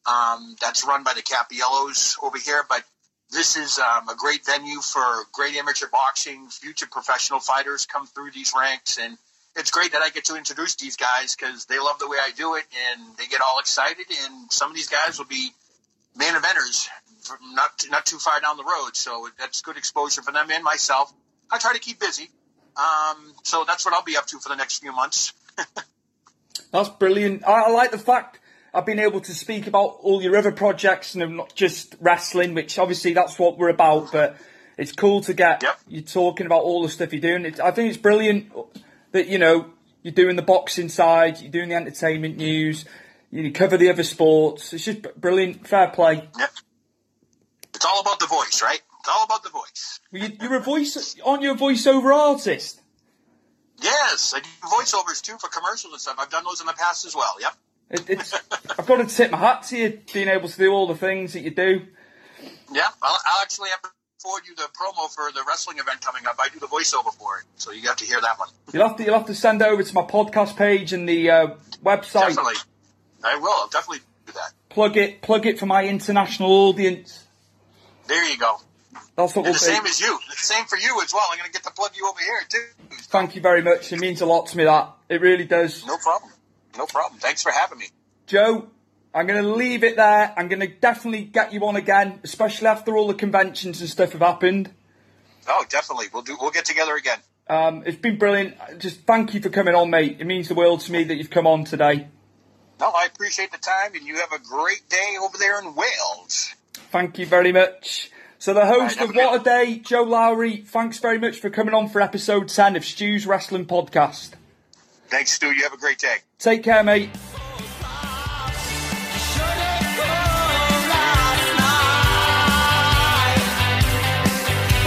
Um, 0.07 0.57
that's 0.61 0.87
run 0.87 1.03
by 1.03 1.15
the 1.15 1.23
Capiellos 1.23 2.17
over 2.23 2.39
here, 2.39 2.65
but 2.69 2.83
this 3.31 3.57
is 3.57 3.79
um, 3.79 4.09
a 4.09 4.15
great 4.17 4.45
venue 4.47 4.81
for 4.81 5.03
great 5.33 5.57
amateur 5.57 5.89
boxing. 5.89 6.49
Future 6.49 6.87
professional 6.91 7.41
fighters 7.41 7.87
come 7.87 8.07
through 8.07 8.31
these 8.33 8.53
ranks, 8.57 8.99
and 8.99 9.19
it's 9.57 9.71
great 9.71 9.93
that 9.93 10.03
I 10.03 10.11
get 10.11 10.27
to 10.27 10.37
introduce 10.37 10.77
these 10.77 10.97
guys 10.97 11.35
because 11.35 11.67
they 11.67 11.79
love 11.79 11.99
the 11.99 12.09
way 12.09 12.19
I 12.21 12.31
do 12.37 12.55
it, 12.55 12.65
and 12.93 13.17
they 13.17 13.27
get 13.27 13.41
all 13.41 13.59
excited. 13.59 14.07
And 14.25 14.53
some 14.53 14.71
of 14.71 14.77
these 14.77 14.89
guys 14.89 15.19
will 15.19 15.27
be 15.27 15.51
main 16.17 16.35
eventers 16.35 16.89
not 17.53 17.85
not 17.91 18.07
too 18.07 18.19
far 18.19 18.41
down 18.41 18.57
the 18.57 18.65
road, 18.65 18.91
so 18.95 19.29
that's 19.39 19.63
good 19.63 19.77
exposure 19.77 20.23
for 20.23 20.33
them 20.33 20.51
and 20.51 20.63
myself. 20.63 21.13
I 21.51 21.59
try 21.59 21.73
to 21.73 21.81
keep 21.81 22.01
busy, 22.01 22.31
um, 22.77 23.35
so 23.43 23.65
that's 23.67 23.85
what 23.85 23.95
I'll 23.95 24.03
be 24.03 24.17
up 24.17 24.27
to 24.27 24.39
for 24.39 24.49
the 24.49 24.57
next 24.57 24.79
few 24.79 24.93
months. 24.93 25.33
That's 26.73 26.89
brilliant. 26.89 27.47
I, 27.47 27.65
I 27.65 27.71
like 27.71 27.91
the 27.91 27.99
fact 27.99 28.41
I've 28.77 28.85
been 28.85 28.99
able 28.99 29.21
to 29.23 29.35
speak 29.35 29.67
about 29.67 29.99
all 30.03 30.23
your 30.23 30.37
other 30.37 30.53
projects 30.53 31.15
and 31.15 31.39
not 31.39 31.55
just 31.55 31.97
wrestling, 31.99 32.53
which 32.53 32.79
obviously 32.79 33.15
that's 33.15 33.39
what 33.39 33.57
we're 33.57 33.71
about. 33.71 34.13
But 34.13 34.37
it's 34.77 34.93
cool 34.93 35.23
to 35.23 35.33
get 35.33 35.65
you 35.89 36.03
talking 36.03 36.45
about 36.45 36.63
all 36.63 36.83
the 36.83 36.91
stuff 36.91 37.13
you're 37.15 37.23
doing. 37.23 37.47
It's, 37.47 37.59
I 37.59 37.71
think 37.71 37.89
it's 37.89 37.97
brilliant 37.97 38.53
that 39.13 39.29
you 39.29 39.39
know 39.39 39.71
you're 40.03 40.13
doing 40.13 40.37
the 40.37 40.43
boxing 40.43 40.91
side, 40.91 41.41
you're 41.41 41.51
doing 41.51 41.71
the 41.71 41.75
entertainment 41.75 42.37
news, 42.37 42.85
you 43.31 43.51
cover 43.51 43.79
the 43.79 43.89
other 43.89 44.03
sports. 44.03 44.75
It's 44.75 44.85
just 44.85 45.03
brilliant. 45.19 45.67
Fair 45.67 45.89
play. 45.89 46.29
Yep. 46.39 46.51
It's 47.75 47.85
all 47.85 48.01
about 48.01 48.21
the 48.21 48.27
voice, 48.27 48.63
right? 48.63 48.81
It's 49.01 49.09
all 49.09 49.25
about 49.25 49.43
the 49.43 49.51
voice. 49.51 50.01
You, 50.13 50.37
you're 50.41 50.57
a 50.57 50.61
voice, 50.61 51.17
aren't 51.25 51.43
you 51.43 51.53
a 51.53 51.57
voiceover 51.57 52.15
artist? 52.15 52.83
Yes, 53.83 54.35
I 54.37 54.41
do 54.41 54.49
voiceovers 54.63 55.23
too 55.23 55.37
for 55.39 55.49
commercials 55.49 55.93
and 55.93 56.01
stuff. 56.01 56.17
I've 56.19 56.31
done 56.31 56.45
those 56.45 56.61
in 56.61 56.67
the 56.67 56.75
past 56.75 57.07
as 57.07 57.15
well. 57.15 57.37
Yep. 57.41 57.55
It, 57.91 58.11
it's, 58.11 58.35
I've 58.79 58.87
got 58.87 58.97
to 58.97 59.07
tip 59.07 59.31
my 59.31 59.39
hat 59.39 59.63
to 59.65 59.77
you 59.79 60.01
being 60.13 60.29
able 60.29 60.49
to 60.49 60.59
do 60.59 60.73
all 60.73 60.87
the 60.87 60.97
things 60.97 61.35
that 61.35 61.41
you 61.41 61.51
do. 61.51 61.83
Yeah, 62.73 62.89
I'll, 63.03 63.19
I'll 63.27 63.43
actually 63.43 63.71
have 63.71 63.83
to 63.83 63.89
forward 64.19 64.43
you 64.47 64.55
the 64.57 64.69
promo 64.75 65.09
for 65.09 65.31
the 65.33 65.43
wrestling 65.47 65.79
event 65.79 66.01
coming 66.01 66.27
up. 66.27 66.37
I 66.39 66.49
do 66.49 66.59
the 66.59 66.67
voiceover 66.67 67.15
for 67.15 67.39
it, 67.39 67.45
so 67.57 67.71
you 67.71 67.87
have 67.89 67.97
to 67.97 68.05
hear 68.05 68.21
that 68.21 68.39
one. 68.39 68.49
You'll 68.73 68.89
have 68.89 68.97
to 68.97 69.05
you'll 69.05 69.17
have 69.17 69.27
to 69.27 69.35
send 69.35 69.63
it 69.63 69.69
over 69.69 69.83
to 69.83 69.95
my 69.95 70.03
podcast 70.03 70.57
page 70.57 70.93
and 70.93 71.09
the 71.09 71.31
uh, 71.31 71.47
website. 71.85 72.29
Definitely, 72.29 72.55
I 73.23 73.37
will. 73.37 73.51
I'll 73.51 73.69
definitely 73.69 74.05
do 74.27 74.33
that. 74.33 74.53
Plug 74.69 74.97
it 74.97 75.23
plug 75.23 75.47
it 75.47 75.59
for 75.59 75.67
my 75.67 75.85
international 75.85 76.51
audience. 76.51 77.25
There 78.09 78.29
you 78.29 78.39
go. 78.39 78.57
That's 79.17 79.35
what 79.35 79.37
And 79.37 79.45
we'll 79.45 79.53
the 79.55 79.59
same 79.59 79.87
as 79.87 80.01
you. 80.01 80.19
The 80.29 80.37
same 80.37 80.65
for 80.67 80.77
you 80.77 81.01
as 81.03 81.13
well. 81.13 81.25
I'm 81.31 81.39
going 81.39 81.51
to 81.51 81.53
get 81.53 81.65
to 81.65 81.71
plug 81.71 81.93
you 81.97 82.07
over 82.09 82.21
here 82.21 82.41
too. 82.49 82.97
Thank 83.09 83.35
you 83.35 83.41
very 83.41 83.63
much. 83.63 83.93
It 83.93 84.01
means 84.01 84.21
a 84.21 84.27
lot 84.27 84.47
to 84.49 84.57
me. 84.57 84.65
That 84.65 84.93
it 85.09 85.21
really 85.21 85.45
does. 85.45 85.87
No 85.87 85.97
problem. 85.99 86.33
No 86.77 86.87
problem. 86.87 87.21
Thanks 87.21 87.43
for 87.43 87.53
having 87.53 87.79
me. 87.79 87.87
Joe, 88.27 88.69
I'm 89.15 89.27
going 89.27 89.43
to 89.43 89.49
leave 89.49 89.85
it 89.85 89.97
there. 89.97 90.35
I'm 90.37 90.49
going 90.49 90.61
to 90.61 90.69
definitely 90.69 91.25
get 91.25 91.53
you 91.53 91.67
on 91.67 91.77
again, 91.77 92.21
especially 92.25 92.69
after 92.69 92.97
all 92.97 93.07
the 93.07 93.15
conventions 93.15 93.81
and 93.81 93.89
stuff 93.89 94.13
have 94.13 94.21
happened. 94.21 94.71
Oh, 95.49 95.65
definitely. 95.69 96.07
We'll 96.13 96.23
do. 96.23 96.37
We'll 96.41 96.51
get 96.51 96.65
together 96.65 96.97
again. 96.97 97.19
Um, 97.49 97.85
it's 97.87 97.97
been 97.97 98.19
brilliant. 98.19 98.57
Just 98.79 99.03
thank 99.03 99.33
you 99.33 99.41
for 99.41 99.49
coming 99.49 99.75
on, 99.75 99.91
mate. 99.91 100.17
It 100.19 100.27
means 100.27 100.49
the 100.49 100.55
world 100.55 100.81
to 100.81 100.93
me 100.93 101.05
that 101.05 101.15
you've 101.15 101.31
come 101.31 101.47
on 101.47 101.65
today. 101.65 102.09
No, 102.81 102.91
I 102.91 103.07
appreciate 103.07 103.53
the 103.53 103.59
time, 103.59 103.95
and 103.95 104.05
you 104.05 104.17
have 104.17 104.33
a 104.33 104.39
great 104.39 104.89
day 104.89 105.17
over 105.21 105.39
there 105.39 105.59
in 105.61 105.75
Wales. 105.75 106.55
Thank 106.75 107.19
you 107.19 107.27
very 107.27 107.53
much. 107.53 108.11
So 108.39 108.53
the 108.53 108.67
host 108.67 108.99
have 108.99 109.11
of 109.11 109.17
What 109.17 109.41
a 109.41 109.45
Day, 109.45 109.79
Joe 109.79 110.03
Lowry, 110.03 110.59
thanks 110.59 110.99
very 110.99 111.19
much 111.19 111.41
for 111.41 111.49
coming 111.49 111.75
on 111.75 111.89
for 111.89 112.03
episode 112.03 112.49
10 112.49 112.77
of 112.77 112.85
Stu's 112.85 113.27
Wrestling 113.27 113.65
Podcast. 113.65 114.33
Thanks, 115.09 115.33
Stu. 115.33 115.53
You 115.53 115.63
have 115.65 115.73
a 115.73 115.79
great 115.79 115.99
day. 115.99 116.17
Take 116.39 116.63
care, 116.63 116.83
mate. 116.83 117.11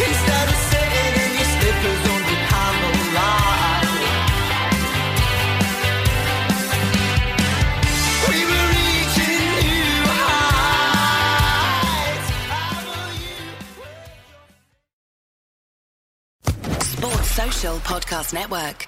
Instead 0.08 0.48
of 0.50 0.56
sitting 0.72 1.14
in 1.24 1.32
your 1.40 1.50
slippers 1.56 2.04
under 2.14 2.38
candlelight, 2.50 3.86
we 8.30 8.38
were 8.50 8.68
reaching 8.76 9.44
new 9.60 9.94
heights. 16.70 16.86
Sports 16.86 17.30
Social 17.32 17.78
Podcast 17.80 18.34
Network. 18.34 18.88